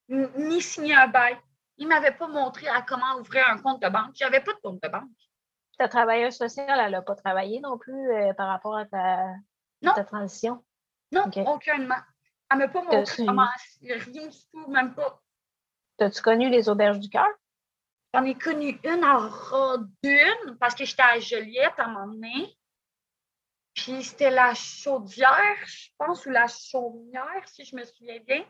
ni 0.08 0.62
signer 0.62 0.96
un 0.96 1.08
bail. 1.08 1.38
Il 1.78 1.86
ne 1.86 1.90
m'avait 1.90 2.12
pas 2.12 2.28
montré 2.28 2.68
à 2.68 2.82
comment 2.82 3.16
ouvrir 3.20 3.48
un 3.50 3.58
compte 3.58 3.82
de 3.82 3.90
banque. 3.90 4.12
Je 4.16 4.24
n'avais 4.24 4.42
pas 4.42 4.54
de 4.54 4.60
compte 4.60 4.82
de 4.82 4.88
banque. 4.88 5.10
Ta 5.78 5.88
travailleuse 5.88 6.36
sociale, 6.36 6.80
elle 6.80 6.92
n'a 6.92 7.02
pas 7.02 7.16
travaillé 7.16 7.60
non 7.60 7.78
plus 7.78 8.12
euh, 8.12 8.34
par 8.34 8.48
rapport 8.48 8.78
à 8.78 8.86
ta, 8.86 9.34
ta 9.82 10.04
transition? 10.04 10.64
Non, 11.12 11.24
aucunement. 11.24 11.96
Elle 12.52 12.58
ne 12.58 12.64
m'a 12.64 12.68
pas 12.68 12.82
montré 12.84 13.26
comment, 13.26 13.48
rien 13.82 13.98
du 13.98 14.30
tout, 14.30 14.68
même 14.68 14.94
pas. 14.94 15.22
As-tu 16.00 16.22
connu 16.22 16.50
les 16.50 16.70
auberges 16.70 17.00
du 17.00 17.10
cœur? 17.10 17.28
J'en 18.14 18.24
ai 18.26 18.36
connu 18.36 18.80
une 18.84 19.06
en 19.06 19.78
d'une 20.04 20.58
parce 20.60 20.76
que 20.76 20.84
j'étais 20.84 21.02
à 21.02 21.20
Joliette 21.20 21.74
à 21.78 21.86
un 21.86 21.88
moment 21.88 22.14
donné. 22.14 22.58
Puis 23.74 24.04
c'était 24.04 24.32
la 24.32 24.54
chaudière, 24.54 25.58
je 25.66 25.90
pense, 25.98 26.26
ou 26.26 26.30
la 26.30 26.48
chaumière, 26.48 27.48
si 27.48 27.64
je 27.64 27.76
me 27.76 27.84
souviens 27.86 28.20
bien. 28.26 28.44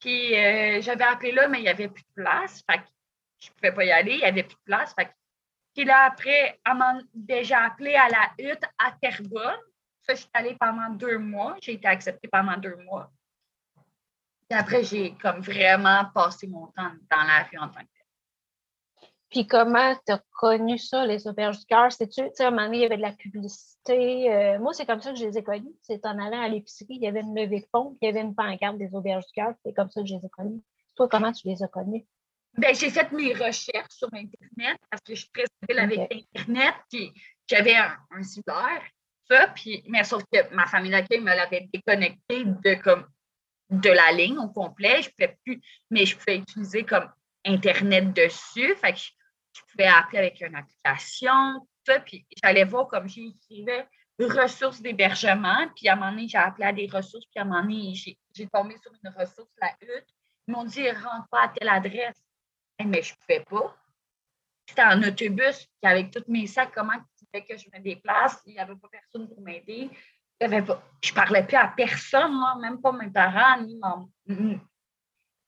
Puis 0.00 0.36
euh, 0.36 0.82
j'avais 0.82 1.04
appelé 1.04 1.32
là, 1.32 1.48
mais 1.48 1.58
il 1.58 1.62
n'y 1.62 1.68
avait 1.68 1.88
plus 1.88 2.02
de 2.02 2.22
place. 2.22 2.62
Fait 2.70 2.78
que 2.78 2.84
je 3.40 3.48
ne 3.48 3.54
pouvais 3.54 3.72
pas 3.72 3.84
y 3.84 3.92
aller, 3.92 4.12
il 4.12 4.18
n'y 4.18 4.24
avait 4.24 4.42
plus 4.42 4.56
de 4.56 4.64
place. 4.64 4.94
Puis 5.74 5.84
là, 5.84 6.04
après, 6.04 6.60
m'a 6.66 6.98
déjà 7.12 7.64
appelé 7.64 7.94
à 7.94 8.08
la 8.08 8.30
hutte 8.38 8.64
à 8.78 8.92
Terrebonne. 8.92 9.58
Ça, 10.02 10.14
je 10.14 10.20
suis 10.20 10.30
allée 10.34 10.56
pendant 10.60 10.90
deux 10.90 11.18
mois. 11.18 11.56
J'ai 11.62 11.72
été 11.72 11.88
acceptée 11.88 12.28
pendant 12.28 12.56
deux 12.56 12.76
mois. 12.76 13.10
Et 14.50 14.54
après, 14.54 14.84
j'ai 14.84 15.14
comme 15.16 15.40
vraiment 15.40 16.04
passé 16.14 16.46
mon 16.46 16.66
temps 16.68 16.92
dans 17.10 17.24
la 17.24 17.44
rue 17.44 17.58
en 17.58 17.68
tant 17.68 17.80
que 17.80 17.93
puis 19.34 19.48
comment 19.48 19.96
tu 20.06 20.12
as 20.12 20.22
connu 20.38 20.78
ça, 20.78 21.04
les 21.04 21.26
auberges 21.26 21.58
du 21.58 21.66
cœur? 21.66 21.90
C'est-tu, 21.90 22.22
tu 22.22 22.30
sais, 22.34 22.44
à 22.44 22.48
un 22.48 22.50
moment 22.52 22.66
donné, 22.66 22.78
il 22.78 22.82
y 22.82 22.86
avait 22.86 22.96
de 22.96 23.02
la 23.02 23.10
publicité. 23.10 24.32
Euh, 24.32 24.60
moi, 24.60 24.72
c'est 24.72 24.86
comme 24.86 25.00
ça 25.00 25.10
que 25.10 25.18
je 25.18 25.24
les 25.24 25.36
ai 25.36 25.42
connus. 25.42 25.74
C'est 25.82 26.06
en 26.06 26.16
allant 26.24 26.40
à 26.40 26.48
l'épicerie, 26.48 26.94
il 26.94 27.02
y 27.02 27.08
avait 27.08 27.22
une 27.22 27.34
levée 27.34 27.60
de 27.60 27.66
fonds, 27.72 27.98
il 28.00 28.06
y 28.06 28.08
avait 28.08 28.20
une 28.20 28.36
pancarte 28.36 28.78
des 28.78 28.94
auberges 28.94 29.26
du 29.26 29.32
cœur. 29.32 29.52
C'est 29.64 29.74
comme 29.74 29.90
ça 29.90 30.02
que 30.02 30.06
je 30.06 30.14
les 30.14 30.24
ai 30.24 30.28
connus. 30.28 30.62
Toi, 30.94 31.08
comment 31.08 31.32
tu 31.32 31.48
les 31.48 31.60
as 31.64 31.66
connus? 31.66 32.06
Bien, 32.56 32.72
j'ai 32.72 32.90
fait 32.90 33.10
mes 33.10 33.32
recherches 33.34 33.90
sur 33.90 34.08
Internet 34.12 34.78
parce 34.88 35.02
que 35.02 35.16
je 35.16 35.22
suis 35.22 35.30
très 35.32 35.46
civile 35.60 35.80
avec 35.80 36.26
Internet, 36.36 36.74
puis 36.88 37.12
j'avais 37.48 37.74
un, 37.74 37.96
un 38.12 38.22
ça, 38.22 39.48
puis, 39.48 39.82
mais 39.88 40.04
sauf 40.04 40.22
que 40.32 40.54
ma 40.54 40.66
famille 40.66 40.92
d'accueil 40.92 41.20
me 41.20 41.34
l'avait 41.34 41.68
déconnecté 41.72 42.44
de, 42.44 42.74
comme, 42.80 43.04
de 43.70 43.90
la 43.90 44.12
ligne 44.12 44.38
au 44.38 44.48
complet. 44.48 45.02
Je 45.02 45.10
pouvais 45.10 45.36
plus, 45.44 45.60
mais 45.90 46.06
je 46.06 46.16
pouvais 46.16 46.36
utiliser 46.36 46.84
comme 46.84 47.10
Internet 47.44 48.12
dessus. 48.12 48.76
Fait 48.76 48.92
que 48.92 49.00
je 49.54 49.62
pouvais 49.70 49.86
appeler 49.86 50.18
avec 50.18 50.40
une 50.40 50.54
application. 50.54 51.66
ça, 51.86 52.00
puis 52.00 52.26
j'allais 52.42 52.64
voir 52.64 52.88
comme 52.88 53.08
j'écrivais 53.08 53.86
ressources 54.22 54.80
d'hébergement, 54.80 55.68
puis 55.74 55.88
à 55.88 55.94
un 55.94 55.96
moment 55.96 56.10
donné, 56.10 56.28
j'ai 56.28 56.38
appelé 56.38 56.66
à 56.66 56.72
des 56.72 56.86
ressources, 56.86 57.26
puis 57.26 57.38
à 57.38 57.42
un 57.42 57.44
moment 57.46 57.62
donné, 57.62 57.94
j'ai 57.94 58.46
tombé 58.48 58.76
sur 58.78 58.92
une 58.92 59.10
ressource, 59.10 59.50
la 59.60 59.70
hutte. 59.80 60.06
Ils 60.46 60.52
m'ont 60.54 60.64
dit, 60.64 60.88
rentre 60.90 61.28
pas 61.30 61.44
à 61.44 61.48
telle 61.48 61.68
adresse. 61.68 62.22
mais 62.84 63.02
je 63.02 63.12
ne 63.12 63.18
pouvais 63.18 63.44
pas. 63.44 63.76
C'était 64.68 64.84
en 64.84 65.02
autobus, 65.02 65.66
puis 65.82 65.90
avec 65.90 66.10
tous 66.10 66.24
mes 66.28 66.46
sacs, 66.46 66.72
comment 66.74 66.98
tu 67.18 67.26
fais 67.32 67.44
que 67.44 67.56
je 67.56 67.66
me 67.74 67.82
déplace? 67.82 68.40
Il 68.46 68.54
n'y 68.54 68.60
avait 68.60 68.76
pas 68.76 68.88
personne 68.88 69.28
pour 69.28 69.40
m'aider. 69.40 69.90
Je 70.40 70.46
ne 70.46 71.14
parlais 71.14 71.44
plus 71.44 71.56
à 71.56 71.68
personne, 71.68 72.40
même 72.60 72.80
pas 72.80 72.92
mes 72.92 73.10
parents, 73.10 73.60
ni 73.62 73.78
mon, 73.78 74.10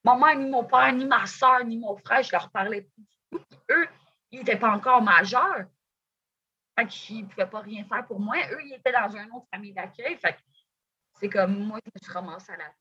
maman, 0.04 0.34
ni 0.34 0.50
mon 0.50 0.64
père, 0.64 0.92
ni 0.92 1.04
ma 1.04 1.26
soeur, 1.26 1.64
ni 1.64 1.78
mon 1.78 1.96
frère. 1.96 2.22
Je 2.22 2.32
leur 2.32 2.50
parlais 2.50 2.82
plus 2.82 3.04
tout. 3.04 3.15
Eux, 3.70 3.88
ils 4.30 4.40
n'étaient 4.40 4.58
pas 4.58 4.70
encore 4.70 5.02
majeurs. 5.02 5.64
Fait 6.78 6.86
qu'ils 6.86 7.22
ne 7.22 7.28
pouvaient 7.28 7.48
pas 7.48 7.60
rien 7.60 7.84
faire 7.84 8.06
pour 8.06 8.20
moi. 8.20 8.36
Eux, 8.52 8.60
ils 8.64 8.74
étaient 8.74 8.92
dans 8.92 9.08
une 9.10 9.30
autre 9.32 9.46
famille 9.52 9.72
d'accueil. 9.72 10.16
Fait 10.18 10.36
c'est 11.18 11.28
comme 11.30 11.66
moi, 11.66 11.78
je 11.84 11.90
me 11.94 12.04
suis 12.04 12.12
ramassée 12.12 12.52
à 12.52 12.56
la 12.58 12.72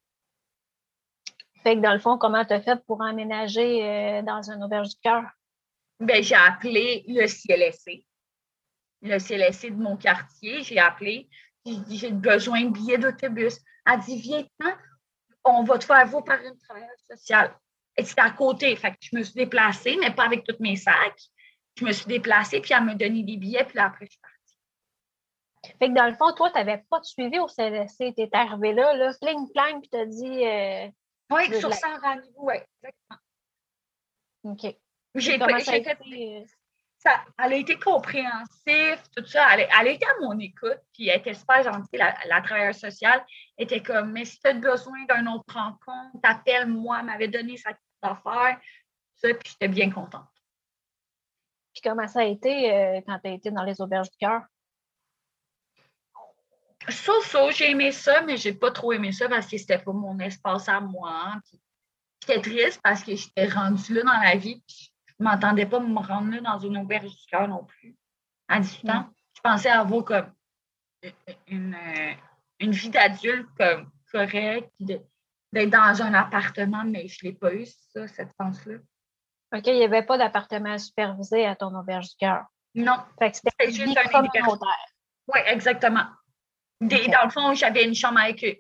fait 1.66 1.76
que 1.78 1.82
dans 1.82 1.93
le 1.93 1.99
fond, 1.99 2.18
comment 2.18 2.45
tu 2.45 2.53
as 2.53 2.62
fait 2.62 2.80
pour 2.86 3.01
emménager 3.01 3.84
euh, 3.84 4.22
dans 4.22 4.51
un 4.51 4.62
auberge 4.62 4.89
du 4.89 4.95
cœur? 5.01 5.24
Ben, 5.99 6.22
j'ai 6.22 6.36
appelé 6.36 7.03
le 7.08 7.26
CLSC, 7.26 8.06
le 9.01 9.18
CLSC 9.18 9.72
de 9.72 9.82
mon 9.82 9.97
quartier. 9.97 10.62
J'ai 10.62 10.78
appelé, 10.78 11.28
j'ai 11.66 11.78
dit 11.78 11.97
j'ai 11.97 12.12
besoin 12.12 12.66
de 12.66 12.70
billets 12.70 12.99
d'autobus. 12.99 13.58
Elle 13.88 13.99
dit 14.01 14.22
Viens, 14.22 14.45
on 15.43 15.64
va 15.64 15.80
te 15.80 15.86
faire 15.86 16.06
voir 16.06 16.24
par 16.24 16.39
une 16.41 16.58
travailleuse 16.58 17.03
sociale. 17.10 17.56
Et 17.98 18.04
c'était 18.04 18.22
à 18.22 18.32
côté. 18.32 18.76
Fait 18.76 18.91
que 18.91 18.98
je 19.02 19.16
me 19.16 19.24
suis 19.24 19.34
déplacée, 19.34 19.98
mais 20.00 20.12
pas 20.12 20.26
avec 20.26 20.43
tous 20.43 20.58
mes 20.60 20.76
sacs. 20.76 21.22
Je 21.78 21.86
me 21.86 21.91
suis 21.91 22.06
déplacée, 22.06 22.62
puis 22.62 22.74
elle 22.74 22.84
m'a 22.84 22.96
donné 22.96 23.24
des 23.24 23.38
billets, 23.38 23.66
puis 23.66 23.80
après, 23.80 24.06
je 24.06 24.12
suis 24.12 24.20
partie. 24.20 24.36
Fait 25.80 25.89
que 25.89 25.93
dans 25.93 26.08
le 26.08 26.16
fond, 26.16 26.32
toi, 26.34 26.50
tu 26.52 26.58
n'avais 26.58 26.84
pas 26.89 27.00
de 27.00 27.06
suivi 27.06 27.39
au 27.39 27.48
CLSC. 27.48 28.14
Tu 28.16 28.22
es 28.22 28.30
arrivé 28.34 28.74
là, 28.74 28.93
là, 28.96 29.14
fling, 29.14 29.48
flang, 29.52 29.80
puis 29.82 29.89
tu 29.89 29.98
as 29.98 30.06
dit. 30.06 30.46
Euh, 30.46 30.88
oui, 31.32 31.60
sur 31.60 31.74
100 31.74 31.88
rendez-vous, 32.02 32.46
oui, 32.46 32.56
exactement. 32.84 33.20
OK. 34.43 34.76
J'ai 35.16 35.38
fait, 35.38 35.98
euh, 36.02 36.46
ça, 36.98 37.24
elle 37.39 37.54
a 37.54 37.56
été 37.56 37.80
compréhensive, 37.80 39.00
tout 39.16 39.26
ça. 39.26 39.48
Elle, 39.54 39.68
elle 39.80 39.88
était 39.93 40.06
à 40.06 40.22
mon 40.22 40.38
écoute, 40.39 40.80
puis 40.93 41.08
elle 41.08 41.20
était 41.20 41.34
super 41.34 41.64
gentille. 41.64 42.00
La, 42.00 42.16
la 42.28 42.41
travailleuse 42.41 42.80
sociale 42.80 43.26
était 43.58 43.82
comme 43.82 44.12
Mais 44.12 44.26
si 44.26 44.39
tu 44.39 44.48
as 44.48 44.54
besoin 44.54 45.06
d'un 45.06 45.26
autre 45.28 45.54
rencontre, 45.54 46.20
appelle-moi, 46.24 46.98
elle 47.00 47.06
m'avait 47.06 47.28
donné 47.28 47.58
sa 47.58 47.72
petite 48.14 48.28
affaire. 48.28 48.60
Ça, 49.16 49.34
puis 49.34 49.51
j'étais 49.51 49.68
bien 49.68 49.89
contente. 49.89 50.28
Puis 51.74 51.82
comment 51.84 52.08
ça 52.08 52.22
a 52.22 52.24
été 52.24 52.74
euh, 52.74 53.01
quand 53.06 53.20
tu 53.20 53.30
as 53.30 53.34
été 53.34 53.51
dans 53.51 53.64
les 53.64 53.80
auberges 53.82 54.10
du 54.10 54.18
cœur? 54.18 54.43
Ça, 56.88 57.14
ça, 57.24 57.51
j'ai 57.51 57.72
aimé 57.72 57.91
ça, 57.91 58.22
mais 58.22 58.38
j'ai 58.38 58.53
pas 58.53 58.72
trop 58.72 58.93
aimé 58.93 59.12
ça 59.12 59.28
parce 59.28 59.47
que 59.47 59.58
c'était 59.58 59.80
pas 59.80 59.91
mon 59.91 60.20
espace 60.20 60.70
à 60.70 60.80
moi. 60.80 61.36
J'étais 62.22 62.41
triste 62.41 62.80
parce 62.84 63.03
que 63.03 63.16
j'étais 63.16 63.47
rendue 63.47 63.93
là 63.93 64.03
dans 64.03 64.22
la 64.24 64.36
vie. 64.36 64.62
Puis 64.68 64.93
je 65.08 65.24
m'entendais 65.24 65.66
pas 65.66 65.80
me 65.80 65.99
rendre 65.99 66.32
là 66.32 66.41
dans 66.41 66.60
une 66.60 66.78
auberge 66.78 67.10
du 67.10 67.26
cœur 67.28 67.47
non 67.47 67.64
plus. 67.64 67.95
À 68.47 68.60
18 68.60 68.89
ans, 68.91 69.10
je 69.36 69.41
pensais 69.41 69.70
avoir 69.70 70.03
comme 70.06 70.32
une, 71.47 71.76
une 72.60 72.72
vie 72.72 72.89
d'adulte 72.89 73.47
comme 73.58 73.89
correcte, 74.12 74.72
d'être 75.56 75.70
dans 75.70 76.01
un 76.01 76.14
appartement, 76.14 76.84
mais 76.84 77.08
je 77.08 77.24
l'ai 77.24 77.32
pas 77.32 77.53
eu, 77.53 77.66
ça, 77.66 78.06
cette 78.10 78.32
chance-là. 78.39 78.76
OK, 79.56 79.68
il 79.68 79.78
n'y 79.78 79.86
avait 79.86 80.03
pas 80.03 80.18
d'appartement 80.18 80.78
supervisé 80.78 81.45
à 81.45 81.56
ton 81.56 81.74
auberge 81.74 82.10
du 82.10 82.16
cœur. 82.18 82.43
Non. 82.76 82.97
c'était 83.22 83.72
juste 83.72 83.97
un 83.97 84.10
communautaire. 84.10 84.86
Oui, 85.34 85.39
exactement. 85.45 86.08
Dans 86.82 87.24
le 87.24 87.30
fond, 87.30 87.53
j'avais 87.53 87.86
une 87.86 87.95
chambre 87.95 88.20
avec 88.20 88.43
eux. 88.43 88.58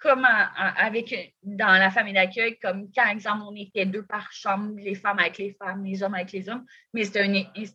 Comme 0.00 0.24
avec, 0.24 1.34
dans 1.42 1.76
la 1.76 1.90
famille 1.90 2.14
d'accueil, 2.14 2.56
comme 2.60 2.88
quand, 2.94 3.08
exemple, 3.08 3.42
on 3.42 3.54
était 3.56 3.84
deux 3.84 4.06
par 4.06 4.30
chambre, 4.30 4.74
les 4.76 4.94
femmes 4.94 5.18
avec 5.18 5.38
les 5.38 5.52
femmes, 5.54 5.84
les 5.84 6.02
hommes 6.02 6.14
avec 6.14 6.30
les 6.30 6.48
hommes, 6.48 6.64
mais 6.94 7.04
c'était 7.04 7.22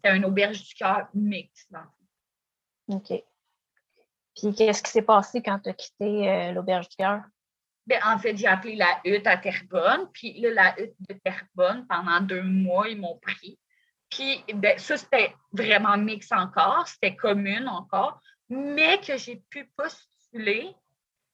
un, 0.06 0.16
une 0.16 0.26
auberge 0.26 0.64
du 0.64 0.74
cœur 0.74 1.10
mixte. 1.14 1.76
OK. 2.88 3.12
Puis 4.36 4.56
qu'est-ce 4.56 4.82
qui 4.82 4.90
s'est 4.90 5.02
passé 5.02 5.44
quand 5.44 5.60
tu 5.60 5.70
as 5.70 5.74
quitté 5.74 6.30
euh, 6.30 6.52
l'auberge 6.54 6.88
du 6.88 6.96
cœur? 6.96 7.24
Ben, 7.86 8.00
en 8.06 8.18
fait, 8.18 8.38
j'ai 8.38 8.48
appelé 8.48 8.76
la 8.76 9.00
hutte 9.04 9.28
à 9.28 9.38
Terrebonne. 9.38 10.08
Puis 10.14 10.40
là, 10.40 10.52
la 10.52 10.82
hutte 10.82 10.96
de 11.10 11.16
Terrebonne, 11.24 11.86
pendant 11.88 12.22
deux 12.22 12.44
mois, 12.44 12.88
ils 12.88 13.00
m'ont 13.00 13.18
pris. 13.18 13.60
Puis 14.10 14.44
ben, 14.54 14.78
ça, 14.78 14.96
c'était 14.96 15.34
vraiment 15.52 15.98
mix 15.98 16.32
encore, 16.32 16.88
c'était 16.88 17.16
commune 17.16 17.68
encore 17.68 18.22
mais 18.54 19.00
que 19.00 19.18
j'ai 19.18 19.38
pu 19.50 19.66
postuler 19.76 20.76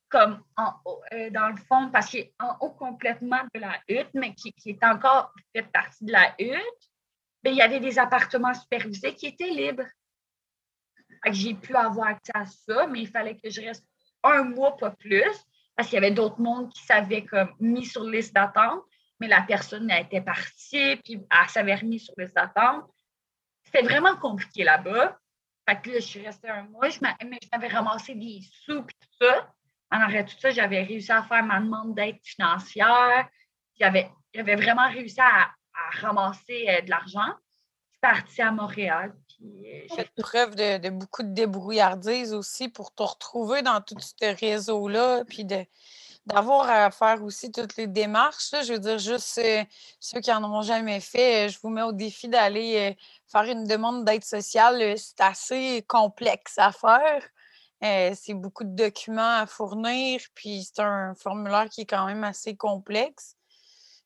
comme 0.09 0.43
en 0.57 0.73
haut, 0.85 1.01
euh, 1.13 1.29
dans 1.29 1.49
le 1.49 1.57
fond, 1.57 1.89
parce 1.91 2.07
qu'il 2.09 2.21
est 2.21 2.33
en 2.39 2.57
haut 2.61 2.71
complètement 2.71 3.41
de 3.53 3.59
la 3.59 3.79
hutte, 3.87 4.09
mais 4.15 4.33
qui, 4.33 4.53
est 4.65 4.83
encore 4.83 5.31
fait 5.55 5.63
partie 5.71 6.03
de 6.03 6.11
la 6.11 6.33
hutte, 6.39 6.89
bien, 7.43 7.51
il 7.51 7.57
y 7.57 7.61
avait 7.61 7.79
des 7.79 7.99
appartements 7.99 8.53
supervisés 8.55 9.13
qui 9.13 9.27
étaient 9.27 9.51
libres. 9.51 9.85
J'ai 11.29 11.53
pu 11.53 11.75
avoir 11.75 12.07
accès 12.07 12.31
à 12.33 12.45
ça, 12.45 12.87
mais 12.87 13.01
il 13.01 13.07
fallait 13.07 13.37
que 13.37 13.51
je 13.51 13.61
reste 13.61 13.85
un 14.23 14.43
mois, 14.43 14.75
pas 14.77 14.91
plus, 14.91 15.45
parce 15.79 15.87
qu'il 15.87 15.95
y 15.95 16.05
avait 16.05 16.11
d'autres 16.11 16.41
mondes 16.41 16.73
qui 16.73 16.83
s'avaient 16.83 17.23
comme 17.23 17.55
mis 17.61 17.85
sur 17.85 18.03
liste 18.03 18.35
d'attente, 18.35 18.83
mais 19.17 19.29
la 19.29 19.43
personne 19.43 19.89
été 19.89 20.19
partie, 20.19 20.97
puis 20.97 21.25
elle 21.31 21.49
s'avait 21.49 21.75
remis 21.75 22.01
sur 22.01 22.13
liste 22.17 22.35
d'attente. 22.35 22.83
C'était 23.63 23.83
vraiment 23.83 24.17
compliqué 24.17 24.65
là-bas. 24.65 25.17
Fait 25.65 25.79
que 25.79 25.91
là, 25.91 25.99
je 26.01 26.05
suis 26.05 26.19
restée 26.19 26.49
un 26.49 26.63
mois, 26.63 26.89
je 26.89 26.99
m'avais 26.99 27.67
ramassé 27.69 28.13
des 28.13 28.41
sous 28.65 28.79
et 28.79 28.81
tout 28.81 29.25
ça. 29.25 29.53
En 29.89 30.01
arrêt 30.01 30.25
tout 30.25 30.35
ça, 30.37 30.49
j'avais 30.49 30.83
réussi 30.83 31.13
à 31.13 31.23
faire 31.23 31.45
ma 31.45 31.61
demande 31.61 31.95
d'aide 31.95 32.19
financière. 32.23 33.29
J'avais, 33.79 34.11
j'avais 34.33 34.57
vraiment 34.57 34.89
réussi 34.89 35.21
à, 35.21 35.49
ramasser 36.01 36.65
euh, 36.67 36.81
de 36.81 36.89
l'argent. 36.89 37.33
Je 37.87 37.91
suis 37.91 37.99
partie 38.01 38.41
à 38.41 38.51
Montréal. 38.51 39.13
Euh, 39.41 39.95
fait 39.95 40.09
preuve 40.17 40.55
de, 40.55 40.89
beaucoup 40.89 41.23
de 41.23 41.29
débrouillardise 41.29 42.33
aussi 42.33 42.67
pour 42.69 42.93
te 42.93 43.03
retrouver 43.03 43.61
dans 43.61 43.81
tout 43.81 43.95
ce 43.99 44.39
réseau-là, 44.39 45.23
puis 45.25 45.45
d'avoir 46.25 46.69
à 46.69 46.91
faire 46.91 47.23
aussi 47.23 47.51
toutes 47.51 47.77
les 47.77 47.87
démarches. 47.87 48.51
Je 48.51 48.73
veux 48.73 48.79
dire, 48.79 48.99
juste 48.99 49.37
euh, 49.37 49.63
ceux 49.99 50.19
qui 50.19 50.29
n'en 50.29 50.59
ont 50.59 50.61
jamais 50.61 50.99
fait, 50.99 51.49
je 51.49 51.57
vous 51.61 51.69
mets 51.69 51.83
au 51.83 51.93
défi 51.93 52.27
d'aller 52.27 52.97
faire 53.29 53.43
une 53.43 53.65
demande 53.65 54.05
d'aide 54.05 54.23
sociale, 54.23 54.81
euh, 54.81 54.95
c'est 54.97 55.21
assez 55.21 55.85
complexe 55.87 56.57
à 56.57 56.71
faire. 56.71 57.23
Euh, 57.83 58.13
c'est 58.15 58.33
beaucoup 58.33 58.63
de 58.63 58.75
documents 58.75 59.37
à 59.37 59.45
fournir, 59.45 60.19
puis 60.33 60.63
c'est 60.63 60.81
un 60.81 61.13
formulaire 61.15 61.69
qui 61.69 61.81
est 61.81 61.85
quand 61.85 62.05
même 62.07 62.23
assez 62.23 62.55
complexe. 62.55 63.35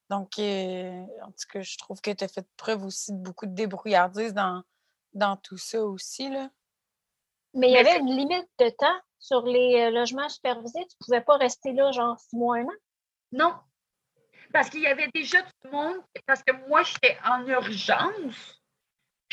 Donc, 0.10 0.38
euh, 0.38 1.02
en 1.24 1.32
tout 1.32 1.48
cas, 1.52 1.62
je 1.62 1.78
trouve 1.78 2.00
que 2.02 2.12
tu 2.12 2.24
as 2.24 2.28
fait 2.28 2.46
preuve 2.58 2.86
aussi 2.86 3.14
de 3.14 3.18
beaucoup 3.18 3.48
de 3.48 3.56
débrouillardise 3.56 4.34
dans, 4.34 4.62
dans 5.14 5.38
tout 5.38 5.58
ça 5.58 5.84
aussi. 5.84 6.30
Là. 6.30 6.50
Mais 7.54 7.70
il 7.70 7.74
y 7.74 7.78
avait 7.78 8.00
une 8.00 8.16
limite 8.16 8.50
de 8.60 8.70
temps 8.70 9.00
sur 9.20 9.46
les 9.46 9.92
logements 9.92 10.30
supervisés. 10.30 10.86
Tu 10.90 10.96
ne 11.02 11.06
pouvais 11.06 11.22
pas 11.22 11.38
rester 11.38 11.72
là 11.74 11.92
genre 11.92 12.20
six 12.20 12.36
mois, 12.36 12.58
un 12.58 12.66
an? 12.66 12.78
Non. 13.32 13.56
Parce 14.52 14.70
qu'il 14.70 14.82
y 14.82 14.88
avait 14.88 15.10
déjà 15.14 15.42
tout 15.42 15.52
le 15.64 15.72
monde, 15.72 15.98
parce 16.28 16.44
que 16.44 16.52
moi, 16.68 16.84
j'étais 16.84 17.18
en 17.26 17.46
urgence 17.48 18.64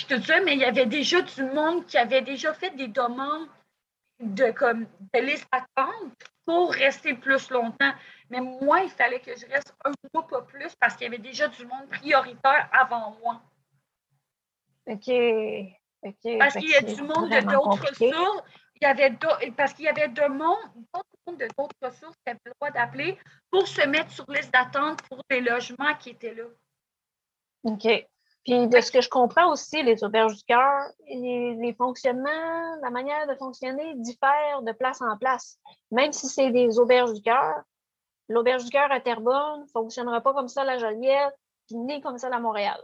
tout 0.08 0.22
ça, 0.22 0.40
mais 0.40 0.54
il 0.54 0.60
y 0.60 0.64
avait 0.64 0.86
déjà 0.86 1.20
du 1.20 1.44
monde 1.44 1.86
qui 1.86 1.98
avait 1.98 2.22
déjà 2.22 2.54
fait 2.54 2.70
des 2.70 2.88
demandes 2.88 3.48
de, 4.20 4.50
comme, 4.50 4.86
de 5.14 5.20
liste 5.20 5.46
d'attente 5.52 6.12
pour 6.44 6.72
rester 6.72 7.14
plus 7.14 7.50
longtemps. 7.50 7.92
Mais 8.28 8.40
moi, 8.40 8.80
il 8.82 8.90
fallait 8.90 9.20
que 9.20 9.36
je 9.36 9.46
reste 9.46 9.74
un 9.84 9.92
peu 10.12 10.22
pas 10.22 10.42
plus 10.42 10.74
parce 10.76 10.94
qu'il 10.94 11.04
y 11.04 11.06
avait 11.06 11.18
déjà 11.18 11.48
du 11.48 11.66
monde 11.66 11.88
prioritaire 11.88 12.68
avant 12.72 13.16
moi. 13.22 13.42
OK. 14.86 15.10
Parce 16.38 16.54
qu'il 16.54 16.70
y 16.70 16.74
a 16.74 16.82
du 16.82 17.02
monde 17.02 17.28
de 17.30 17.40
d'autres 17.40 17.88
ressources. 17.88 18.42
Il 18.80 18.86
y 18.86 18.86
avait 18.86 19.12
parce 19.56 19.74
qu'il 19.74 19.84
y 19.84 19.88
avait 19.88 20.08
de 20.08 20.26
monde, 20.26 20.56
monde 21.26 21.38
de 21.38 21.46
d'autres 21.58 21.76
ressources 21.82 22.16
qui 22.24 22.30
avaient 22.30 22.40
le 22.46 22.52
droit 22.58 22.70
d'appeler 22.70 23.18
pour 23.50 23.68
se 23.68 23.86
mettre 23.86 24.10
sur 24.10 24.24
liste 24.30 24.52
d'attente 24.52 25.02
pour 25.02 25.20
les 25.30 25.42
logements 25.42 25.94
qui 25.98 26.10
étaient 26.10 26.34
là. 26.34 26.44
OK. 27.64 27.86
Puis 28.44 28.68
de 28.68 28.80
ce 28.80 28.90
que 28.90 29.02
je 29.02 29.10
comprends 29.10 29.52
aussi, 29.52 29.82
les 29.82 30.02
auberges 30.02 30.34
du 30.34 30.44
cœur, 30.44 30.90
les, 31.06 31.74
fonctionnements, 31.76 32.76
la 32.82 32.90
manière 32.90 33.26
de 33.26 33.34
fonctionner 33.34 33.94
diffère 33.96 34.62
de 34.62 34.72
place 34.72 35.02
en 35.02 35.16
place. 35.18 35.58
Même 35.90 36.12
si 36.12 36.26
c'est 36.26 36.50
des 36.50 36.78
auberges 36.78 37.12
du 37.12 37.20
cœur, 37.20 37.62
l'auberge 38.28 38.64
du 38.64 38.70
cœur 38.70 38.90
à 38.90 39.00
Terrebonne 39.00 39.62
ne 39.62 39.66
fonctionnera 39.66 40.22
pas 40.22 40.32
comme 40.32 40.48
ça 40.48 40.62
à 40.62 40.64
la 40.64 40.78
Joliette, 40.78 41.34
puis 41.66 41.76
ni 41.76 42.00
comme 42.00 42.16
ça 42.16 42.28
à 42.34 42.40
Montréal. 42.40 42.80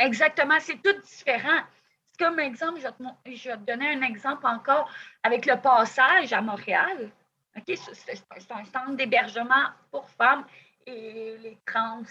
Exactement, 0.00 0.58
c'est 0.60 0.82
tout 0.82 0.98
différent. 1.02 1.60
Comme 2.18 2.40
exemple, 2.40 2.80
je 2.80 3.48
vais, 3.48 3.56
te, 3.56 3.62
donner 3.64 3.90
un 3.90 4.02
exemple 4.02 4.46
encore 4.46 4.90
avec 5.22 5.44
le 5.44 5.60
passage 5.60 6.32
à 6.32 6.40
Montréal. 6.40 7.10
C'est 7.66 8.50
un 8.50 8.64
centre 8.64 8.96
d'hébergement 8.96 9.66
pour 9.90 10.08
femmes 10.10 10.46
et 10.86 11.36
les 11.42 11.58
trans, 11.66 12.02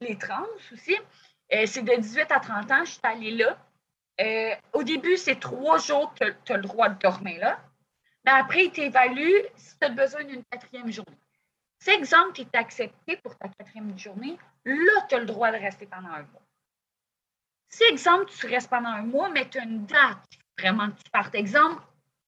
les 0.00 0.18
trans 0.18 0.46
aussi. 0.72 0.96
Euh, 1.52 1.64
c'est 1.66 1.82
de 1.82 1.94
18 1.96 2.30
à 2.30 2.40
30 2.40 2.70
ans, 2.70 2.84
je 2.84 2.90
suis 2.90 3.00
allée 3.02 3.30
là. 3.30 3.56
euh, 4.20 4.54
au 4.72 4.82
début, 4.82 5.16
c'est 5.16 5.40
trois 5.40 5.78
jours 5.78 6.12
que 6.14 6.24
tu 6.44 6.52
as 6.52 6.56
le 6.56 6.62
droit 6.62 6.88
de 6.90 6.98
dormir 6.98 7.40
là. 7.40 7.58
Mais 8.24 8.32
après, 8.32 8.64
il 8.66 8.72
t'évalue 8.72 9.36
si 9.56 9.78
tu 9.78 9.86
as 9.86 9.90
besoin 9.90 10.24
d'une 10.24 10.44
quatrième 10.44 10.90
journée. 10.90 11.18
Si, 11.78 11.90
exemple, 11.90 12.32
tu 12.32 12.42
es 12.42 12.56
accepté 12.56 13.16
pour 13.18 13.36
ta 13.36 13.48
quatrième 13.48 13.98
journée, 13.98 14.38
là, 14.64 15.06
tu 15.08 15.14
as 15.14 15.18
le 15.20 15.26
droit 15.26 15.50
de 15.52 15.58
rester 15.58 15.86
pendant 15.86 16.08
un 16.08 16.22
mois. 16.22 16.43
Si, 17.74 17.82
exemple, 17.90 18.26
tu 18.26 18.46
restes 18.46 18.70
pendant 18.70 18.90
un 18.90 19.02
mois, 19.02 19.28
mais 19.30 19.48
tu 19.48 19.58
as 19.58 19.64
une 19.64 19.84
date 19.84 20.22
vraiment 20.56 20.90
que 20.90 21.02
tu 21.02 21.10
partes. 21.10 21.34
Exemple, 21.34 21.82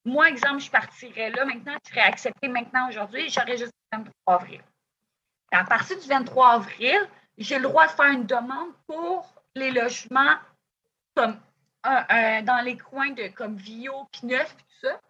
moi, 0.05 0.28
exemple, 0.28 0.59
je 0.59 0.68
partirais 0.68 1.30
là 1.30 1.44
maintenant, 1.44 1.76
je 1.84 1.90
serais 1.90 2.01
accepté 2.01 2.49
maintenant 2.49 2.88
aujourd'hui, 2.88 3.30
j'aurais 3.30 3.57
juste 3.57 3.72
le 3.92 3.99
23 3.99 4.34
avril. 4.34 4.61
à 5.53 5.64
partir 5.64 6.01
du 6.01 6.09
23 6.09 6.51
avril, 6.55 6.99
j'ai 7.38 7.59
le 7.59 7.62
droit 7.62 7.86
de 7.86 7.92
faire 7.92 8.11
une 8.11 8.26
demande 8.26 8.72
pour 8.86 9.34
les 9.55 9.70
logements 9.70 10.36
comme 11.14 11.38
dans 11.84 12.64
les 12.64 12.76
coins 12.76 13.11
de 13.11 13.28
comme 13.28 13.57
Vio, 13.57 14.07
Pineuf, 14.11 14.57
tout 14.57 14.64
ça. 14.82 15.01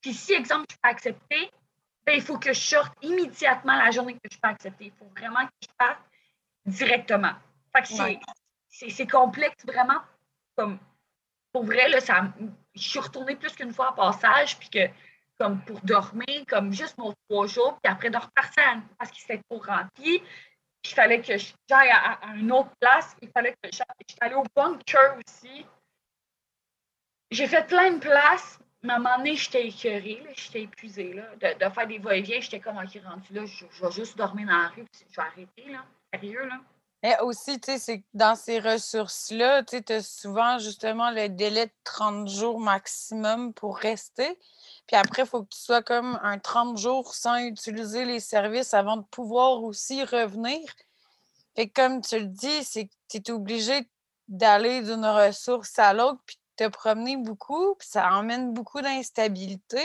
Puis 0.00 0.12
si, 0.12 0.32
exemple, 0.32 0.66
je 0.68 0.74
suis 0.74 0.80
pas 0.80 0.88
acceptée, 0.88 1.50
ben, 2.04 2.16
il 2.16 2.22
faut 2.22 2.38
que 2.38 2.52
je 2.52 2.60
sorte 2.60 2.92
immédiatement 3.02 3.76
la 3.76 3.92
journée 3.92 4.14
que 4.14 4.20
je 4.24 4.30
suis 4.32 4.40
pas 4.40 4.48
acceptée. 4.48 4.86
Il 4.86 4.92
faut 4.92 5.08
vraiment 5.16 5.46
que 5.46 5.52
je 5.62 5.68
parte 5.78 6.00
directement. 6.66 7.34
C'est 8.88 9.06
complexe 9.06 9.64
vraiment. 9.64 10.00
Comme, 10.56 10.78
pour 11.52 11.64
vrai, 11.64 11.88
là, 11.88 12.00
ça, 12.00 12.32
je 12.74 12.80
suis 12.82 12.98
retournée 12.98 13.36
plus 13.36 13.54
qu'une 13.54 13.72
fois 13.72 13.90
en 13.90 13.94
passage, 13.94 14.58
puis 14.58 14.68
que 14.70 14.88
comme 15.38 15.60
pour 15.62 15.80
dormir, 15.80 16.44
comme 16.48 16.72
juste 16.72 16.98
mon 16.98 17.14
trois 17.28 17.46
jours, 17.46 17.78
puis 17.82 17.92
après 17.92 18.10
de 18.10 18.16
repartir 18.16 18.82
parce 18.98 19.10
qu'il 19.10 19.20
s'était 19.20 19.42
trop 19.48 19.58
rempli. 19.60 20.22
Il 20.84 20.90
fallait 20.90 21.20
que 21.20 21.36
j'aille 21.36 21.90
à, 21.90 22.18
une 22.34 22.50
autre 22.52 22.70
place. 22.80 23.16
Il 23.20 23.28
fallait 23.30 23.52
que 23.62 23.68
j'aille. 23.70 24.34
Au 24.34 24.44
bunker 24.54 25.16
aussi. 25.16 25.66
J'ai 27.30 27.46
fait 27.46 27.66
plein 27.66 27.92
de 27.92 27.98
places. 27.98 28.58
Mais 28.82 28.92
à 28.92 28.96
un 28.96 28.98
moment 29.00 29.18
donné, 29.18 29.34
j'étais 29.34 29.66
écœurée, 29.66 30.22
j'étais 30.36 30.62
épuisée 30.62 31.12
là, 31.12 31.34
de, 31.34 31.68
faire 31.68 31.86
des 31.88 31.98
va-et-vient. 31.98 32.40
J'étais 32.40 32.60
comme, 32.60 32.78
OK, 32.78 33.02
rendu 33.04 33.32
là, 33.32 33.44
je, 33.44 33.64
vais 33.64 33.90
juste 33.90 34.16
dormir 34.16 34.46
dans 34.46 34.56
la 34.56 34.68
rue, 34.68 34.84
je 35.10 35.16
vais 35.16 35.22
arrêter, 35.22 35.68
là. 35.68 35.84
Sérieux, 36.14 36.46
là. 36.46 36.60
Mais 37.02 37.16
aussi, 37.20 37.60
tu 37.60 37.78
sais, 37.78 38.04
dans 38.12 38.34
ces 38.34 38.58
ressources-là, 38.58 39.62
tu 39.62 39.80
as 39.88 40.02
souvent 40.02 40.58
justement 40.58 41.10
le 41.10 41.28
délai 41.28 41.66
de 41.66 41.72
30 41.84 42.28
jours 42.28 42.58
maximum 42.58 43.54
pour 43.54 43.78
rester. 43.78 44.38
Puis 44.86 44.96
après, 44.96 45.22
il 45.22 45.28
faut 45.28 45.42
que 45.44 45.48
tu 45.50 45.60
sois 45.60 45.82
comme 45.82 46.18
un 46.22 46.38
30 46.38 46.76
jours 46.76 47.14
sans 47.14 47.36
utiliser 47.36 48.04
les 48.04 48.20
services 48.20 48.74
avant 48.74 48.96
de 48.96 49.04
pouvoir 49.04 49.62
aussi 49.62 50.02
revenir. 50.02 50.60
Fait 51.54 51.68
comme 51.68 52.00
tu 52.00 52.18
le 52.18 52.26
dis, 52.26 52.64
c'est 52.64 52.86
que 52.86 52.94
tu 53.08 53.18
es 53.18 53.30
obligé 53.30 53.88
d'aller 54.26 54.82
d'une 54.82 55.06
ressource 55.06 55.78
à 55.78 55.92
l'autre, 55.92 56.20
puis 56.26 56.36
de 56.58 56.66
te 56.66 56.70
promener 56.70 57.16
beaucoup, 57.16 57.74
puis 57.76 57.88
ça 57.88 58.12
emmène 58.12 58.52
beaucoup 58.52 58.80
d'instabilité. 58.80 59.80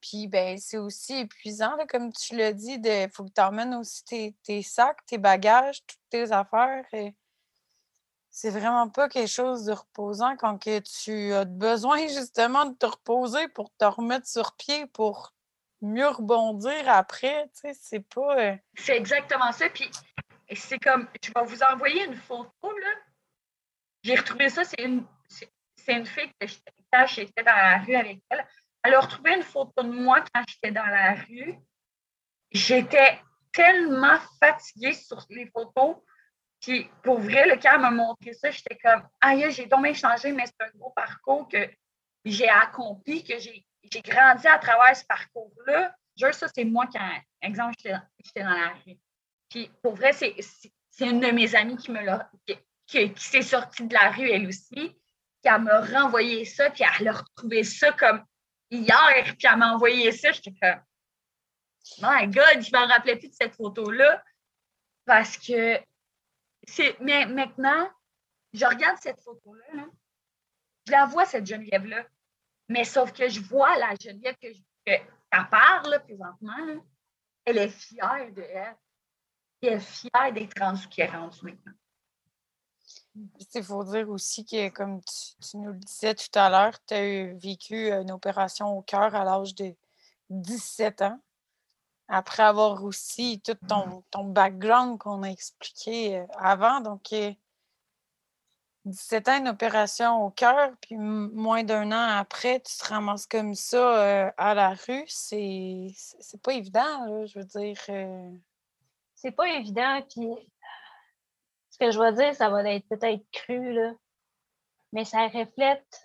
Puis, 0.00 0.28
ben, 0.28 0.58
c'est 0.58 0.78
aussi 0.78 1.18
épuisant, 1.18 1.76
comme 1.88 2.12
tu 2.12 2.36
l'as 2.36 2.52
dit, 2.52 2.80
il 2.82 3.10
faut 3.12 3.24
que 3.24 3.32
tu 3.34 3.40
emmènes 3.40 3.74
aussi 3.74 4.34
tes, 4.42 4.62
sacs, 4.62 5.04
tes 5.06 5.18
bagages, 5.18 5.84
toutes 5.86 5.98
tes 6.10 6.32
affaires. 6.32 6.84
C'est 8.30 8.50
vraiment 8.50 8.88
pas 8.88 9.08
quelque 9.08 9.28
chose 9.28 9.64
de 9.64 9.72
reposant 9.72 10.36
quand 10.36 10.58
que 10.58 10.78
tu 10.80 11.32
as 11.32 11.44
besoin 11.44 11.98
justement 12.08 12.66
de 12.66 12.74
te 12.74 12.86
reposer 12.86 13.48
pour 13.48 13.70
te 13.76 13.84
remettre 13.84 14.26
sur 14.26 14.54
pied 14.56 14.86
pour 14.86 15.32
mieux 15.80 16.08
rebondir 16.08 16.88
après. 16.88 17.48
Tu 17.54 17.60
sais, 17.60 17.78
c'est 17.80 18.08
pas. 18.08 18.38
Euh 18.38 18.56
c'est 18.74 18.96
exactement 18.96 19.52
ça. 19.52 19.68
Puis, 19.70 19.90
c'est 20.54 20.78
comme, 20.78 21.08
je 21.22 21.30
vais 21.34 21.44
vous 21.44 21.62
envoyer 21.62 22.04
une 22.04 22.16
photo, 22.16 22.50
là. 22.62 22.90
J'ai 24.02 24.14
retrouvé 24.14 24.48
ça, 24.48 24.64
c'est 24.64 24.80
une, 24.82 25.04
une 25.88 26.06
fille 26.06 26.30
que 26.40 26.46
j'étais 26.46 27.42
dans 27.42 27.56
la 27.56 27.78
rue 27.78 27.94
avec 27.94 28.20
elle. 28.30 28.46
Elle 28.88 28.94
a 28.94 29.00
retrouvé 29.00 29.34
une 29.34 29.42
photo 29.42 29.82
de 29.82 29.90
moi 29.90 30.24
quand 30.32 30.42
j'étais 30.48 30.70
dans 30.70 30.86
la 30.86 31.12
rue. 31.12 31.58
J'étais 32.50 33.20
tellement 33.52 34.16
fatiguée 34.40 34.94
sur 34.94 35.26
les 35.28 35.44
photos. 35.50 35.96
Puis 36.58 36.90
pour 37.02 37.20
vrai, 37.20 37.46
le 37.46 37.56
cas 37.56 37.76
m'a 37.76 37.90
montré 37.90 38.32
ça, 38.32 38.50
j'étais 38.50 38.78
comme 38.78 39.06
Aïe, 39.20 39.52
j'ai 39.52 39.68
tombé 39.68 39.92
changé, 39.92 40.32
mais 40.32 40.46
c'est 40.46 40.64
un 40.64 40.70
gros 40.78 40.88
parcours 40.92 41.46
que 41.48 41.68
j'ai 42.24 42.48
accompli, 42.48 43.22
que 43.22 43.38
j'ai 43.38 43.62
grandi 44.00 44.46
à 44.46 44.58
travers 44.58 44.96
ce 44.96 45.04
parcours-là. 45.04 45.94
Juste 46.16 46.40
ça, 46.40 46.48
c'est 46.48 46.64
moi 46.64 46.86
qui, 46.86 46.96
exemple, 47.42 47.74
j'étais 47.78 48.42
dans 48.42 48.48
la 48.48 48.70
rue. 48.86 48.96
Puis 49.50 49.70
pour 49.82 49.96
vrai, 49.96 50.14
c'est 50.14 50.34
une 51.00 51.20
de 51.20 51.30
mes 51.30 51.54
amies 51.54 51.76
qui 51.76 51.90
me 51.90 52.02
l'a 52.02 52.30
qui, 52.86 53.12
qui 53.12 53.24
s'est 53.24 53.42
sortie 53.42 53.86
de 53.86 53.92
la 53.92 54.12
rue, 54.12 54.30
elle 54.30 54.46
aussi, 54.46 54.96
qui 55.42 55.48
a 55.48 55.58
me 55.58 55.92
renvoyé 55.94 56.46
ça, 56.46 56.70
puis 56.70 56.84
elle 56.98 57.08
a 57.08 57.12
retrouvé 57.12 57.64
ça 57.64 57.92
comme 57.92 58.24
hier, 58.70 59.34
puis 59.36 59.46
elle 59.50 59.56
m'a 59.56 59.74
envoyé 59.74 60.12
ça, 60.12 60.32
j'étais 60.32 60.54
comme, 60.60 60.80
my 62.00 62.26
God, 62.26 62.60
je 62.60 62.70
ne 62.70 62.80
me 62.80 62.88
rappelais 62.88 63.16
plus 63.16 63.28
de 63.28 63.34
cette 63.34 63.54
photo-là. 63.54 64.22
Parce 65.04 65.38
que 65.38 65.80
c'est. 66.66 66.98
Mais 67.00 67.26
maintenant, 67.26 67.90
je 68.52 68.64
regarde 68.66 68.98
cette 69.00 69.20
photo-là, 69.22 69.86
je 70.86 70.92
la 70.92 71.06
vois, 71.06 71.24
cette 71.24 71.46
Geneviève-là. 71.46 72.04
Mais 72.68 72.84
sauf 72.84 73.12
que 73.12 73.28
je 73.28 73.40
vois 73.40 73.76
la 73.78 73.94
Geneviève 73.94 74.36
que, 74.36 74.52
je, 74.52 74.60
parle 75.50 76.02
présentement, 76.04 76.84
elle 77.44 77.58
est 77.58 77.70
fière 77.70 78.30
de 78.32 78.42
elle. 78.42 78.76
Elle 79.62 79.72
est 79.74 79.80
fière 79.80 80.32
d'être 80.32 80.58
rendue 80.58 80.88
qui 80.88 81.00
est 81.00 81.06
rendue 81.06 81.42
maintenant. 81.42 81.72
Il 83.54 83.62
faut 83.62 83.84
dire 83.84 84.08
aussi 84.10 84.44
que, 84.44 84.68
comme 84.68 85.00
tu, 85.02 85.56
nous 85.56 85.72
le 85.72 85.78
disais 85.78 86.14
tout 86.14 86.38
à 86.38 86.50
l'heure, 86.50 86.74
tu 86.86 86.94
as 86.94 87.34
vécu 87.34 87.90
une 87.90 88.10
opération 88.10 88.76
au 88.76 88.82
cœur 88.82 89.14
à 89.14 89.24
l'âge 89.24 89.54
de 89.54 89.74
17 90.30 91.02
ans. 91.02 91.20
Après 92.08 92.42
avoir 92.42 92.84
aussi 92.84 93.40
tout 93.44 93.56
ton, 93.68 94.02
ton 94.10 94.24
background 94.24 94.98
qu'on 94.98 95.22
a 95.22 95.28
expliqué 95.28 96.18
euh, 96.18 96.26
avant. 96.38 96.80
Donc, 96.80 97.12
17 98.88 99.28
ans, 99.28 99.38
une 99.38 99.48
opération 99.48 100.24
au 100.24 100.30
cœur, 100.30 100.72
puis 100.80 100.96
moins 100.96 101.62
d'un 101.62 101.92
an 101.92 102.18
après, 102.18 102.60
tu 102.60 102.76
te 102.76 102.86
ramasses 102.86 103.26
comme 103.26 103.54
ça 103.54 103.98
euh, 103.98 104.30
à 104.36 104.54
la 104.54 104.70
rue. 104.70 105.04
C'est 105.06 105.92
pas 106.42 106.54
évident, 106.54 107.26
je 107.26 107.38
veux 107.38 107.44
dire. 107.44 107.78
Euh. 107.90 108.30
C'est 109.14 109.32
pas 109.32 109.48
évident, 109.48 110.00
puis 110.08 110.28
ce 111.78 111.86
que 111.86 111.90
je 111.92 112.00
vais 112.00 112.12
dire, 112.12 112.34
ça 112.34 112.50
va 112.50 112.62
être 112.70 112.88
peut-être 112.88 113.24
cru, 113.30 113.72
là, 113.72 113.92
mais 114.92 115.04
ça 115.04 115.28
reflète 115.28 116.02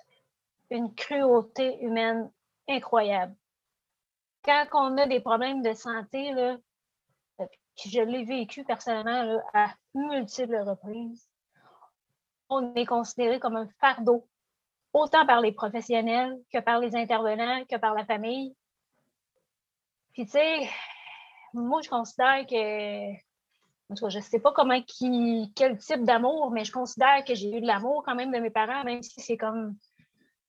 une 0.69 0.93
cruauté 0.93 1.82
humaine 1.82 2.32
incroyable. 2.69 3.36
Quand 4.43 4.65
on 4.74 4.97
a 4.97 5.07
des 5.07 5.19
problèmes 5.19 5.61
de 5.61 5.74
santé, 5.74 6.32
là, 6.34 6.57
je 7.84 8.01
l'ai 8.01 8.24
vécu 8.24 8.63
personnellement 8.63 9.41
à 9.53 9.74
multiples 9.95 10.57
reprises, 10.57 11.28
on 12.49 12.76
est 12.76 12.86
considéré 12.86 13.39
comme 13.39 13.55
un 13.55 13.67
fardeau, 13.80 14.28
autant 14.91 15.26
par 15.26 15.41
les 15.41 15.53
professionnels 15.53 16.39
que 16.51 16.59
par 16.59 16.80
les 16.80 16.95
intervenants, 16.95 17.65
que 17.65 17.78
par 17.78 17.95
la 17.95 18.05
famille. 18.05 18.55
Puis, 20.13 20.26
tu 20.26 20.34
sais, 20.34 20.69
moi, 21.53 21.82
je 21.82 21.89
considère 21.89 22.45
que 22.45 23.33
je 23.98 24.18
ne 24.18 24.24
sais 24.24 24.39
pas 24.39 24.52
comment 24.52 24.82
qui, 24.82 25.52
quel 25.56 25.78
type 25.78 26.04
d'amour, 26.04 26.52
mais 26.52 26.66
je 26.66 26.72
considère 26.72 27.24
que 27.26 27.36
j'ai 27.36 27.58
eu 27.58 27.62
de 27.62 27.68
l'amour 27.68 28.04
quand 28.06 28.16
même 28.16 28.32
de 28.32 28.39
mes 28.39 28.50
parents, 28.50 28.84
même 28.84 29.02
si 29.02 29.20
c'est 29.22 29.38
comme 29.38 29.76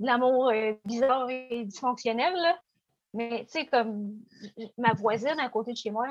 de 0.01 0.07
l'amour 0.07 0.51
euh, 0.51 0.73
bizarre 0.85 1.29
et 1.31 1.65
dysfonctionnel. 1.65 2.35
Mais 3.13 3.45
tu 3.45 3.61
sais, 3.61 3.67
comme 3.67 4.19
ma 4.77 4.93
voisine 4.93 5.39
à 5.39 5.49
côté 5.49 5.73
de 5.73 5.77
chez 5.77 5.91
moi, 5.91 6.09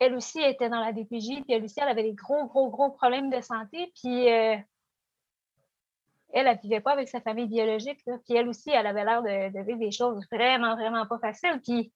elle 0.00 0.14
aussi 0.14 0.40
était 0.40 0.68
dans 0.68 0.80
la 0.80 0.92
DPJ, 0.92 1.42
puis 1.42 1.52
elle 1.52 1.64
aussi, 1.64 1.80
elle 1.80 1.88
avait 1.88 2.02
des 2.02 2.14
gros, 2.14 2.46
gros, 2.46 2.70
gros 2.70 2.90
problèmes 2.90 3.30
de 3.30 3.40
santé, 3.40 3.92
puis 3.94 4.28
euh, 4.28 4.56
elle, 6.32 6.46
elle 6.46 6.56
ne 6.56 6.60
vivait 6.60 6.80
pas 6.80 6.92
avec 6.92 7.08
sa 7.08 7.20
famille 7.20 7.46
biologique, 7.46 8.00
puis 8.04 8.36
elle 8.36 8.48
aussi, 8.48 8.70
elle 8.70 8.86
avait 8.86 9.04
l'air 9.04 9.22
de, 9.22 9.52
de, 9.52 9.64
vivre 9.64 9.78
des 9.78 9.92
choses 9.92 10.26
vraiment, 10.32 10.74
vraiment 10.74 11.06
pas 11.06 11.18
faciles, 11.18 11.60
puis 11.62 11.92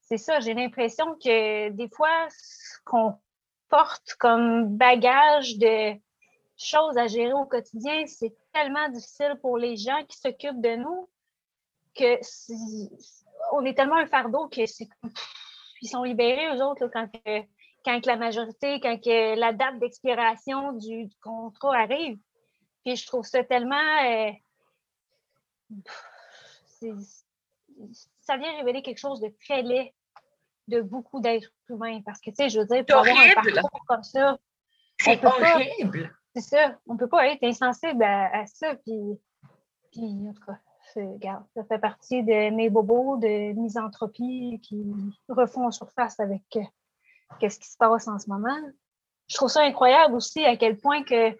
c'est 0.00 0.16
ça, 0.16 0.40
j'ai 0.40 0.54
l'impression 0.54 1.14
que 1.22 1.68
des 1.70 1.88
fois, 1.88 2.26
ce 2.30 2.78
qu'on 2.84 3.18
porte 3.70 4.14
comme 4.18 4.76
bagage 4.76 5.56
de 5.58 5.94
choses 6.56 6.98
à 6.98 7.06
gérer 7.06 7.32
au 7.32 7.46
quotidien, 7.46 8.06
c'est 8.06 8.34
tellement 8.52 8.88
difficile 8.90 9.38
pour 9.40 9.56
les 9.56 9.76
gens 9.76 10.04
qui 10.06 10.18
s'occupent 10.18 10.60
de 10.60 10.76
nous 10.76 11.08
que 11.94 12.20
on 13.52 13.64
est 13.64 13.74
tellement 13.74 13.96
un 13.96 14.06
fardeau 14.06 14.48
que 14.48 14.66
c'est 14.66 14.88
ils 15.82 15.88
sont 15.88 16.02
libérés, 16.02 16.54
eux 16.54 16.62
autres, 16.62 16.88
quand, 16.92 17.08
quand 17.84 18.06
la 18.06 18.16
majorité, 18.16 18.80
quand 18.80 19.00
la 19.06 19.52
date 19.52 19.78
d'expiration 19.78 20.72
du, 20.74 21.08
contrat 21.22 21.78
arrive. 21.78 22.18
Puis 22.84 22.96
je 22.96 23.06
trouve 23.06 23.24
ça 23.24 23.44
tellement. 23.44 23.76
Euh, 24.04 24.32
ça 28.20 28.36
vient 28.36 28.56
révéler 28.56 28.82
quelque 28.82 28.98
chose 28.98 29.20
de 29.20 29.32
très 29.44 29.62
laid 29.62 29.92
de 30.70 30.80
beaucoup 30.80 31.20
d'êtres 31.20 31.52
humains. 31.68 32.00
Parce 32.04 32.20
que, 32.20 32.30
tu 32.30 32.36
sais, 32.36 32.48
je 32.48 32.60
veux 32.60 32.66
dire, 32.66 32.84
pour 32.86 32.98
avoir 32.98 33.18
un 33.18 33.52
parcours 33.52 33.84
comme 33.86 34.02
ça. 34.02 34.38
C'est 34.98 35.24
horrible. 35.24 36.14
c'est 36.34 36.42
ça. 36.42 36.78
On 36.86 36.94
ne 36.94 36.98
peut 36.98 37.08
pas 37.08 37.26
être 37.28 37.42
insensible 37.42 38.02
à, 38.02 38.46
ça. 38.46 38.74
Puis, 38.76 39.18
puis, 39.92 40.28
en 40.28 40.32
tout 40.32 40.44
cas, 40.44 40.58
regarde, 40.96 41.44
ça 41.54 41.64
fait 41.64 41.78
partie 41.78 42.22
de 42.22 42.50
mes 42.50 42.70
bobos 42.70 43.16
de 43.18 43.52
misanthropie 43.52 44.60
qui 44.62 44.84
refont 45.28 45.70
surface 45.70 46.18
avec 46.20 46.42
euh, 46.56 47.48
ce 47.48 47.58
qui 47.58 47.68
se 47.68 47.76
passe 47.76 48.08
en 48.08 48.18
ce 48.18 48.28
moment. 48.28 48.56
Je 49.28 49.36
trouve 49.36 49.48
ça 49.48 49.62
incroyable 49.62 50.14
aussi 50.14 50.44
à 50.44 50.56
quel 50.56 50.76
point 50.78 51.02
que 51.04 51.36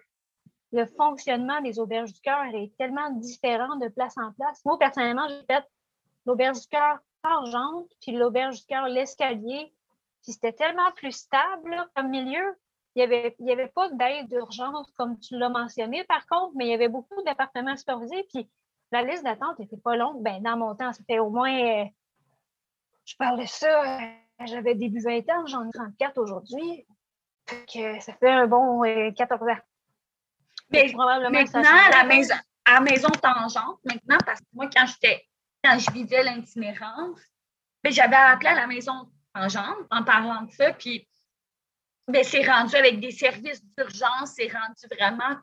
le 0.71 0.85
fonctionnement 0.85 1.61
des 1.61 1.79
auberges 1.79 2.13
du 2.13 2.21
cœur 2.21 2.45
est 2.53 2.71
tellement 2.77 3.11
différent 3.11 3.75
de 3.75 3.89
place 3.89 4.17
en 4.17 4.31
place. 4.31 4.61
Moi, 4.65 4.79
personnellement, 4.79 5.27
j'ai 5.27 5.43
fait 5.45 5.63
l'auberge 6.25 6.61
du 6.61 6.67
cœur 6.67 6.99
Argent, 7.23 7.85
puis 8.01 8.13
l'auberge 8.13 8.61
du 8.61 8.65
cœur 8.65 8.87
L'Escalier. 8.87 9.73
Puis 10.23 10.33
c'était 10.33 10.53
tellement 10.53 10.91
plus 10.95 11.11
stable 11.11 11.89
comme 11.95 12.09
milieu. 12.09 12.55
Il 12.95 12.99
n'y 12.99 13.03
avait, 13.03 13.35
il 13.39 13.47
y 13.47 13.51
avait 13.51 13.69
pas 13.69 13.89
d'aide 13.89 14.27
d'urgence, 14.27 14.91
comme 14.97 15.17
tu 15.19 15.37
l'as 15.37 15.49
mentionné, 15.49 16.03
par 16.03 16.25
contre, 16.27 16.53
mais 16.55 16.65
il 16.65 16.71
y 16.71 16.73
avait 16.73 16.89
beaucoup 16.89 17.21
d'appartements 17.23 17.77
supervisés. 17.77 18.25
Puis 18.33 18.49
la 18.91 19.03
liste 19.03 19.23
d'attente 19.23 19.57
n'était 19.59 19.77
pas 19.77 19.95
longue. 19.95 20.21
Ben, 20.21 20.41
dans 20.43 20.57
mon 20.57 20.75
temps, 20.75 20.91
c'était 20.91 21.19
au 21.19 21.29
moins. 21.29 21.53
Euh, 21.53 21.85
je 23.05 23.15
parle 23.15 23.39
de 23.39 23.45
ça, 23.45 24.01
euh, 24.01 24.45
j'avais 24.45 24.75
début 24.75 25.01
20 25.01 25.19
ans, 25.29 25.45
j'en 25.47 25.67
ai 25.67 25.71
34 25.71 26.17
aujourd'hui. 26.17 26.85
ça 27.67 28.13
fait 28.13 28.29
un 28.29 28.47
bon 28.47 28.81
14 29.15 29.41
euh, 29.41 29.51
ans. 29.51 29.57
Mais 30.69 30.91
probablement 30.91 31.31
maintenant, 31.31 31.63
à 31.63 31.89
la 31.89 32.03
maison, 32.03 32.35
à 32.65 32.79
maison 32.81 33.09
tangente, 33.09 33.79
maintenant, 33.85 34.17
parce 34.25 34.39
que 34.39 34.45
moi, 34.53 34.69
quand 34.73 34.85
j'étais 34.85 35.25
quand 35.63 35.77
je 35.79 35.91
vivais 35.91 36.23
l'itinérance, 36.23 37.19
ben, 37.83 37.91
j'avais 37.91 38.15
appelé 38.15 38.49
à 38.49 38.55
la 38.55 38.67
maison 38.67 39.11
tangente 39.33 39.87
en 39.89 40.03
parlant 40.03 40.43
de 40.43 40.51
ça, 40.51 40.73
puis 40.73 41.07
ben, 42.07 42.23
c'est 42.23 42.45
rendu 42.45 42.75
avec 42.75 42.99
des 42.99 43.11
services 43.11 43.63
d'urgence, 43.77 44.33
c'est 44.35 44.51
rendu 44.51 44.85
vraiment 44.91 45.39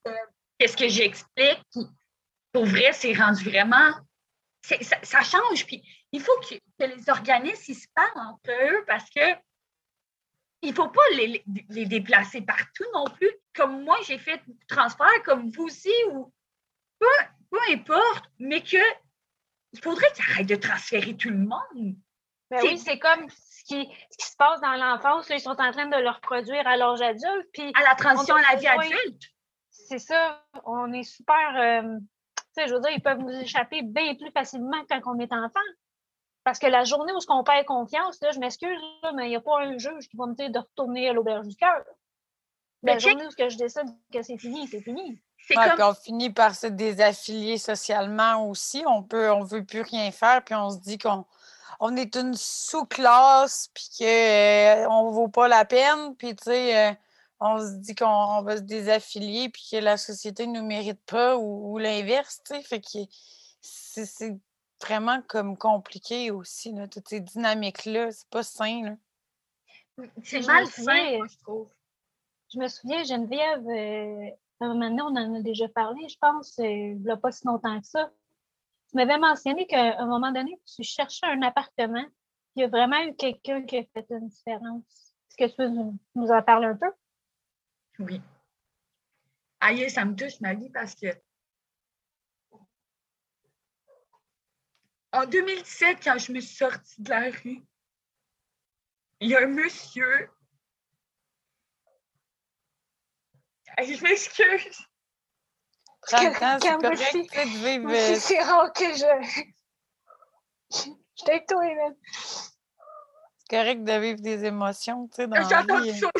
qu'est-ce 0.59 0.77
que 0.77 0.89
j'explique. 0.89 1.63
Pour 2.53 2.67
vrai, 2.67 2.93
c'est 2.93 3.15
rendu 3.15 3.45
vraiment. 3.45 3.93
Ça, 4.63 5.23
change. 5.23 5.65
Puis 5.67 5.83
il 6.13 6.21
faut 6.21 6.39
que, 6.41 6.57
les 6.85 7.09
organismes 7.09 7.75
se 7.75 7.87
parlent 7.95 8.29
entre 8.29 8.51
eux 8.51 8.85
parce 8.87 9.09
que 9.11 9.21
il 10.61 10.71
ne 10.71 10.75
faut 10.75 10.89
pas 10.89 11.01
les, 11.15 11.45
déplacer 11.87 12.43
partout 12.43 12.85
non 12.93 13.05
plus. 13.05 13.31
Comme 13.55 13.85
moi, 13.85 13.97
j'ai 14.07 14.19
fait 14.19 14.43
du 14.49 14.67
transfert, 14.67 15.23
comme 15.25 15.51
vous 15.51 15.65
aussi, 15.65 15.93
ou 16.11 16.33
peu, 16.99 17.07
peu 17.51 17.59
importe, 17.71 18.25
mais 18.41 18.61
que 18.63 18.83
il 19.73 19.81
faudrait 19.81 20.11
qu'ils 20.15 20.25
arrêtent 20.31 20.49
de 20.49 20.57
transférer 20.57 21.17
tout 21.17 21.31
le 21.31 21.39
monde. 21.39 21.97
Ben 22.51 22.61
oui, 22.63 22.79
c'est 22.79 22.99
comme 22.99 23.29
ce 23.29 23.65
qui, 23.65 23.89
se 24.19 24.37
passe 24.37 24.61
dans 24.61 24.75
l'enfance. 24.75 25.29
Ils 25.29 25.41
sont 25.41 25.51
en 25.51 25.71
train 25.73 25.87
de 25.87 25.97
le 25.97 26.09
reproduire 26.09 26.67
à 26.67 26.77
l'âge 26.77 27.03
adulte. 27.03 27.49
Puis 27.53 27.73
à 27.75 27.83
la 27.83 27.95
transition 27.95 28.35
à 28.35 28.53
la 28.53 28.59
vie 28.59 28.67
adulte. 28.67 29.23
C'est 29.71 29.99
ça. 29.99 30.43
On 30.65 30.93
est 30.93 31.03
super. 31.03 31.57
Euh, 31.57 31.99
tu 32.37 32.45
sais, 32.53 32.69
je 32.69 32.75
veux 32.75 32.81
dire, 32.81 32.91
ils 32.91 33.03
peuvent 33.03 33.19
nous 33.19 33.39
échapper 33.41 33.83
bien 33.83 34.15
plus 34.15 34.31
facilement 34.31 34.83
quand 34.89 35.01
on 35.07 35.19
est 35.19 35.33
enfant. 35.33 35.61
Parce 36.45 36.59
que 36.59 36.67
la 36.67 36.85
journée 36.85 37.13
où 37.13 37.19
on 37.29 37.45
perd 37.45 37.67
confiance, 37.67 38.21
là, 38.23 38.31
je 38.31 38.39
m'excuse, 38.39 38.81
mais 39.15 39.27
il 39.27 39.31
n'y 39.31 39.37
a 39.37 39.41
pas 39.41 39.61
un 39.61 39.77
juge 39.77 40.09
qui 40.09 40.17
va 40.17 40.27
me 40.27 40.35
dire 40.35 40.51
de 40.51 40.59
retourner 40.59 41.11
à 41.11 41.13
l'auberge 41.13 41.47
du 41.47 41.57
cœur. 41.57 41.85
La 42.83 42.99
journée 42.99 43.27
où 43.27 43.31
je 43.31 43.57
décide 43.57 43.89
que 44.13 44.23
c'est 44.23 44.39
fini, 44.39 44.67
c'est 44.67 44.81
fini. 44.81 45.21
Ouais, 45.51 45.83
on 45.83 45.95
finit 45.95 46.31
par 46.31 46.55
se 46.55 46.67
désaffilier 46.67 47.59
socialement 47.59 48.49
aussi. 48.49 48.83
On 48.87 49.03
peut, 49.03 49.31
on 49.31 49.45
veut 49.45 49.65
plus 49.65 49.83
rien 49.83 50.11
faire, 50.11 50.45
puis 50.45 50.55
on 50.55 50.71
se 50.71 50.79
dit 50.79 50.99
qu'on 50.99 51.25
on 51.81 51.97
est 51.97 52.17
une 52.17 52.35
sous-classe, 52.35 53.71
puis 53.73 53.89
qu'on 53.99 54.05
euh, 54.05 54.85
ne 54.85 55.13
vaut 55.13 55.29
pas 55.29 55.49
la 55.49 55.65
peine, 55.65 56.15
puis 56.17 56.35
tu 56.35 56.45
sais, 56.45 56.91
euh, 56.91 56.93
on 57.41 57.61
se 57.61 57.77
dit 57.77 57.95
qu'on 57.95 58.43
va 58.43 58.57
se 58.57 58.63
désaffilier, 58.63 59.49
puis 59.49 59.69
que 59.71 59.77
la 59.77 59.97
société 59.97 60.47
ne 60.47 60.61
nous 60.61 60.67
mérite 60.67 61.01
pas, 61.07 61.37
ou, 61.37 61.79
l'inverse, 61.79 62.41
tu 62.45 62.55
sais. 62.55 62.63
Fait 62.63 62.81
que 62.81 62.99
c'est 63.61 64.37
vraiment 64.83 65.23
comme 65.23 65.57
compliqué 65.57 66.31
aussi, 66.31 66.73
là, 66.73 66.89
toutes 66.89 67.09
ces 67.09 67.21
dynamiques-là. 67.21 68.11
C'est 68.11 68.29
pas 68.29 68.43
sain, 68.43 68.97
C'est 70.25 70.47
mal 70.47 70.67
sain, 70.67 71.19
je 71.29 71.39
trouve. 71.43 71.69
Je 72.53 72.59
me 72.59 72.69
souviens, 72.69 73.05
Geneviève, 73.05 73.69
euh, 73.69 74.31
Maintenant, 74.61 75.13
on 75.13 75.17
en 75.17 75.35
a 75.35 75.41
déjà 75.41 75.69
parlé, 75.69 76.09
je 76.09 76.17
pense, 76.19 76.59
euh, 76.59 76.65
il 76.65 77.03
n'y 77.03 77.11
a 77.11 77.17
pas 77.17 77.31
si 77.31 77.47
longtemps 77.47 77.81
que 77.81 77.87
ça. 77.87 78.11
Tu 78.91 78.97
m'avais 78.97 79.19
mentionné 79.19 79.67
qu'à 79.67 80.01
un 80.01 80.07
moment 80.07 80.33
donné, 80.33 80.59
tu 80.65 80.83
cherchais 80.83 81.27
un 81.27 81.43
appartement. 81.43 82.05
Il 82.57 82.63
y 82.63 82.65
a 82.65 82.69
vraiment 82.69 83.01
eu 83.05 83.15
quelqu'un 83.15 83.65
qui 83.65 83.79
a 83.79 83.85
fait 83.85 84.07
une 84.11 84.29
différence. 84.29 85.15
Est-ce 85.31 85.37
que 85.37 85.51
tu 85.51 85.57
peux 85.57 85.69
nous, 85.69 86.31
en 86.31 86.43
parler 86.43 86.67
un 86.67 86.77
peu? 86.77 86.91
Oui. 88.01 88.21
Aïe, 89.61 89.89
ça 89.91 90.05
me 90.05 90.17
touche 90.17 90.41
ma 90.41 90.55
vie 90.55 90.71
parce 90.71 90.95
que 90.95 91.09
en 95.13 95.27
2017, 95.27 95.99
quand 96.03 96.19
je 96.19 96.33
me 96.33 96.41
suis 96.41 96.57
sortie 96.57 97.03
de 97.03 97.11
la 97.11 97.31
rue, 97.31 97.63
il 99.21 99.31
y 99.31 99.35
a 99.35 99.43
un 99.43 99.47
monsieur 99.47 100.31
je 103.83 104.03
m'excuse. 104.03 104.79
C'est 106.05 106.33
correct 106.33 106.63
de 106.73 106.95
vivre. 107.65 108.19
C'est 108.19 108.43
rare 108.43 108.73
que 108.73 108.85
je. 108.85 109.07
Je 110.71 111.25
t'ai 111.25 111.45
toi, 111.47 111.65
même. 111.65 111.95
C'est 112.13 113.57
correct 113.57 113.85
de 113.85 113.93
vivre 113.93 114.21
des 114.21 114.45
émotions, 114.45 115.09
tu 115.09 115.17
sais, 115.17 115.27
dans 115.27 115.37
J'entends 115.49 115.83
ça, 115.95 116.11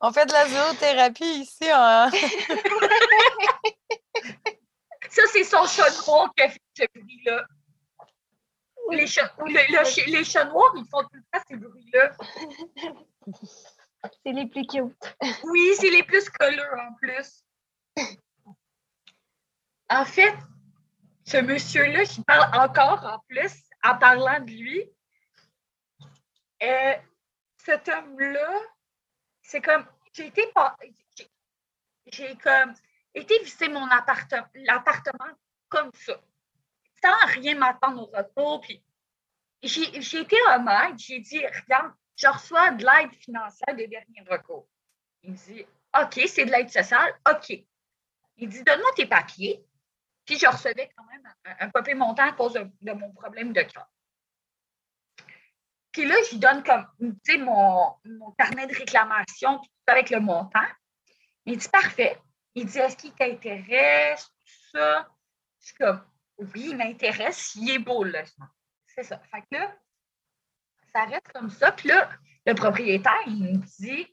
On 0.00 0.12
fait 0.12 0.26
de 0.26 0.32
la 0.32 0.46
zoothérapie 0.48 1.42
ici. 1.42 1.70
Hein? 1.70 2.10
ça, 5.10 5.22
c'est 5.32 5.44
son 5.44 5.64
chat 5.66 6.06
noir 6.06 6.32
qui 6.36 6.42
a 6.42 6.48
fait 6.50 6.60
ce 6.76 6.84
bruit-là. 6.94 7.46
Les 8.90 9.06
chats, 9.06 9.32
les 9.46 10.24
chats 10.24 10.44
noirs, 10.46 10.74
ils 10.76 10.84
font 10.90 11.02
tout 11.02 11.14
le 11.14 11.22
temps 11.32 11.40
ces 11.48 11.56
bruits-là. 11.56 12.12
C'est 14.24 14.32
les 14.32 14.46
plus 14.46 14.66
cute. 14.66 15.14
Oui, 15.44 15.74
c'est 15.78 15.90
les 15.90 16.02
plus 16.02 16.28
colleux 16.30 16.70
en 16.78 16.92
plus. 16.94 17.44
En 19.88 20.04
fait, 20.04 20.34
ce 21.24 21.36
monsieur-là 21.36 22.04
qui 22.04 22.22
parle 22.22 22.50
encore 22.58 23.04
en 23.04 23.18
plus, 23.28 23.52
en 23.84 23.96
parlant 23.98 24.40
de 24.40 24.50
lui, 24.50 24.90
euh, 26.62 26.94
cet 27.58 27.88
homme-là, 27.88 28.60
c'est 29.42 29.60
comme, 29.60 29.86
j'ai 30.12 30.26
été, 30.26 30.42
j'ai 32.06 32.36
comme 32.36 32.74
été 33.14 33.38
visiter 33.40 33.68
mon 33.68 33.86
appartement, 33.88 34.48
l'appartement 34.54 35.36
comme 35.68 35.90
ça, 35.94 36.20
sans 37.02 37.26
rien 37.26 37.56
m'attendre 37.56 38.02
au 38.02 38.16
retour. 38.16 38.60
Puis 38.60 38.82
j'ai 39.62 40.20
été 40.20 40.36
honnête, 40.48 40.98
j'ai 40.98 41.20
dit, 41.20 41.44
regarde, 41.46 41.92
je 42.22 42.28
reçois 42.28 42.70
de 42.70 42.84
l'aide 42.84 43.14
financière 43.14 43.74
des 43.74 43.88
derniers 43.88 44.22
recours. 44.28 44.68
Il 45.22 45.32
me 45.32 45.36
dit, 45.36 45.66
OK, 46.00 46.20
c'est 46.28 46.44
de 46.44 46.50
l'aide 46.50 46.70
sociale, 46.70 47.12
OK. 47.28 47.50
Il 48.36 48.48
dit, 48.48 48.62
donne-moi 48.62 48.90
tes 48.96 49.06
papiers. 49.06 49.64
Puis 50.24 50.38
je 50.38 50.46
recevais 50.46 50.90
quand 50.96 51.04
même 51.04 51.22
un, 51.44 51.68
papier 51.70 51.94
montant 51.94 52.28
à 52.28 52.32
cause 52.32 52.54
de, 52.54 52.92
mon 52.92 53.12
problème 53.12 53.52
de 53.52 53.62
cœur. 53.62 53.88
Puis 55.90 56.06
là, 56.06 56.14
je 56.26 56.30
lui 56.32 56.38
donne 56.38 56.62
comme, 56.62 56.86
tu 57.00 57.32
sais, 57.32 57.38
mon, 57.38 57.96
mon, 58.04 58.30
carnet 58.32 58.66
de 58.66 58.74
réclamation 58.74 59.60
avec 59.86 60.10
le 60.10 60.20
montant. 60.20 60.66
Il 61.44 61.58
dit, 61.58 61.68
parfait. 61.68 62.18
Il 62.54 62.66
dit, 62.66 62.78
est-ce 62.78 62.96
qu'il 62.96 63.12
t'intéresse, 63.14 64.24
tout 64.24 64.78
ça? 64.78 65.08
Je 65.60 65.72
comme, 65.78 66.04
oui, 66.38 66.68
il 66.70 66.76
m'intéresse, 66.76 67.54
il 67.56 67.70
est 67.72 67.78
beau, 67.78 68.04
là. 68.04 68.22
C'est 68.86 69.02
ça. 69.02 69.18
Fait 69.30 69.42
que 69.42 69.46
là, 69.56 69.74
ça 70.94 71.04
reste 71.04 71.28
comme 71.32 71.50
ça. 71.50 71.72
Puis 71.72 71.88
là, 71.88 72.10
le 72.46 72.54
propriétaire, 72.54 73.22
il 73.26 73.42
me 73.42 73.56
dit 73.80 74.06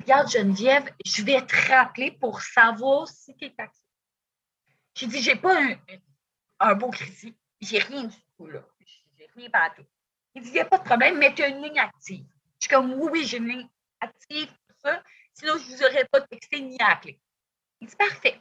Regarde, 0.00 0.30
Geneviève, 0.30 0.90
je 1.04 1.22
vais 1.22 1.44
te 1.46 1.54
rappeler 1.70 2.12
pour 2.12 2.40
savoir 2.40 3.08
si 3.08 3.34
tu 3.36 3.46
es 3.46 3.50
taxé. 3.50 3.80
J'ai 4.94 5.06
dit 5.06 5.22
J'ai 5.22 5.36
pas 5.36 5.56
un, 6.60 6.74
beau 6.74 6.90
crédit. 6.90 7.36
J'ai 7.60 7.78
rien 7.78 8.04
du 8.04 8.16
tout, 8.36 8.46
là. 8.46 8.60
J'ai 9.16 9.28
rien 9.34 9.50
partout. 9.50 9.84
Il 10.34 10.42
dit 10.42 10.48
Il 10.48 10.54
n'y 10.54 10.60
a 10.60 10.64
pas 10.64 10.78
de 10.78 10.84
problème, 10.84 11.18
mais 11.18 11.34
tu 11.34 11.42
une 11.42 11.62
ligne 11.62 11.78
active. 11.78 12.26
Je 12.60 12.66
suis 12.66 12.74
comme 12.74 12.92
Oui, 12.94 13.08
oui, 13.12 13.24
j'ai 13.24 13.38
une 13.38 13.48
ligne 13.48 13.68
active, 14.00 14.48
tout 14.48 14.74
ça. 14.82 15.02
Sinon, 15.34 15.58
je 15.58 15.70
ne 15.70 15.76
vous 15.76 15.82
aurais 15.84 16.04
pas 16.06 16.20
texté 16.22 16.60
ni 16.60 16.76
appelé. 16.80 17.20
Il 17.80 17.88
dit 17.88 17.96
Parfait. 17.96 18.40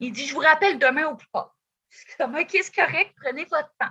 Il 0.00 0.12
dit 0.12 0.26
Je 0.26 0.34
vous 0.34 0.40
rappelle 0.40 0.78
demain 0.78 1.06
au 1.06 1.16
plus 1.16 1.28
tard. 1.28 1.56
Je 1.88 1.98
suis 1.98 2.16
comme 2.16 2.36
OK, 2.36 2.50
c'est 2.50 2.74
correct, 2.74 3.14
prenez 3.20 3.44
votre 3.46 3.72
temps. 3.78 3.90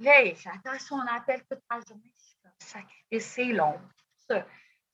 J'attends 0.00 0.78
son 0.78 1.00
appel 1.00 1.42
toute 1.50 1.60
la 1.70 1.80
journée. 1.86 2.14
Comme, 2.42 3.20
c'est 3.20 3.44
long. 3.44 3.78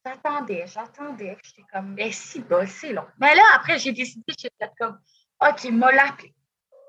J'attendais, 0.05 0.67
j'attendais. 0.67 1.37
J'étais 1.43 1.65
comme, 1.73 1.95
mais 1.95 2.13
si, 2.13 2.41
bah, 2.41 2.67
c'est 2.67 2.93
long. 2.93 3.07
Mais 3.19 3.35
là, 3.35 3.43
après, 3.55 3.79
j'ai 3.79 3.93
décidé, 3.93 4.25
j'étais 4.39 4.71
comme, 4.79 5.01
OK, 5.41 5.65
il 5.65 5.77
m'a 5.77 5.93
l'appelé. 5.93 6.35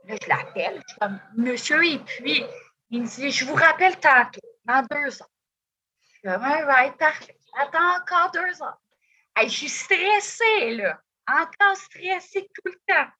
Là, 0.05 0.15
je 0.21 0.29
l'appelle. 0.29 0.81
Je 0.87 0.91
suis 0.91 0.99
comme, 0.99 1.19
monsieur, 1.35 1.83
et 1.85 1.99
puis, 1.99 2.43
il 2.89 3.01
me 3.01 3.07
dit, 3.07 3.31
je 3.31 3.45
vous 3.45 3.55
rappelle 3.55 3.99
tantôt, 3.99 4.39
dans 4.65 4.85
deux 4.89 5.21
ans. 5.21 5.31
Je 6.01 6.07
suis 6.09 6.21
comme, 6.23 6.41
right, 6.41 6.97
parfait. 6.97 7.37
attends 7.59 8.01
encore 8.01 8.31
deux 8.31 8.61
heures. 8.61 8.79
je 9.43 9.47
suis 9.47 9.69
stressée, 9.69 10.75
là. 10.75 10.99
Encore 11.29 11.75
stressée 11.75 12.49
tout 12.53 12.71
le 12.71 12.79
temps. 12.87 13.11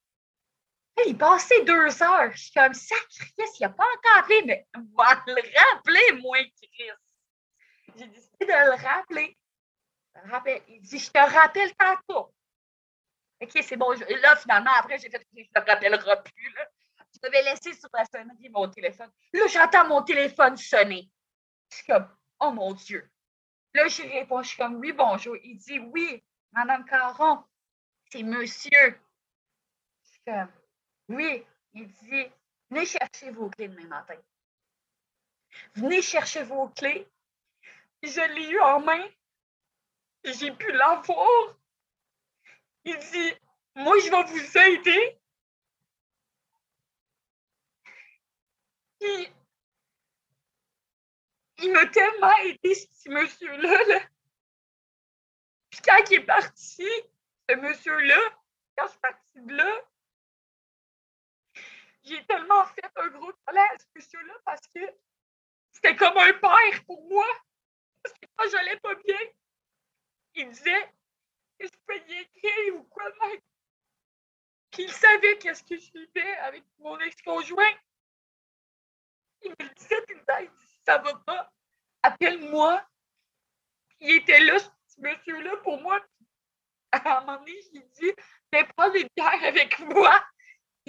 Il 1.06 1.16
passait 1.16 1.64
deux 1.64 2.02
heures. 2.02 2.32
Je 2.32 2.42
suis 2.42 2.52
comme, 2.52 2.74
sacrifice, 2.74 3.58
il 3.58 3.62
n'a 3.62 3.70
pas 3.70 3.84
encore 3.84 4.18
appelé, 4.18 4.42
mais 4.44 4.66
va 4.96 5.22
le 5.26 5.34
rappeler, 5.34 6.20
moi, 6.20 6.38
Chris. 6.60 6.90
J'ai 7.96 8.06
décidé 8.06 8.46
de 8.46 8.46
le 8.46 8.82
rappeler. 8.82 9.36
Il 10.68 10.80
dit, 10.82 10.98
je 10.98 11.10
te 11.10 11.18
rappelle 11.18 11.74
tantôt. 11.76 12.34
OK, 13.40 13.50
c'est 13.62 13.76
bon. 13.76 13.90
Là, 13.90 14.36
finalement, 14.36 14.72
après, 14.76 14.98
j'ai 14.98 15.10
fait, 15.10 15.24
je 15.32 15.40
ne 15.40 15.44
te 15.44 15.70
rappellerai 15.70 16.22
plus. 16.22 16.54
Je 17.14 17.20
devais 17.22 17.42
laisser 17.42 17.72
sur 17.72 17.88
la 17.92 18.04
sonnerie 18.04 18.48
mon 18.50 18.68
téléphone. 18.68 19.10
Là, 19.32 19.46
j'entends 19.46 19.86
mon 19.86 20.02
téléphone 20.02 20.56
sonner. 20.56 21.08
Je 21.70 21.76
suis 21.76 21.86
comme, 21.86 22.08
oh 22.40 22.50
mon 22.50 22.72
Dieu. 22.72 23.08
Là, 23.74 23.86
je 23.88 24.02
réponds, 24.02 24.42
je 24.42 24.48
suis 24.48 24.58
comme, 24.58 24.76
oui, 24.76 24.92
bonjour. 24.92 25.36
Il 25.42 25.56
dit, 25.56 25.78
oui, 25.78 26.22
Madame 26.52 26.84
Caron, 26.84 27.44
c'est 28.10 28.22
monsieur. 28.22 29.00
Je 30.04 30.10
suis 30.10 30.20
comme, 30.26 30.52
oui. 31.08 31.44
Il 31.74 31.86
dit, 31.86 32.26
venez 32.70 32.86
chercher 32.86 33.30
vos 33.30 33.50
clés 33.50 33.68
demain 33.68 33.86
matin. 33.86 34.16
Venez 35.74 36.02
chercher 36.02 36.42
vos 36.44 36.68
clés. 36.68 37.06
Je 38.02 38.34
l'ai 38.34 38.48
eu 38.50 38.60
en 38.60 38.80
main. 38.80 39.04
J'ai 40.24 40.50
pu 40.52 40.70
l'avoir. 40.72 41.56
Il 42.84 42.98
dit, 42.98 43.34
moi, 43.74 43.94
je 44.00 44.10
vais 44.10 44.24
vous 44.24 44.58
aider. 44.58 45.18
Il 51.60 51.72
m'a 51.72 51.86
tellement 51.86 52.36
aidé, 52.38 52.74
ce 52.74 52.86
petit 52.86 53.08
monsieur-là. 53.10 54.00
Puis 55.70 55.80
quand 55.84 56.10
il 56.10 56.14
est 56.14 56.24
parti, 56.24 56.88
ce 57.48 57.56
monsieur-là, 57.56 58.20
quand 58.76 58.86
je 58.86 58.90
suis 58.90 59.00
partie 59.00 59.40
de 59.42 59.54
là, 59.54 59.84
j'ai 62.08 62.24
tellement 62.26 62.64
fait 62.66 62.90
un 62.96 63.08
gros 63.08 63.32
ce 63.32 63.84
monsieur-là 63.94 64.34
parce 64.44 64.66
que 64.74 64.80
c'était 65.72 65.96
comme 65.96 66.16
un 66.16 66.32
père 66.32 66.84
pour 66.86 67.06
moi. 67.08 67.26
Parce 68.02 68.14
que 68.18 68.26
quand 68.36 68.48
j'allais 68.50 68.78
pas 68.80 68.94
bien, 68.94 69.18
il 70.34 70.48
disait 70.50 70.92
que 71.58 71.66
je 71.66 71.78
peux 71.86 71.98
y 72.08 72.18
écrire 72.18 72.76
ou 72.76 72.84
quoi 72.84 73.04
même. 73.04 73.40
Qu'il 74.70 74.90
savait 74.92 75.38
qu'est-ce 75.38 75.62
que 75.62 75.76
je 75.76 75.90
vivais 75.92 76.36
avec 76.38 76.64
mon 76.78 76.98
ex-conjoint. 77.00 77.74
Il 79.42 79.50
me 79.50 79.74
disait 79.74 80.04
tout 80.06 80.14
le 80.14 80.24
temps, 80.24 80.38
il 80.40 80.50
ça 80.84 80.98
va 80.98 81.14
pas, 81.26 81.52
appelle-moi. 82.02 82.82
Il 84.00 84.12
était 84.12 84.40
là, 84.40 84.58
ce 84.58 85.00
monsieur-là, 85.00 85.56
pour 85.58 85.80
moi. 85.82 86.00
À 86.92 87.18
un 87.18 87.20
moment 87.20 87.38
donné, 87.38 87.60
j'ai 87.72 87.82
dit, 87.82 88.12
viens 88.50 88.64
prendre 88.76 88.94
une 88.94 89.08
bière 89.14 89.44
avec 89.44 89.78
moi. 89.80 90.24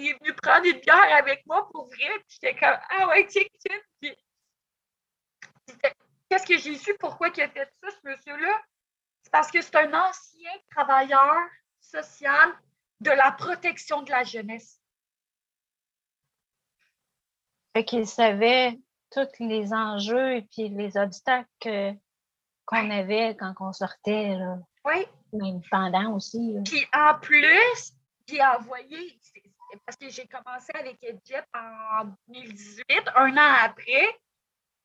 Il 0.00 0.08
est 0.08 0.18
venu 0.18 0.32
prendre 0.34 0.64
une 0.64 0.80
bière 0.80 1.14
avec 1.16 1.44
moi 1.46 1.68
pour 1.70 1.86
vrai. 1.86 2.08
Puis 2.26 2.38
j'étais 2.40 2.58
comme, 2.58 2.78
ah 2.88 3.08
ouais, 3.08 3.26
tiens, 3.26 3.42
tiens. 3.58 4.12
Qu'est-ce 6.28 6.46
que 6.46 6.58
j'ai 6.58 6.78
su? 6.78 6.94
Pourquoi 6.98 7.28
il 7.28 7.42
a 7.42 7.48
fait 7.48 7.70
ça, 7.82 7.90
ce 7.90 8.08
monsieur-là? 8.08 8.62
C'est 9.22 9.30
parce 9.30 9.50
que 9.50 9.60
c'est 9.60 9.76
un 9.76 9.92
ancien 9.92 10.50
travailleur 10.70 11.36
social 11.80 12.52
de 13.00 13.10
la 13.10 13.32
protection 13.32 14.02
de 14.02 14.10
la 14.10 14.24
jeunesse. 14.24 14.80
Fait 17.76 17.84
qu'il 17.84 18.06
savait 18.06 18.78
tous 19.10 19.28
les 19.38 19.72
enjeux 19.74 20.36
et 20.36 20.42
puis 20.42 20.70
les 20.70 20.96
obstacles 20.96 21.94
qu'on 22.64 22.90
avait 22.90 23.36
quand 23.36 23.54
on 23.60 23.72
sortait. 23.72 24.36
Là. 24.36 24.58
Oui. 24.86 25.06
Même 25.32 25.60
pendant 25.70 26.14
aussi. 26.14 26.56
Puis 26.64 26.86
en 26.94 27.18
plus, 27.18 27.92
j'ai 28.26 28.42
envoyé, 28.42 29.20
parce 29.84 29.96
que 29.96 30.08
j'ai 30.08 30.26
commencé 30.26 30.70
avec 30.74 30.98
Jeff 31.24 31.44
en 31.54 32.04
2018, 32.28 32.84
un 33.14 33.36
an 33.36 33.54
après. 33.64 34.18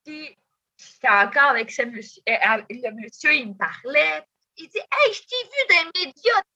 Puis 0.04 0.38
j'étais 0.78 1.10
encore 1.10 1.52
avec 1.52 1.72
ce 1.72 1.84
monsieur. 1.84 2.22
Euh, 2.30 2.64
le 2.70 2.92
monsieur, 2.92 3.34
il 3.34 3.50
me 3.50 3.54
parlait. 3.54 4.24
Il 4.58 4.70
dit 4.70 4.80
Hey, 4.80 5.14
je 5.14 5.22
t'ai 5.22 5.44
vu 5.44 5.84
dans 5.84 5.92
les 5.96 6.14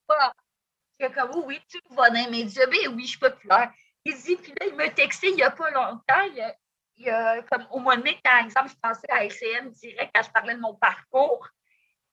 toi. 0.08 0.34
suis 1.00 1.12
comme 1.12 1.44
oui, 1.44 1.60
tu 1.68 1.78
me 1.88 1.94
vois 1.94 2.10
dans 2.10 2.24
les 2.24 2.30
médias. 2.30 2.66
Ben 2.66 2.94
oui, 2.94 3.04
je 3.04 3.10
suis 3.10 3.18
populaire. 3.18 3.72
Il 4.04 4.16
dit, 4.16 4.36
puis 4.36 4.52
là, 4.58 4.66
il 4.66 4.74
m'a 4.74 4.88
texté 4.88 5.28
il 5.28 5.36
n'y 5.36 5.42
a 5.42 5.50
pas 5.50 5.70
longtemps. 5.70 6.22
Il 6.96 7.44
comme 7.50 7.66
au 7.70 7.78
mois 7.78 7.96
de 7.96 8.02
mai, 8.02 8.18
par 8.22 8.44
exemple, 8.44 8.70
je 8.70 8.76
pensais 8.82 9.10
à 9.10 9.24
LCN 9.24 9.70
direct 9.70 10.10
quand 10.14 10.22
je 10.22 10.30
parlais 10.30 10.54
de 10.54 10.60
mon 10.60 10.74
parcours. 10.74 11.48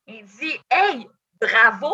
Il 0.05 0.25
dit 0.25 0.59
Hey, 0.69 1.07
bravo! 1.39 1.93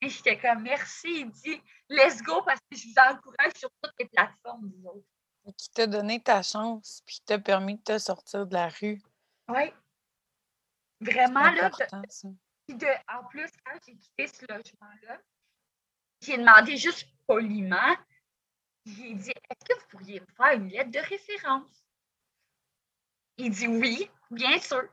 Et 0.00 0.08
j'étais 0.08 0.38
comme 0.38 0.62
merci. 0.62 1.20
Il 1.20 1.30
dit 1.30 1.62
Let's 1.90 2.22
go 2.22 2.40
parce 2.42 2.60
que 2.70 2.76
je 2.76 2.86
vous 2.86 2.94
encourage 3.12 3.52
sur 3.56 3.70
toutes 3.82 3.92
les 3.98 4.06
plateformes, 4.08 4.72
vous 4.74 4.88
autres. 4.88 5.54
Qui 5.56 5.70
t'a 5.70 5.86
donné 5.86 6.22
ta 6.22 6.42
chance, 6.42 7.02
puis 7.04 7.16
qui 7.16 7.24
t'a 7.24 7.38
permis 7.38 7.76
de 7.76 7.82
te 7.82 7.98
sortir 7.98 8.46
de 8.46 8.54
la 8.54 8.68
rue. 8.68 9.02
Oui. 9.48 9.72
Vraiment, 11.00 11.50
là. 11.50 11.70
De, 12.68 12.86
en 13.12 13.24
plus, 13.24 13.50
quand 13.64 13.76
j'ai 13.84 13.96
quitté 13.96 14.28
ce 14.28 14.46
logement-là, 14.48 15.18
j'ai 16.20 16.38
demandé 16.38 16.76
juste 16.76 17.08
poliment 17.26 17.96
j'ai 18.86 19.14
dit 19.14 19.30
Est-ce 19.30 19.64
que 19.64 19.80
vous 19.80 19.86
pourriez 19.88 20.20
me 20.20 20.26
faire 20.36 20.52
une 20.52 20.68
lettre 20.68 20.90
de 20.90 20.98
référence? 20.98 21.84
Il 23.36 23.50
dit 23.50 23.68
Oui, 23.68 24.10
bien 24.30 24.58
sûr. 24.58 24.88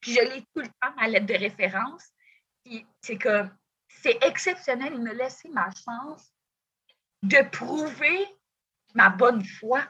Puis 0.00 0.14
je 0.14 0.20
l'ai 0.20 0.42
tout 0.54 0.60
le 0.60 0.68
temps, 0.68 0.94
ma 0.96 1.08
lettre 1.08 1.26
de 1.26 1.34
référence. 1.34 2.12
Puis 2.64 2.86
c'est 3.00 3.18
comme 3.18 3.56
c'est 4.06 4.24
exceptionnel. 4.24 4.92
Il 4.94 5.02
me 5.02 5.12
laissé 5.12 5.48
ma 5.48 5.68
chance 5.70 6.32
de 7.22 7.42
prouver 7.50 8.26
ma 8.94 9.10
bonne 9.10 9.44
foi. 9.44 9.82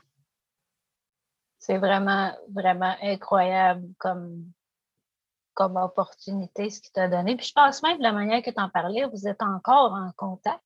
C'est 1.58 1.78
vraiment, 1.78 2.34
vraiment 2.48 2.96
incroyable 3.02 3.86
comme, 3.98 4.50
comme 5.52 5.76
opportunité, 5.76 6.70
ce 6.70 6.80
qu'il 6.80 6.92
t'a 6.92 7.08
donné. 7.08 7.36
Puis 7.36 7.46
je 7.46 7.52
pense 7.52 7.82
même 7.82 7.98
de 7.98 8.02
la 8.02 8.12
manière 8.12 8.42
que 8.42 8.50
tu 8.50 8.60
en 8.60 8.70
parlais, 8.70 9.04
vous 9.06 9.28
êtes 9.28 9.42
encore 9.42 9.92
en 9.92 10.12
contact? 10.16 10.62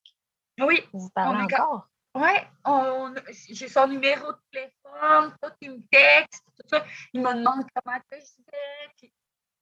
Oui. 0.60 0.86
Vous 0.92 1.10
parlez 1.10 1.42
encore? 1.42 1.88
Oui, 2.14 2.30
j'ai 3.50 3.68
son 3.68 3.86
numéro 3.86 4.32
de 4.32 4.38
téléphone, 4.50 5.32
tout, 5.40 5.52
il 5.60 5.70
me 5.72 5.82
texte, 5.92 6.44
tout 6.56 6.68
ça. 6.68 6.84
Il 7.12 7.20
me 7.22 7.34
demande 7.34 7.64
comment 7.72 7.98
je 8.10 8.16
vais, 8.16 9.12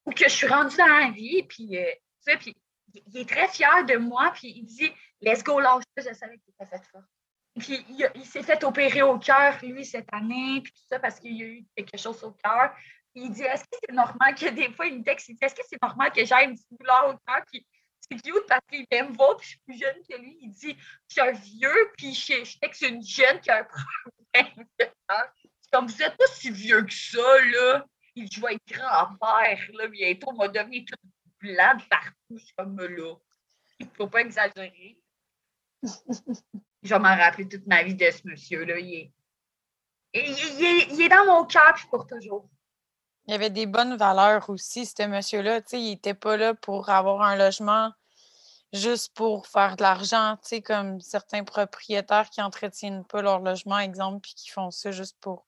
ou 0.07 0.13
que 0.13 0.25
je 0.25 0.35
suis 0.35 0.47
rendue 0.47 0.77
dans 0.77 0.87
la 0.87 1.11
vie, 1.11 1.43
puis, 1.43 1.77
euh, 1.77 1.93
tu 1.93 2.33
sais, 2.33 2.39
puis 2.39 2.57
il 3.07 3.19
est 3.19 3.29
très 3.29 3.49
fier 3.49 3.85
de 3.85 3.97
moi, 3.97 4.33
puis 4.35 4.53
il 4.57 4.65
dit 4.65 4.93
Let's 5.21 5.43
go, 5.43 5.61
lâche 5.61 5.85
je 5.97 6.03
savais 6.15 6.39
qu'il 6.39 6.55
était 6.55 6.67
fait 6.67 6.85
fort. 6.91 7.03
Puis 7.59 7.85
il, 8.15 8.25
s'est 8.25 8.43
fait 8.43 8.63
opérer 8.63 9.03
au 9.03 9.19
cœur, 9.19 9.59
lui, 9.63 9.85
cette 9.85 10.13
année, 10.13 10.61
puis 10.63 10.73
tout 10.73 10.85
ça, 10.89 11.01
parce 11.01 11.19
qu'il 11.19 11.37
y 11.37 11.43
a 11.43 11.47
eu 11.47 11.65
quelque 11.77 11.99
chose 11.99 12.23
au 12.23 12.31
cœur. 12.33 12.73
Il 13.15 13.33
dit 13.33 13.43
Est-ce 13.43 13.65
que 13.65 13.79
c'est 13.81 13.95
normal 13.95 14.35
que 14.35 14.49
des 14.51 14.71
fois, 14.73 14.87
il 14.87 14.99
me 14.99 15.05
texte, 15.05 15.29
il 15.29 15.35
dit 15.35 15.45
Est-ce 15.45 15.55
que 15.55 15.63
c'est 15.69 15.83
normal 15.83 16.13
que 16.13 16.25
j'aille 16.25 16.47
une 16.47 16.55
petite 16.55 16.79
douleur 16.79 17.09
au 17.09 17.19
cœur? 17.27 17.43
Puis 17.51 17.67
c'est 18.01 18.23
cute 18.23 18.47
parce 18.49 18.65
qu'il 18.71 18.87
aime 18.91 19.13
voir, 19.15 19.37
puis 19.37 19.45
je 19.45 19.51
suis 19.51 19.61
plus 19.67 19.79
jeune 19.79 20.03
que 20.09 20.17
lui. 20.17 20.39
Il 20.41 20.53
dit 20.53 20.77
Je 21.09 21.13
suis 21.13 21.21
un 21.21 21.33
vieux, 21.33 21.93
puis 21.97 22.15
je, 22.15 22.45
je 22.45 22.59
texte 22.59 22.83
une 22.83 23.03
jeune 23.03 23.41
qui 23.41 23.51
a 23.51 23.61
un 23.61 23.65
problème 23.65 24.67
Comme 25.73 25.87
vous 25.87 25.99
n'êtes 25.99 26.17
pas 26.17 26.27
si 26.33 26.51
vieux 26.51 26.83
que 26.83 26.95
ça, 26.95 27.45
là. 27.45 27.85
Il 28.15 28.27
dit 28.27 28.37
Je 28.37 28.41
vais 28.41 28.55
être 28.55 28.67
grand-père, 28.69 29.61
là, 29.73 29.89
bientôt, 29.89 30.29
on 30.31 30.37
va 30.37 30.49
devenir 30.49 30.85
tout 30.87 31.09
blanc 31.41 31.77
de 31.77 31.83
partout, 31.89 32.45
comme 32.57 32.77
là. 32.79 33.15
Il 33.81 33.87
ne 33.87 33.93
faut 33.93 34.09
pas 34.09 34.21
exagérer. 34.21 34.99
je 35.83 36.89
vais 36.89 36.99
m'en 36.99 37.17
rappeler 37.17 37.49
toute 37.49 37.67
ma 37.67 37.83
vie 37.83 37.95
de 37.95 38.11
ce 38.11 38.27
monsieur-là. 38.27 38.79
Il 38.79 38.95
est, 38.95 39.13
il, 40.15 41.01
est, 41.01 41.09
dans 41.09 41.27
mon 41.27 41.45
cœur 41.45 41.75
pour 41.91 42.07
toujours. 42.07 42.49
Il 43.27 43.33
y 43.33 43.35
avait 43.35 43.51
des 43.51 43.67
bonnes 43.67 43.97
valeurs 43.97 44.49
aussi, 44.51 44.87
ce 44.87 45.07
monsieur-là. 45.07 45.61
Il 45.73 45.85
n'était 45.85 46.15
pas 46.15 46.37
là 46.37 46.55
pour 46.55 46.89
avoir 46.89 47.23
un 47.23 47.37
logement 47.37 47.93
juste 48.73 49.15
pour 49.15 49.47
faire 49.47 49.77
de 49.77 49.83
l'argent, 49.83 50.37
tu 50.43 50.49
sais, 50.49 50.63
comme 50.63 51.01
certains 51.01 51.45
propriétaires 51.45 52.29
qui 52.29 52.41
n'entretiennent 52.41 53.05
pas 53.05 53.23
leur 53.23 53.41
logement, 53.41 53.79
exemple, 53.79 54.21
puis 54.21 54.35
qui 54.35 54.51
font 54.51 54.71
ça 54.71 54.91
juste 54.91 55.17
pour, 55.21 55.47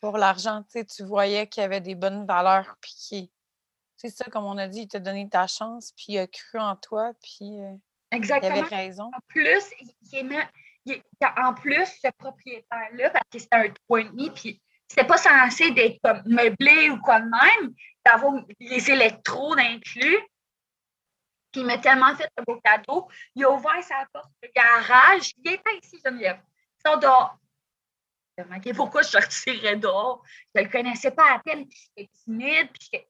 pour 0.00 0.16
l'argent. 0.16 0.62
Tu 0.64 0.80
sais, 0.80 0.84
tu 0.84 1.04
voyais 1.04 1.46
qu'il 1.46 1.62
y 1.62 1.64
avait 1.64 1.80
des 1.80 1.94
bonnes 1.94 2.26
valeurs, 2.26 2.76
puis 2.80 2.94
qui. 2.96 3.32
C'est 4.00 4.08
ça, 4.08 4.24
comme 4.30 4.46
on 4.46 4.56
a 4.56 4.66
dit, 4.66 4.80
il 4.80 4.88
t'a 4.88 4.98
donné 4.98 5.28
ta 5.28 5.46
chance, 5.46 5.92
puis 5.92 6.06
il 6.14 6.18
a 6.18 6.26
cru 6.26 6.58
en 6.58 6.74
toi, 6.74 7.12
puis 7.22 7.58
Exactement. 8.10 8.54
il 8.54 8.58
avait 8.60 8.74
raison. 8.74 9.10
En 9.14 9.20
plus, 9.28 9.62
il, 10.86 11.02
en 11.36 11.52
plus, 11.52 11.84
ce 11.84 12.08
propriétaire-là, 12.16 13.10
parce 13.10 13.28
que 13.30 13.38
c'était 13.38 13.56
un 13.56 13.68
point 13.86 14.04
demi, 14.04 14.30
puis 14.30 14.62
c'était 14.88 15.06
pas 15.06 15.18
censé 15.18 15.72
d'être 15.72 16.00
comme 16.02 16.22
meublé 16.24 16.88
ou 16.88 16.98
quoi 17.02 17.20
de 17.20 17.26
même, 17.26 17.74
d'avoir 18.06 18.42
les 18.58 18.90
électrodes 18.90 19.58
inclus. 19.58 20.18
Puis 21.52 21.60
il 21.60 21.66
m'a 21.66 21.76
tellement 21.76 22.16
fait 22.16 22.30
un 22.38 22.42
beau 22.42 22.58
cadeau. 22.64 23.06
Il 23.34 23.44
a 23.44 23.50
ouvert 23.50 23.82
sa 23.82 24.06
porte 24.14 24.30
de 24.42 24.50
garage. 24.54 25.32
Il 25.44 25.52
était 25.52 25.78
ici, 25.82 26.00
Geneviève. 26.02 26.40
Il 26.86 27.00
dehors. 27.00 27.36
Pourquoi 28.74 29.02
je 29.02 29.08
sortirais 29.08 29.76
dehors? 29.76 30.22
Je 30.54 30.60
ne 30.60 30.64
le 30.64 30.72
connaissais 30.72 31.10
pas 31.10 31.34
à 31.34 31.38
peine, 31.40 31.68
puis 31.68 31.90
j'étais 31.96 32.10
timide, 32.24 32.70
puis 32.72 33.04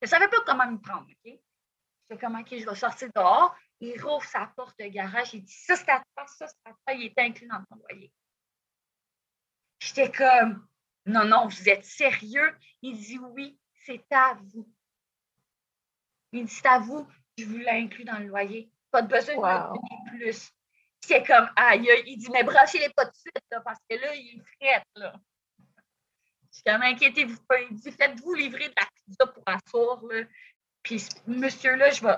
Je 0.00 0.06
ne 0.06 0.10
savais 0.10 0.28
pas 0.28 0.40
comment 0.44 0.70
me 0.70 0.78
prendre, 0.78 1.06
OK? 1.08 1.16
Je 1.24 2.14
sais 2.14 2.18
comment, 2.20 2.44
je 2.44 2.64
vais 2.68 2.74
sortir 2.74 3.08
dehors. 3.14 3.56
Il 3.80 4.00
rouvre 4.00 4.24
sa 4.24 4.46
porte 4.56 4.78
de 4.78 4.86
garage. 4.86 5.34
Il 5.34 5.42
dit, 5.42 5.52
ça, 5.52 5.76
c'est 5.76 5.90
à 5.90 6.02
toi, 6.14 6.26
ça, 6.26 6.46
c'est 6.46 6.70
à 6.70 6.72
toi. 6.72 6.94
Il 6.94 7.06
est 7.06 7.18
inclus 7.18 7.48
dans 7.48 7.62
ton 7.64 7.76
loyer. 7.76 8.12
J'étais 9.80 10.10
comme, 10.10 10.66
non, 11.04 11.24
non, 11.24 11.48
vous 11.48 11.68
êtes 11.68 11.84
sérieux? 11.84 12.56
Il 12.82 12.96
dit, 12.98 13.18
oui, 13.18 13.58
c'est 13.84 14.04
à 14.10 14.34
vous. 14.34 14.70
Il 16.32 16.44
dit, 16.44 16.52
c'est 16.52 16.66
à 16.66 16.78
vous, 16.78 17.06
je 17.38 17.44
vous 17.44 17.58
l'ai 17.58 17.68
inclus 17.70 18.04
dans 18.04 18.18
le 18.18 18.26
loyer. 18.26 18.70
Pas 18.90 19.02
de 19.02 19.08
besoin 19.08 19.34
de 19.34 19.68
donner 19.68 20.18
plus. 20.18 20.50
C'est 21.00 21.24
comme, 21.24 21.48
aïe, 21.56 21.88
il 22.06 22.18
dit, 22.18 22.30
mais 22.30 22.42
branchez-les 22.42 22.90
pas 22.90 23.04
de 23.04 23.14
suite, 23.14 23.38
parce 23.64 23.78
que 23.88 23.96
là, 23.96 24.14
il 24.14 24.38
est 24.38 24.66
fret, 24.66 24.84
là. 24.96 25.14
Je 26.56 26.62
suis 26.62 26.64
comme, 26.64 26.82
inquiétez-vous 26.82 27.36
pas. 27.46 27.60
Il 27.60 27.76
dit, 27.76 27.90
faites-vous 27.90 28.32
livrer 28.32 28.68
de 28.68 28.74
la 28.76 28.86
pizza 29.04 29.26
pour 29.26 29.42
asseoir, 29.44 30.02
là. 30.06 30.24
Puis, 30.82 31.06
monsieur-là, 31.26 31.90
je 31.90 32.02
vais. 32.02 32.16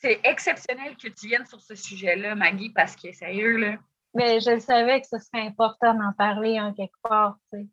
C'est 0.00 0.20
exceptionnel 0.22 0.96
que 0.96 1.08
tu 1.08 1.26
viennes 1.26 1.46
sur 1.46 1.60
ce 1.60 1.74
sujet-là, 1.74 2.36
Maggie, 2.36 2.70
parce 2.70 2.94
que 2.94 3.10
sérieux, 3.10 3.56
là. 3.56 3.76
Mais 4.14 4.38
je 4.38 4.60
savais 4.60 5.00
que 5.00 5.08
ce 5.08 5.18
serait 5.18 5.44
important 5.44 5.92
d'en 5.92 6.12
parler 6.12 6.60
en 6.60 6.72
quelque 6.72 6.96
part, 7.02 7.36
tu 7.52 7.58
sais. 7.58 7.66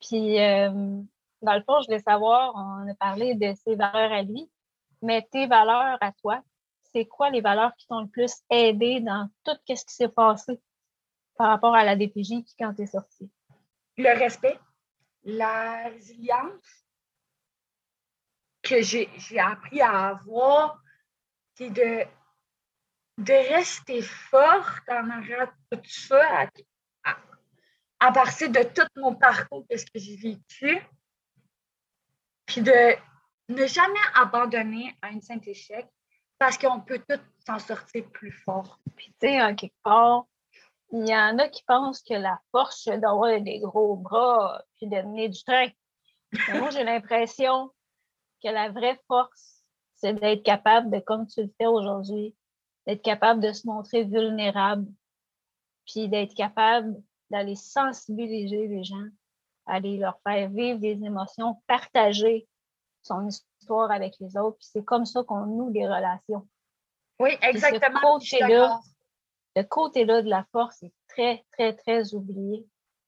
Puis, 0.00 0.40
euh, 0.40 1.02
dans 1.42 1.54
le 1.54 1.62
fond, 1.62 1.80
je 1.82 1.86
voulais 1.86 2.00
savoir, 2.00 2.54
on 2.54 2.90
a 2.90 2.94
parlé 2.94 3.34
de 3.34 3.52
ses 3.62 3.74
valeurs 3.74 4.12
à 4.12 4.22
lui, 4.22 4.50
mais 5.02 5.28
tes 5.30 5.46
valeurs 5.46 5.98
à 6.00 6.12
toi, 6.12 6.42
c'est 6.92 7.04
quoi 7.04 7.28
les 7.28 7.42
valeurs 7.42 7.74
qui 7.76 7.86
t'ont 7.86 8.00
le 8.00 8.08
plus 8.08 8.32
aidé 8.48 9.00
dans 9.00 9.28
tout 9.44 9.56
ce 9.68 9.84
qui 9.84 9.94
s'est 9.94 10.08
passé 10.08 10.58
par 11.36 11.48
rapport 11.48 11.74
à 11.74 11.84
la 11.84 11.94
DPJ 11.94 12.42
quand 12.58 12.72
tu 12.74 12.82
es 12.82 12.86
sorti? 12.86 13.30
Le 13.98 14.18
respect, 14.18 14.58
la 15.24 15.88
résilience 15.88 16.86
que 18.62 18.82
j'ai 18.82 19.38
appris 19.38 19.80
à 19.80 20.08
avoir, 20.08 20.82
c'est 21.54 21.70
de, 21.70 22.04
de 23.18 23.54
rester 23.54 24.02
forte 24.02 24.88
en 24.88 25.10
arrêt 25.10 25.50
tout 25.70 25.80
ça, 25.84 26.48
à, 28.00 28.12
partir 28.12 28.50
de 28.50 28.62
tout 28.62 28.86
mon 28.96 29.14
parcours, 29.14 29.66
de 29.70 29.76
ce 29.76 29.84
que 29.84 29.98
j'ai 29.98 30.16
vécu, 30.16 30.80
puis 32.46 32.62
de 32.62 32.96
ne 33.48 33.66
jamais 33.66 34.00
abandonner 34.14 34.96
à 35.02 35.08
un 35.08 35.20
simple 35.20 35.48
échec 35.48 35.86
parce 36.38 36.56
qu'on 36.56 36.80
peut 36.80 37.02
tout 37.06 37.20
s'en 37.46 37.58
sortir 37.58 38.08
plus 38.10 38.32
fort. 38.32 38.80
Puis, 38.96 39.14
tu 39.20 39.28
sais, 39.28 39.54
quelque 39.56 39.74
part, 39.82 40.24
il 40.92 41.08
y 41.08 41.14
en 41.14 41.38
a 41.38 41.48
qui 41.48 41.62
pensent 41.64 42.02
que 42.02 42.14
la 42.14 42.40
force, 42.50 42.82
c'est 42.84 42.98
d'avoir 42.98 43.40
des 43.40 43.60
gros 43.60 43.96
bras 43.96 44.62
puis 44.76 44.88
de 44.88 44.96
mener 44.96 45.28
du 45.28 45.42
train. 45.44 45.68
moi, 46.54 46.70
j'ai 46.70 46.84
l'impression 46.84 47.70
que 48.42 48.48
la 48.48 48.70
vraie 48.70 48.98
force, 49.06 49.62
c'est 49.96 50.14
d'être 50.14 50.42
capable 50.42 50.90
de, 50.90 50.98
comme 50.98 51.26
tu 51.26 51.42
le 51.42 51.50
fais 51.58 51.66
aujourd'hui, 51.66 52.34
d'être 52.86 53.02
capable 53.02 53.40
de 53.40 53.52
se 53.52 53.66
montrer 53.66 54.04
vulnérable, 54.04 54.86
puis 55.86 56.08
d'être 56.08 56.34
capable 56.34 56.96
d'aller 57.30 57.54
sensibiliser 57.54 58.66
les 58.66 58.82
gens, 58.82 59.06
aller 59.66 59.98
leur 59.98 60.18
faire 60.26 60.48
vivre 60.50 60.80
des 60.80 61.04
émotions, 61.04 61.60
partager 61.66 62.48
son 63.02 63.28
histoire 63.28 63.90
avec 63.90 64.14
les 64.20 64.36
autres. 64.36 64.56
Puis 64.58 64.68
c'est 64.72 64.84
comme 64.84 65.04
ça 65.04 65.22
qu'on 65.22 65.46
noue 65.46 65.70
des 65.70 65.86
relations. 65.86 66.46
Oui, 67.20 67.30
exactement. 67.42 68.18
Le 69.56 69.62
côté-là 69.62 70.22
de 70.22 70.28
la 70.28 70.44
force 70.52 70.82
est 70.82 70.92
très, 71.08 71.44
très, 71.52 71.74
très 71.74 72.14
oublié 72.14 72.66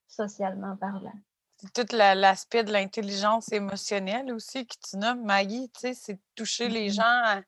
socialement 0.09 0.76
parlant. 0.76 1.12
C'est 1.59 1.72
tout 1.72 1.95
l'aspect 1.95 2.64
de 2.64 2.72
l'intelligence 2.72 3.53
émotionnelle 3.53 4.32
aussi 4.32 4.66
que 4.66 4.74
tu 4.88 4.97
nommes, 4.97 5.24
Maggie, 5.24 5.70
tu 5.70 5.80
sais, 5.80 5.95
c'est 5.95 6.14
de 6.14 6.20
toucher 6.34 6.68
les 6.68 6.90
mm-hmm. 6.90 6.95
gens, 6.95 7.03
à 7.03 7.43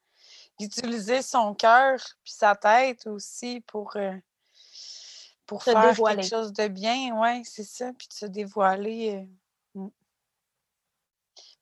utiliser 0.61 1.21
son 1.23 1.55
cœur 1.55 1.99
puis 2.23 2.33
sa 2.33 2.55
tête 2.55 3.07
aussi 3.09 3.61
pour, 3.67 3.97
euh, 3.97 4.13
pour 5.47 5.65
faire 5.65 5.97
quelque 5.97 6.23
chose 6.23 6.53
de 6.53 6.69
bien, 6.69 7.13
oui, 7.17 7.45
c'est 7.45 7.65
ça, 7.65 7.93
puis 7.99 8.07
de 8.09 8.15
se 8.15 8.27
dévoiler. 8.27 9.27
Euh, 9.77 9.81
mm. 9.81 9.91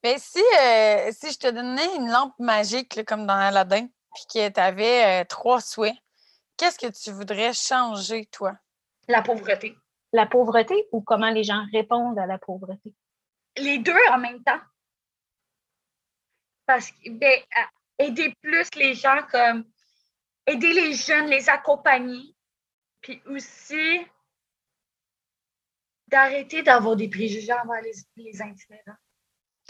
Mais 0.04 0.18
si, 0.18 0.42
euh, 0.60 1.10
si 1.12 1.32
je 1.32 1.38
te 1.38 1.50
donnais 1.50 1.96
une 1.96 2.10
lampe 2.10 2.38
magique, 2.38 3.04
comme 3.04 3.26
dans 3.26 3.38
Aladdin, 3.38 3.86
puis 4.14 4.24
que 4.32 4.48
tu 4.48 4.60
avais 4.60 5.22
euh, 5.22 5.24
trois 5.24 5.60
souhaits, 5.60 5.96
qu'est-ce 6.62 6.78
que 6.78 6.92
tu 6.92 7.10
voudrais 7.10 7.52
changer, 7.52 8.26
toi? 8.26 8.56
La 9.08 9.20
pauvreté. 9.20 9.76
La 10.12 10.26
pauvreté 10.26 10.86
ou 10.92 11.00
comment 11.02 11.30
les 11.30 11.42
gens 11.42 11.64
répondent 11.72 12.18
à 12.20 12.26
la 12.26 12.38
pauvreté? 12.38 12.94
Les 13.56 13.78
deux 13.78 13.98
en 14.12 14.18
même 14.18 14.44
temps. 14.44 14.60
Parce 16.64 16.92
que, 16.92 17.10
ben, 17.10 17.42
aider 17.98 18.32
plus 18.40 18.72
les 18.76 18.94
gens 18.94 19.22
comme 19.28 19.64
aider 20.46 20.72
les 20.72 20.94
jeunes, 20.94 21.26
les 21.26 21.48
accompagner, 21.48 22.36
puis 23.00 23.20
aussi 23.26 24.06
d'arrêter 26.06 26.62
d'avoir 26.62 26.94
des 26.94 27.08
préjugés 27.08 27.52
envers 27.52 27.82
les, 27.82 27.92
les 28.16 28.34
itinérants 28.34 28.98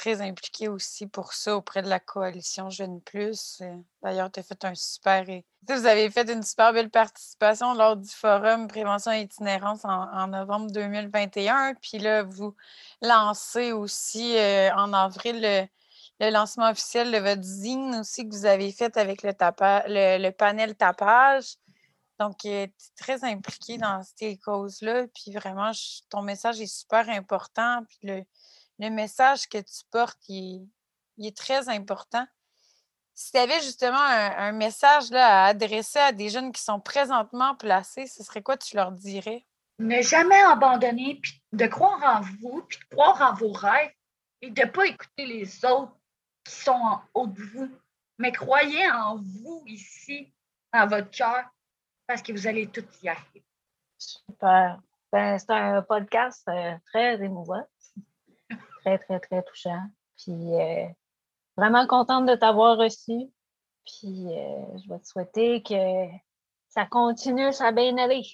très 0.02 0.68
aussi 0.68 1.06
pour 1.06 1.32
ça 1.32 1.56
auprès 1.56 1.80
de 1.80 1.88
la 1.88 2.00
coalition 2.00 2.70
Jeune 2.70 3.00
Plus. 3.00 3.58
Euh, 3.60 3.76
d'ailleurs, 4.02 4.32
tu 4.32 4.40
as 4.40 4.42
fait 4.42 4.64
un 4.64 4.74
super. 4.74 5.24
Vous 5.68 5.86
avez 5.86 6.10
fait 6.10 6.28
une 6.28 6.42
super 6.42 6.72
belle 6.72 6.90
participation 6.90 7.72
lors 7.74 7.96
du 7.96 8.08
forum 8.08 8.66
Prévention 8.66 9.12
et 9.12 9.20
itinérance 9.20 9.84
en, 9.84 10.26
novembre 10.26 10.72
2021. 10.72 11.74
Puis 11.80 11.98
là, 11.98 12.24
vous 12.24 12.56
lancez 13.00 13.70
aussi 13.72 14.36
euh, 14.36 14.74
en 14.74 14.92
avril 14.92 15.40
le, 15.40 16.30
lancement 16.30 16.70
officiel 16.70 17.12
de 17.12 17.18
votre 17.18 17.42
zine 17.42 17.96
aussi 18.00 18.28
que 18.28 18.34
vous 18.34 18.46
avez 18.46 18.72
fait 18.72 18.96
avec 18.96 19.22
le, 19.22 19.30
le, 19.30 20.30
panel 20.30 20.74
tapage. 20.74 21.56
Donc, 22.18 22.38
tu 22.38 22.48
es 22.48 22.72
très 22.96 23.24
impliqué 23.24 23.78
dans 23.78 24.02
ces 24.16 24.36
causes-là. 24.36 25.06
Puis 25.14 25.32
vraiment, 25.32 25.70
ton 26.10 26.22
message 26.22 26.60
est 26.60 26.66
super 26.66 27.08
important. 27.08 27.84
Puis 27.88 27.98
le, 28.08 28.24
le 28.82 28.90
message 28.90 29.48
que 29.48 29.58
tu 29.58 29.84
portes, 29.90 30.28
il, 30.28 30.68
est 31.18 31.36
très 31.36 31.68
important. 31.68 32.26
Si 33.14 33.30
tu 33.30 33.38
avais 33.38 33.60
justement 33.60 34.00
un, 34.00 34.52
message 34.52 35.10
là, 35.10 35.44
à 35.44 35.46
adresser 35.46 36.00
à 36.00 36.12
des 36.12 36.28
jeunes 36.28 36.50
qui 36.50 36.62
sont 36.62 36.80
présentement 36.80 37.54
placés, 37.54 38.06
ce 38.06 38.24
serait 38.24 38.42
quoi 38.42 38.56
tu 38.56 38.74
leur 38.74 38.90
dirais? 38.90 39.46
Ne 39.78 40.02
jamais 40.02 40.40
abandonner, 40.42 41.20
puis 41.22 41.42
de 41.52 41.66
croire 41.66 42.02
en 42.02 42.20
vous, 42.22 42.62
puis 42.68 42.78
de 42.78 42.94
croire 42.96 43.20
en 43.22 43.34
vos 43.34 43.52
rêves 43.52 43.92
et 44.40 44.50
de 44.50 44.62
ne 44.62 44.66
pas 44.66 44.86
écouter 44.86 45.26
les 45.26 45.64
autres 45.64 45.96
qui 46.44 46.54
sont 46.54 46.72
en 46.72 47.02
haut 47.14 47.26
de 47.28 47.40
vous. 47.40 47.70
Mais 48.18 48.32
croyez 48.32 48.90
en 48.90 49.16
vous 49.16 49.62
ici, 49.66 50.34
dans 50.72 50.88
votre 50.88 51.10
cœur, 51.10 51.44
parce 52.06 52.22
que 52.22 52.32
vous 52.32 52.46
allez 52.48 52.66
tout 52.66 52.84
y 53.02 53.08
arriver. 53.08 53.44
Super. 53.98 54.80
Ben, 55.12 55.38
c'est 55.38 55.50
un 55.50 55.82
podcast 55.82 56.42
euh, 56.48 56.74
très 56.86 57.22
émouvant 57.22 57.64
très, 58.84 58.98
très, 58.98 59.20
très 59.20 59.42
touchant. 59.42 59.82
Puis 60.16 60.54
euh, 60.54 60.86
vraiment 61.56 61.86
contente 61.86 62.26
de 62.26 62.34
t'avoir 62.34 62.76
reçu. 62.76 63.30
Puis 63.84 64.26
euh, 64.28 64.78
je 64.78 64.88
vais 64.88 64.98
te 65.00 65.06
souhaiter 65.06 65.62
que 65.62 66.06
ça 66.68 66.86
continue, 66.86 67.52
ça 67.52 67.64
va 67.64 67.72
bien 67.72 67.96
aller. 67.98 68.24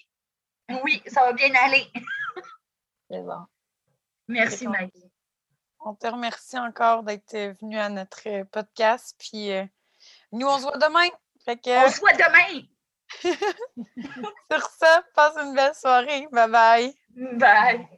Oui, 0.85 1.03
ça 1.07 1.23
va 1.23 1.33
bien 1.33 1.51
aller. 1.55 1.87
C'est 3.11 3.23
bon. 3.23 3.47
Merci, 4.29 4.69
Maggie. 4.69 5.11
On 5.81 5.95
te 5.95 6.07
remercie 6.07 6.59
encore 6.59 7.03
d'être 7.03 7.35
venu 7.61 7.79
à 7.79 7.89
notre 7.89 8.43
podcast. 8.45 9.17
Puis 9.19 9.53
euh, 9.53 9.65
nous, 10.33 10.47
on 10.47 10.59
se 10.59 10.63
voit 10.63 10.77
demain. 10.77 11.09
On 11.47 11.91
se 11.91 12.01
voit 12.01 12.13
demain. 12.13 12.67
Sur 14.53 14.61
ça, 14.71 15.03
passe 15.15 15.37
une 15.37 15.55
belle 15.55 15.75
soirée. 15.75 16.29
Bye 16.31 16.51
bye. 16.51 16.95
Bye. 17.39 17.89